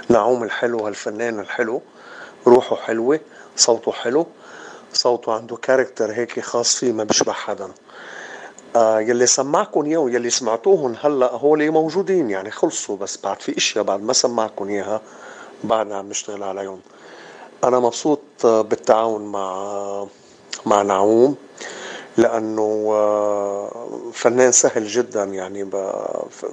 نعوم 0.10 0.44
الحلو 0.44 0.80
هالفنان 0.86 1.40
الحلو. 1.40 1.82
روحه 2.48 2.76
حلوة 2.76 3.20
صوته 3.56 3.92
حلو. 3.92 4.28
صوته 4.94 5.34
عنده 5.34 5.56
كاركتر 5.56 6.12
هيك 6.12 6.40
خاص 6.40 6.76
فيه 6.76 6.92
ما 6.92 7.04
بيشبه 7.04 7.32
حدا. 7.34 7.72
آه 8.76 9.00
يلي 9.00 9.26
سمعكم 9.26 9.86
إياه 9.86 9.98
ويلي 9.98 10.30
سمعتوهم 10.30 10.96
هلأ 11.02 11.32
هول 11.32 11.72
موجودين 11.72 12.30
يعني 12.30 12.52
خلصوا 12.52 12.98
بس 12.98 13.18
بعد 13.24 13.42
في 13.42 13.58
إشياء 13.58 13.84
بعد 13.84 14.02
ما 14.02 14.14
سمعكم 14.14 14.70
إياها 14.70 15.02
بعدنا 15.64 15.98
عم 15.98 16.10
نشتغل 16.10 16.44
عليهم. 16.44 16.80
أنا 17.64 17.80
مبسوط 17.80 18.20
آه، 18.46 18.62
بالتعاون 18.62 19.32
مع 19.32 19.40
آه، 19.40 20.08
مع 20.66 20.82
نعوم. 20.82 21.36
لأنه 22.18 22.88
آه، 22.92 23.88
فنان 24.14 24.52
سهل 24.52 24.88
جدا 24.88 25.24
يعني 25.24 25.64
ب- 25.64 26.02
ف- 26.30 26.46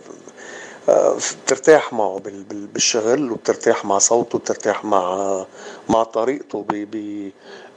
آه، 0.89 1.17
بترتاح 1.45 1.93
معه 1.93 2.19
بال- 2.19 2.43
بال- 2.45 2.67
بالشغل 2.67 3.33
وبترتاح 3.33 3.85
مع 3.85 3.99
صوته 3.99 4.39
بترتاح 4.39 4.85
مع 4.85 5.45
مع 5.89 6.03
طريقته 6.05 6.65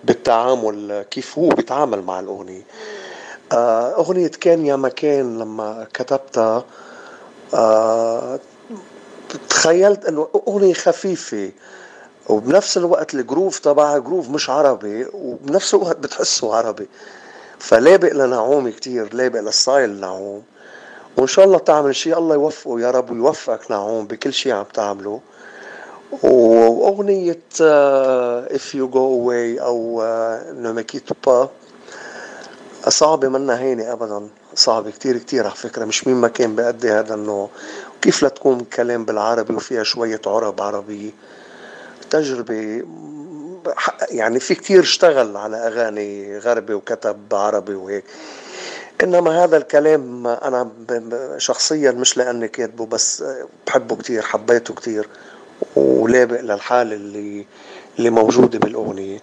بالتعامل 0.04 1.06
كيف 1.12 1.40
هو 1.40 1.50
بيتعامل 1.50 2.02
مع 2.02 2.20
الأغنية. 2.20 2.62
آه، 3.52 3.96
أغنية 3.98 4.28
كان 4.28 4.66
يا 4.66 4.76
مكان 4.76 5.40
لما 5.40 5.88
كتبتها 5.94 6.66
آه، 7.54 8.40
تخيلت 9.50 10.06
إنه 10.06 10.28
أغنية 10.48 10.74
خفيفة 10.74 11.52
وبنفس 12.30 12.78
الوقت 12.78 13.14
ال 13.14 13.20
groove 13.20 13.60
تبعها 13.60 13.98
groove 13.98 14.30
مش 14.30 14.50
عربي 14.50 15.06
وبنفس 15.14 15.74
الوقت 15.74 15.98
بتحسه 15.98 16.56
عربي. 16.56 16.88
فلابق 17.62 18.14
لنعوم 18.14 18.70
كتير؟ 18.70 19.14
لابق 19.14 19.40
لل 19.40 19.57
style 19.57 20.00
نعوم؟ 20.00 20.44
وإن 21.18 21.28
شاء 21.28 21.46
الله 21.46 21.58
تعمل 21.58 21.96
شيء 21.96 22.18
الله 22.18 22.36
يوفقه 22.36 22.80
يا 22.80 22.92
رب 22.92 23.12
ويوفقك 23.12 23.72
نعوم 23.72 24.08
بكل 24.08 24.34
شيء 24.34 24.54
عم 24.54 24.66
تعمله. 24.74 25.20
uh, 26.12 26.18
If 28.58 28.74
You 28.74 28.88
Go 28.88 29.04
Away 29.18 29.62
أو 29.62 30.04
Me 30.76 30.84
Quitte 30.84 31.14
Pas 31.28 31.48
صعبة 32.90 33.28
منا 33.28 33.60
هينة 33.60 33.92
ابدا 33.94 34.28
صعبة 34.56 34.92
كتير 34.92 35.18
كتير 35.18 35.46
على 35.46 35.56
فكرة 35.56 35.86
مش 35.86 36.08
مين 36.08 36.16
ما 36.16 36.28
كان 36.28 36.56
بأدي 36.56 36.92
هذا 36.92 37.14
النوع. 37.14 37.50
كيف 38.02 38.24
لا 38.24 38.30
تكون 38.30 38.60
كلام 38.60 39.06
بالعربي 39.06 39.54
وفيها 39.54 39.84
شوية 39.84 40.22
عرب 40.28 40.62
عربية 40.62 41.12
تجربة 42.10 42.84
يعني 44.10 44.40
في 44.40 44.56
كتير 44.56 44.80
اشتغل 44.80 45.38
على 45.38 45.58
أغاني 45.58 46.38
غربي 46.38 46.74
وكتب 46.74 47.18
عربي 47.34 47.76
وهيك. 47.76 48.04
إنما 49.04 49.44
هذا 49.44 49.58
الكلام 49.58 50.28
أنا 50.28 50.70
شخصيا 51.38 51.92
مش 51.92 52.18
لأني 52.18 52.48
كاتبه 52.48 52.86
بس 52.86 53.24
بحبه 53.68 53.96
كتير 53.96 54.22
حبيته 54.22 54.74
كتير 54.74 55.08
ولابق 55.76 56.42
للحالة 56.42 56.96
اللي 56.96 57.46
اللي 58.00 58.10
موجودة 58.10 58.60
بالأغنية. 58.60 59.20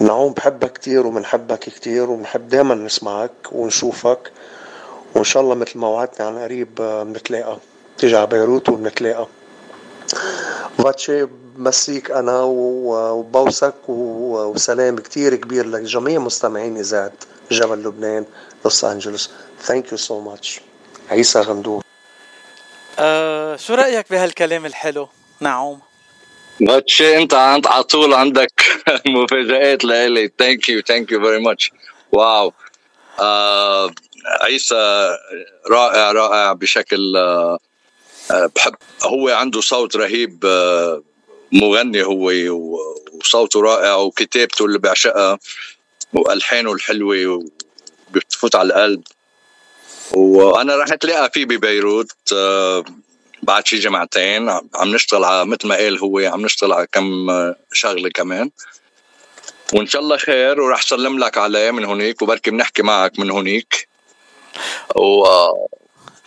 نعوم 0.00 0.32
بحبك 0.32 0.72
كتير 0.72 1.06
وبنحبك 1.06 1.58
كتير 1.58 2.10
وبنحب 2.10 2.48
دايما 2.48 2.74
نسمعك 2.74 3.32
ونشوفك 3.52 4.32
وإن 5.14 5.24
شاء 5.24 5.42
الله 5.42 5.54
مثل 5.54 5.78
ما 5.78 5.88
وعدتني 5.88 6.26
عن 6.26 6.38
قريب 6.38 6.74
بنتلاقى. 6.74 7.58
تيجي 7.98 8.16
على 8.16 8.26
بيروت 8.26 8.68
وبنتلاقى. 8.68 9.26
فاتشي 10.78 11.26
بمسيك 11.56 12.10
أنا 12.10 12.40
وبوسك 12.42 13.88
وسلام 13.88 14.96
كتير 14.96 15.34
كبير 15.34 15.66
لجميع 15.66 16.18
مستمعين 16.18 16.76
إذاعة 16.76 17.12
جبل 17.50 17.78
لبنان 17.78 18.24
لوس 18.64 18.84
أنجلوس. 18.84 19.30
thank 19.62 19.92
you 19.92 19.98
so 19.98 20.20
much 20.20 20.60
عيسى 21.10 21.40
غندور. 21.40 21.82
آه 22.98 23.56
شو 23.56 23.74
رأيك 23.74 24.06
بهالكلام 24.10 24.66
الحلو؟ 24.66 25.08
نعوم. 25.40 25.80
فاتشي 26.60 27.16
أنت 27.16 27.34
انت 27.34 27.66
على 27.66 27.82
طول 27.82 28.14
عندك 28.14 28.52
مفاجآت 29.06 29.84
لإلي. 29.84 30.30
thank 30.38 30.68
you 30.68 30.82
thank 30.82 31.12
you 31.12 31.20
very 31.20 31.40
much 31.40 31.72
wow 32.12 32.52
آه 33.20 33.90
عيسى 34.44 35.16
رائع 35.70 36.12
رائع 36.12 36.52
بشكل 36.52 37.16
آه 37.16 37.58
بحب 38.30 38.74
هو 39.04 39.28
عنده 39.28 39.60
صوت 39.60 39.96
رهيب 39.96 40.44
آه 40.44 41.02
مغني 41.52 42.02
هو 42.02 42.32
وصوته 43.12 43.60
رائع 43.60 43.94
وكتابته 43.94 44.64
اللي 44.64 44.78
بعشقها 44.78 45.38
وألحانه 46.12 46.72
الحلوة 46.72 47.44
بتفوت 48.10 48.56
على 48.56 48.66
القلب. 48.66 49.02
وأنا 50.12 50.76
رحت 50.76 51.04
لاقى 51.04 51.30
فيه 51.30 51.44
ببيروت 51.44 52.12
آه 52.32 52.84
بعد 53.42 53.66
شي 53.66 53.78
جمعتين. 53.78 54.48
عم 54.74 54.94
نشتغل 54.94 55.24
على 55.24 55.46
مثل 55.46 55.68
ما 55.68 55.74
قال 55.74 55.98
هو 55.98 56.18
عم 56.18 56.42
نشتغل 56.42 56.72
على 56.72 56.86
كم 56.92 57.26
شغلة 57.72 58.10
كمان. 58.10 58.50
وإن 59.74 59.86
شاء 59.86 60.02
الله 60.02 60.16
خير 60.16 60.60
وراح 60.60 60.82
سلم 60.82 61.18
لك 61.18 61.38
عليه 61.38 61.70
من 61.70 61.84
هونيك 61.84 62.22
وبركي 62.22 62.50
بنحكي 62.50 62.82
معك 62.82 63.18
من 63.18 63.30
هونيك. 63.30 63.88
و 64.96 65.26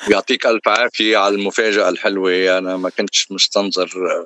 يعطيك 0.08 0.46
ألف 0.46 0.68
عافية 0.68 1.18
على 1.18 1.36
المفاجأة 1.36 1.90
الحلوة. 1.90 2.58
أنا 2.58 2.78
ما 2.78 2.90
كنتش 2.90 3.32
مستنظر. 3.32 3.90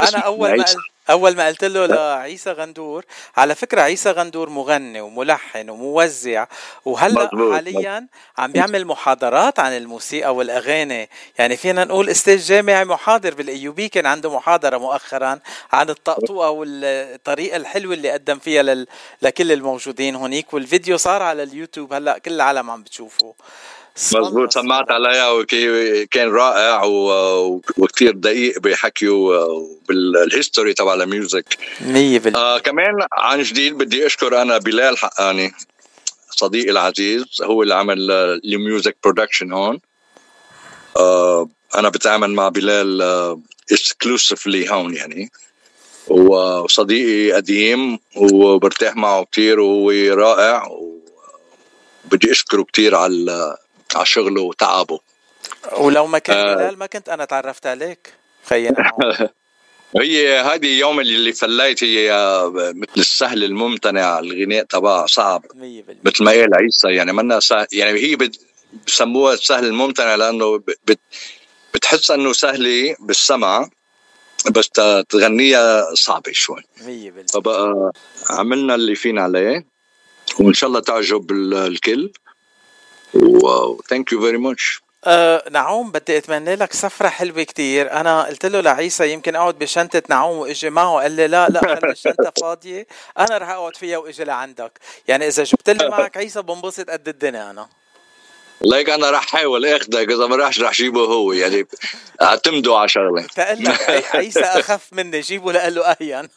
أنا 0.00 0.18
أول 0.18 0.56
ما 0.58 0.64
أول 1.10 1.36
ما 1.36 1.46
قلت 1.46 1.64
له 1.64 1.86
لعيسى 1.86 2.52
غندور 2.52 3.04
على 3.36 3.54
فكرة 3.54 3.80
عيسى 3.80 4.10
غندور 4.10 4.50
مغني 4.50 5.00
وملحن 5.00 5.70
وموزع 5.70 6.46
وهلأ 6.84 7.30
حاليا 7.54 8.06
عم 8.38 8.52
بيعمل 8.52 8.84
محاضرات 8.84 9.58
عن 9.58 9.76
الموسيقى 9.76 10.34
والأغاني. 10.34 11.08
يعني 11.38 11.56
فينا 11.56 11.84
نقول 11.84 12.10
أستاذ 12.10 12.44
جامعي 12.46 12.84
محاضر 12.84 13.34
بالإيوبي 13.34 13.88
كان 13.88 14.06
عنده 14.06 14.36
محاضرة 14.36 14.78
مؤخرا 14.78 15.40
عن 15.72 15.90
الطقطقة 15.90 16.50
والطريقة 16.50 17.56
الحلوة 17.56 17.94
اللي 17.94 18.10
قدم 18.10 18.38
فيها 18.38 18.62
لل... 18.62 18.86
لكل 19.22 19.52
الموجودين 19.52 20.14
هونيك 20.14 20.54
والفيديو 20.54 20.96
صار 20.96 21.22
على 21.22 21.42
اليوتيوب. 21.42 21.92
هلأ 21.92 22.18
كل 22.18 22.32
العالم 22.32 22.70
عم 22.70 22.82
بتشوفه. 22.82 23.34
مزبوط 23.98 24.52
سمعت 24.52 24.90
عليها 24.90 25.30
وكان 25.30 26.30
رائع 26.30 26.82
وكثير 27.76 28.12
دقيق 28.12 28.58
بحكيه 28.60 29.46
بال 29.88 30.07
history 30.07 30.74
تبع 30.74 30.94
ال 30.94 31.03
music. 31.03 31.58
100% 31.80 32.36
آه 32.36 32.58
كمان 32.58 32.94
عن 33.12 33.42
جديد 33.42 33.78
بدي 33.78 34.06
أشكر 34.06 34.42
أنا 34.42 34.58
بلال 34.58 34.98
حقاني 34.98 35.52
صديقي 36.30 36.70
العزيز 36.70 37.24
هو 37.42 37.62
اللي 37.62 37.74
عمل 37.74 38.10
ال 38.44 38.53
music 38.53 38.96
production 39.04 39.52
هون. 39.52 39.78
آه 40.96 41.48
أنا 41.76 41.88
بتعامل 41.88 42.30
مع 42.30 42.48
بلال 42.48 43.02
exclusively 43.72 44.70
هون 44.70 44.94
يعني. 44.94 45.30
وصديقي 46.08 47.32
قديم 47.32 47.98
وبرتاح 48.16 48.96
معه 48.96 49.26
كثير 49.32 49.60
وهو 49.60 50.14
رائع 50.14 50.68
وبدي 52.04 52.30
أشكره 52.30 52.62
كثير 52.72 52.94
على 52.94 53.56
على 53.94 54.06
شغله 54.06 54.42
وتعبه. 54.42 55.00
ولو 55.72 56.06
ما 56.06 56.18
كان 56.18 56.36
آه. 56.36 56.54
بلال 56.54 56.78
ما 56.78 56.86
كنت 56.86 57.08
أنا 57.08 57.24
تعرفت 57.24 57.66
عليك. 57.66 58.12
خينا 58.48 58.92
هي 60.00 60.40
هذه 60.40 60.78
يوم 60.78 61.00
اللي 61.00 61.32
فليت 61.32 61.84
هي 61.84 62.12
مثل 62.54 62.90
السهل 62.96 63.44
الممتنع 63.44 64.18
الغناء 64.18 64.64
تبعها 64.64 65.06
صعب. 65.06 65.44
مثل 66.04 66.24
ما 66.24 66.30
قال 66.30 66.54
عيسى 66.54 66.88
يعني 66.88 67.12
منا 67.12 67.40
سهل 67.40 67.66
يعني 67.72 67.98
هي 67.98 68.30
بسموها 68.86 69.34
السهل 69.34 69.64
الممتنع 69.64 70.14
لأنه 70.14 70.58
بت 70.58 70.98
بتحس 71.74 72.10
إنه 72.10 72.32
سهلة 72.32 72.96
بالسمع 73.00 73.68
بس 74.50 74.68
تغنيها 75.08 75.94
صعبة 75.94 76.32
شوي. 76.32 76.62
100% 76.78 76.82
فبقى 77.32 77.92
عملنا 78.30 78.74
اللي 78.74 78.94
فينا 78.94 79.22
عليه 79.22 79.66
وإن 80.40 80.54
شاء 80.54 80.68
الله 80.68 80.80
تعجب 80.80 81.32
الكل. 81.32 82.12
و 83.14 83.30
thank 83.30 84.12
you 84.12 84.20
very 84.20 84.38
much 84.38 84.82
أه 85.04 85.44
نعوم 85.50 85.92
بدي 85.92 86.18
أتمنى 86.18 86.54
لك 86.54 86.72
سفرة 86.72 87.08
حلوة 87.08 87.42
كتير. 87.42 87.92
أنا 87.92 88.22
قلت 88.22 88.46
له 88.46 88.60
لعيسى 88.60 89.12
يمكن 89.12 89.36
أقعد 89.36 89.58
بشنطة 89.58 90.02
نعوم 90.08 90.38
وإجي 90.38 90.70
معه 90.70 91.00
قال 91.00 91.12
لي 91.12 91.26
لا 91.26 91.48
لا 91.48 91.60
خلي 91.60 91.92
الشنطة 91.92 92.32
فاضية 92.40 92.86
أنا 93.18 93.38
رح 93.38 93.48
أقعد 93.48 93.76
فيها 93.76 93.98
وإجي 93.98 94.24
لعندك. 94.24 94.72
يعني 95.08 95.26
إذا 95.28 95.44
جبت 95.44 95.70
لي 95.70 95.88
معك 95.88 96.16
عيسى 96.16 96.42
بنبسط 96.42 96.90
قد 96.90 97.08
الدنيا 97.08 97.50
أنا. 97.50 97.68
ليك 98.60 98.90
أنا 98.90 99.10
رح 99.10 99.24
احاول 99.34 99.66
اخذك 99.66 100.10
إذا 100.10 100.26
ما 100.26 100.36
رحش 100.36 100.60
رح 100.60 100.72
جيبه 100.72 101.00
هو 101.00 101.32
يعني 101.32 101.66
اعتمدوا 102.22 102.78
على 102.78 102.88
شغلة. 102.88 103.22
تقول 103.22 103.64
لك 103.64 104.06
عيسى 104.16 104.40
أخف 104.40 104.88
مني 104.92 105.20
جيبه 105.20 105.52
لقله 105.52 105.84
اهين 105.86 106.28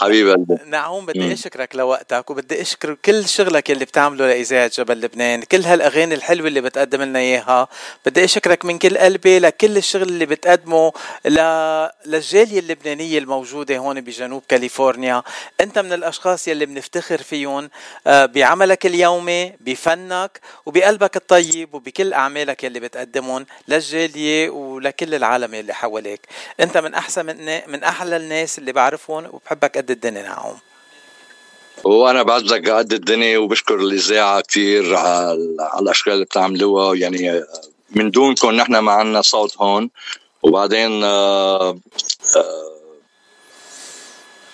حبيب 0.00 0.28
قلبي. 0.30 0.56
نعوم 0.66 1.06
بدي 1.06 1.32
أشكرك 1.32 1.76
لوقتك 1.76 2.30
وبدي 2.30 2.62
أشكر 2.62 2.94
كل 2.94 3.28
شغلك 3.28 3.70
اللي 3.70 3.84
بتعمله 3.84 4.26
لاذاعه 4.26 4.70
جبل 4.74 5.00
لبنان 5.00 5.42
كل 5.42 5.62
هالأغاني 5.62 6.14
الحلوة 6.14 6.48
اللي 6.48 6.60
بتقدم 6.60 7.02
لنا 7.02 7.18
إياها. 7.18 7.68
بدي 8.06 8.24
أشكرك 8.24 8.64
من 8.64 8.78
كل 8.78 8.98
قلبي 8.98 9.38
لكل 9.38 9.76
الشغل 9.76 10.02
اللي 10.02 10.26
بتقدمه 10.26 10.92
ل... 11.24 11.38
للجالية 12.06 12.58
اللبنانية 12.58 13.18
الموجودة 13.18 13.76
هون 13.76 14.00
بجنوب 14.00 14.42
كاليفورنيا. 14.48 15.22
أنت 15.60 15.78
من 15.78 15.92
الأشخاص 15.92 16.48
يلي 16.48 16.66
بنفتخر 16.66 17.22
فيهم 17.22 17.70
بعملك 18.06 18.86
اليومي 18.86 19.52
بفنك 19.60 20.40
وبقلبك 20.66 21.16
الطيب 21.16 21.74
وبكل 21.74 22.12
أعمالك 22.12 22.64
يلي 22.64 22.80
بتقدمهم 22.80 23.46
للجالية 23.68 24.50
ولكل 24.50 25.14
العالم 25.14 25.54
يلي 25.54 25.74
حواليك. 25.74 26.20
أنت 26.60 26.78
من 26.78 26.93
أحسن 26.94 27.26
من, 27.26 27.60
من 27.72 27.84
أحلى 27.84 28.16
الناس 28.16 28.58
اللي 28.58 28.72
بعرفهم 28.72 29.24
وبحبك 29.32 29.78
قد 29.78 29.90
الدنيا 29.90 30.22
نعوم 30.22 30.58
وأنا 31.84 32.22
بعزك 32.22 32.70
قد 32.70 32.92
الدنيا 32.92 33.38
وبشكر 33.38 33.74
الاذاعه 33.74 34.40
كثير 34.40 34.96
على, 34.96 35.38
الاشغال 35.80 36.14
اللي 36.14 36.24
بتعملوها. 36.24 36.96
يعني 36.96 37.42
من 37.90 38.10
دونكم 38.10 38.50
نحن 38.50 38.78
ما 38.78 38.92
عندنا 38.92 39.22
صوت 39.22 39.58
هون. 39.58 39.90
وبعدين 40.42 41.04
آآ 41.04 41.78
آآ 42.36 42.74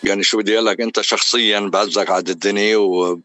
يعني 0.03 0.23
شو 0.23 0.39
بدي 0.39 0.55
أقول 0.55 0.67
لك 0.67 0.81
أنت 0.81 1.01
شخصيا 1.01 1.61
بعزك 1.61 2.11
قد 2.11 2.29
الدنيا 2.29 2.77
و 2.77 3.19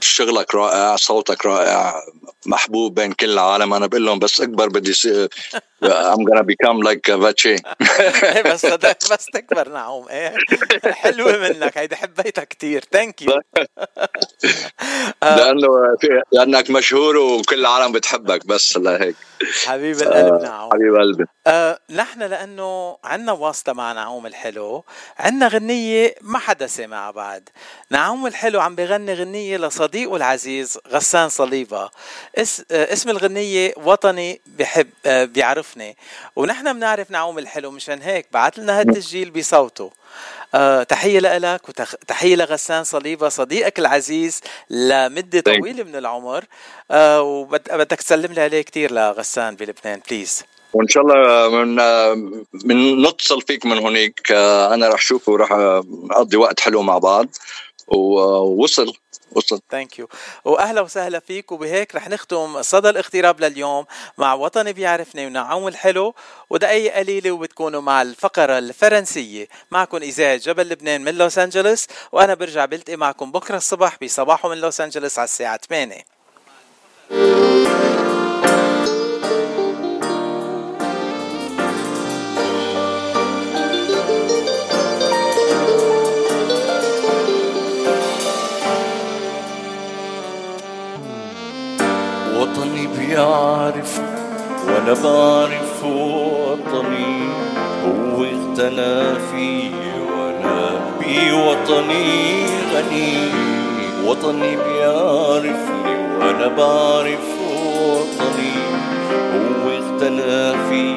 شغلك 0.00 0.54
رائع 0.54 0.96
صوتك 0.96 1.46
رائع 1.46 2.02
محبوب 2.46 2.94
بين 2.94 3.12
كل 3.12 3.30
العالم. 3.30 3.74
أنا 3.74 3.86
بقول 3.86 4.06
لهم 4.06 4.18
بس 4.18 4.40
أكبر 4.40 4.68
بدي 4.68 4.92
سي... 4.92 5.28
I'm 5.82 6.24
gonna 6.24 6.42
become 6.42 6.80
like 6.82 7.12
فاتشي 7.12 7.56
بس 8.52 8.66
بس 9.12 9.26
تكبر 9.34 9.68
نعوم. 9.68 10.08
إيه؟ 10.08 10.34
حلوة 10.84 11.36
منك. 11.36 11.78
هيدي 11.78 11.96
حبيتها 11.96 12.44
كثير 12.44 12.84
thank 12.92 13.22
you 13.22 13.40
لأنه 15.22 15.68
في 16.00 16.22
لأنك 16.32 16.70
مشهور 16.70 17.16
وكل 17.16 17.60
العالم 17.60 17.92
بتحبك. 17.92 18.46
بس 18.46 18.76
لهيك 18.76 19.16
حبيب 19.66 20.02
القلب 20.02 20.42
نعوم. 20.42 20.70
حبيب 20.72 20.94
قلبي. 20.94 21.24
آه 21.46 21.78
نحن 21.90 22.22
لأنه 22.22 22.98
عنا 23.04 23.32
واسطة 23.32 23.72
مع 23.72 23.92
نعوم 23.92 24.26
الحلو. 24.26 24.84
عنا 25.18 25.48
غنية 25.48 26.14
ما 26.20 26.38
حدا 26.38 26.66
سمعها 26.66 27.10
بعد. 27.10 27.48
نعوم 27.90 28.26
الحلو 28.26 28.60
عم 28.60 28.74
بغني 28.74 29.14
غنية 29.14 29.56
لصديقه 29.86 30.16
العزيز 30.16 30.78
غسان 30.88 31.28
آه 32.70 32.92
اسم 32.92 33.10
الغنية 33.10 33.74
وطني 33.76 34.40
بحب 34.46 34.88
آه 35.06 35.24
بيعرفني. 35.24 35.96
ونحن 36.36 36.72
بنعرف 36.72 37.10
نعوم 37.10 37.38
الحلو. 37.38 37.70
مشان 37.70 38.02
هيك 38.02 38.26
بعت 38.32 38.58
لنا 38.58 38.80
هالتسجيل 38.80 39.30
بصوته. 39.30 39.90
آه 40.54 40.82
تحية 40.82 41.20
لك 41.20 41.68
وتحية 41.68 42.36
لغسان 42.36 42.84
صليبة 42.84 43.28
صديقك 43.28 43.78
العزيز 43.78 44.40
لمدة 44.70 45.40
طويلة 45.40 45.84
من 45.84 45.96
العمر. 45.96 46.44
آه 46.90 47.22
وبدك 47.22 47.96
تسلم 47.96 48.32
لي 48.32 48.40
عليه 48.40 48.62
كثير 48.62 48.92
لغسان 48.92 49.56
بلبنان 49.56 50.00
بليز 50.10 50.42
وإن 50.72 50.88
شاء 50.88 51.02
الله 51.02 51.48
من 51.48 51.76
من 52.64 53.02
نتصل 53.02 53.42
فيك 53.42 53.66
من 53.66 53.78
هناك 53.78 54.32
أنا 54.74 54.88
راح 54.88 55.00
اشوفه 55.00 55.32
وراح 55.32 55.52
نقضي 56.10 56.36
وقت 56.36 56.60
حلو 56.60 56.82
مع 56.82 56.98
بعض. 56.98 57.26
ووصل 57.88 58.92
وصل 59.36 59.60
ثانك 59.70 59.98
يو 59.98 60.08
واهلا 60.44 60.80
وسهلا 60.80 61.20
فيك. 61.20 61.52
وبهيك 61.52 61.94
رح 61.94 62.08
نختم 62.08 62.62
صدى 62.62 62.88
الاغتراب 62.88 63.40
لليوم 63.40 63.86
مع 64.18 64.34
وطني 64.34 64.72
بيعرفني 64.72 65.26
ونعوم 65.26 65.68
الحلو 65.68 66.14
ودقايق 66.50 66.94
قليلة 66.94 67.30
وبتكونوا 67.30 67.80
مع 67.80 68.02
الفقرة 68.02 68.58
الفرنسية. 68.58 69.48
معكم 69.70 69.96
اذاعه 69.96 70.36
جبل 70.36 70.68
لبنان 70.68 71.04
من 71.04 71.14
لوس 71.14 71.38
أنجلوس 71.38 71.86
وأنا 72.12 72.34
برجع 72.34 72.64
بلتقي 72.64 72.96
معكم 72.96 73.32
بكرة 73.32 73.56
الصبح 73.56 73.96
بصباحه 74.02 74.48
من 74.48 74.60
لوس 74.60 74.80
أنجلوس 74.80 75.18
على 75.18 75.24
الساعة 75.24 75.60
8 75.68 76.04
بيعرف 93.16 94.00
وأنا 94.66 94.92
بعرف 94.92 95.84
وطني 95.84 97.28
هو 97.84 98.24
اغتنى 98.24 99.14
في 99.30 99.70
وأنا 100.10 100.80
بوطني 101.00 102.46
غني. 102.74 103.18
وطني 104.04 104.56
بيعرفني 104.56 105.94
وأنا 106.18 106.46
بعرف 106.46 107.26
وطني 107.40 108.52
هو 109.32 109.70
اغتنى 109.70 110.52
في 110.68 110.94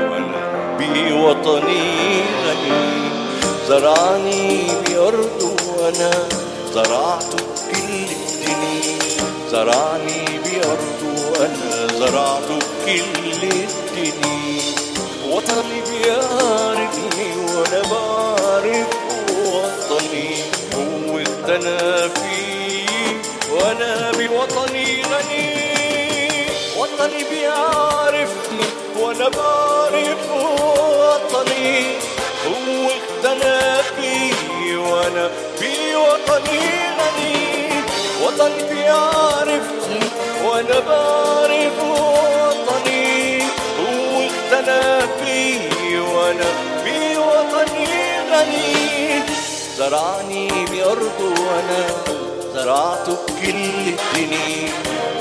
وأنا 0.00 0.76
بوطني 0.78 1.84
غني. 2.46 2.82
زرعني 3.68 4.62
بأرضه 4.86 5.56
وأنا 5.78 6.10
زرعته 6.74 7.38
كل 7.72 7.92
الدنيا 7.92 8.98
زرعني 9.50 10.24
بأرضه 10.44 11.01
وأنا 11.42 11.86
زرعت 11.98 12.48
كل 12.86 13.42
الدنيا. 13.42 14.62
وطني 15.30 15.78
بيعرفني 15.90 17.30
وأنا 17.36 17.82
بعرف 17.90 18.86
وطني 19.46 20.30
هو 20.74 21.18
اغتنى 21.18 22.08
فيه 22.08 23.16
وأنا 23.52 24.10
بوطني 24.12 25.02
غني 25.02 25.50
وطني 26.78 27.24
بيعرفني 27.30 28.66
وأنا 28.98 29.28
بعرف 29.28 30.30
وطني 30.30 31.86
هو 32.46 32.90
اغتنى 32.90 33.82
فيه 33.96 34.76
وأنا 34.78 35.30
بوطني 35.60 36.60
غني. 36.98 37.36
وطني 38.22 38.62
بيعرفني 38.70 40.21
وأنا 40.44 40.78
بعرف 40.88 41.76
وطني 41.90 43.38
هو 43.78 44.28
فيه 45.24 46.00
وأنا 46.00 46.50
بوطني 46.84 47.86
غني. 48.32 49.22
زرعني 49.78 50.48
بأرضه 50.70 51.40
وأنا 51.42 51.86
زرعته 52.54 53.16
بكل 53.28 53.94
الدنيا 53.94 54.68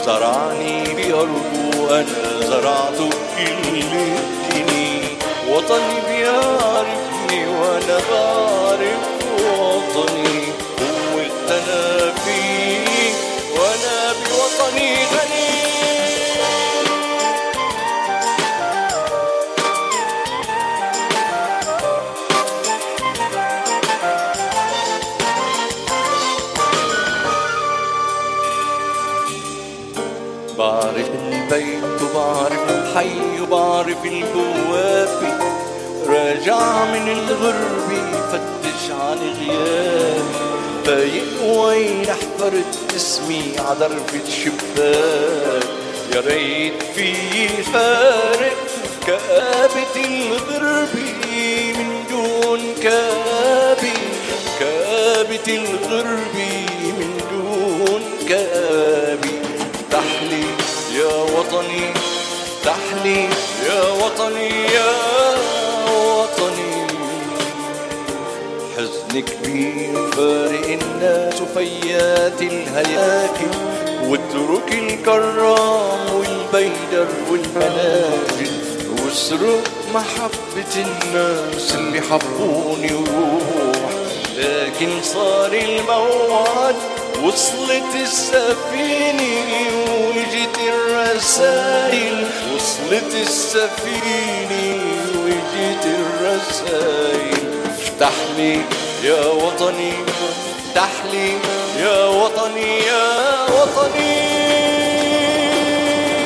زرعني 0.05 0.83
بأرضه 0.83 1.81
وأنا 1.81 2.39
زرعته 2.41 3.09
بكل 3.09 3.77
الدنيا 3.77 5.07
وطني 5.49 5.97
بيعرفني 6.07 7.47
وأنا 7.47 7.97
بعرف 8.11 9.03
وطني. 9.43 10.41
هو 10.81 11.19
اغتنى 11.19 12.11
فيه 12.25 12.50
الحي 32.91 33.41
وبعرف 33.41 34.05
البوابة 34.05 35.33
راجع 36.07 36.85
من 36.85 37.09
الغربة 37.09 38.21
فتش 38.31 38.91
عن 38.91 39.17
غيابي. 39.17 40.51
فايق 40.85 41.43
وين 41.43 42.05
حفرت 42.05 42.95
اسمي 42.95 43.53
عدرفة 43.59 44.29
شباك 44.43 45.63
يا 46.15 46.21
ريت 46.25 46.83
في 46.95 47.13
فارق 47.73 48.57
كآبة 49.07 49.95
الغربة 49.95 51.73
من 51.77 52.03
دون 52.09 52.59
كآبة 52.83 53.93
كآبة 54.59 55.47
الغربة 55.47 56.65
من 56.83 57.21
دون 57.31 58.01
كآبة 58.29 59.41
تحلي 59.91 60.45
يا 60.99 61.15
وطني. 61.37 62.00
تحلي 63.01 63.27
يا 63.65 63.81
وطني 64.03 64.49
يا 64.73 64.91
وطني. 65.91 66.87
حزن 68.77 69.19
كبير 69.19 70.11
فارق 70.11 70.67
الناس 70.81 71.41
وفيات 71.41 72.41
الهياكل 72.41 73.53
واترك 74.07 74.73
الكرام 74.73 75.99
والبيدر 76.15 77.07
والمناجل 77.31 78.51
واسرق 79.03 79.63
محبة 79.93 80.73
الناس 80.75 81.75
اللي 81.75 82.01
حبوني 82.01 82.93
وروح. 82.93 83.91
لكن 84.37 84.89
صار 85.03 85.53
الموعد 85.53 86.75
وصلت 87.23 87.95
السفينة 87.95 89.23
وجت 90.07 90.57
الرسائل. 90.73 92.27
وصلت 92.55 93.13
السفينة 93.13 94.83
وجت 95.25 95.85
الرسائل. 95.85 97.47
افتح 97.79 98.13
لي 98.37 98.61
يا 99.03 99.25
وطني 99.25 99.93
افتح 100.59 100.91
لي 101.11 101.29
يا 101.79 102.05
وطني 102.05 102.77
يا 102.79 103.07
وطني. 103.49 104.17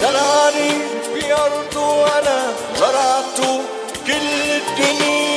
زرعني 0.01 0.71
بأرضه 1.13 2.07
أنا 2.19 2.53
زرعت 2.79 3.39
كل 4.07 4.51
الدنيا. 4.51 5.34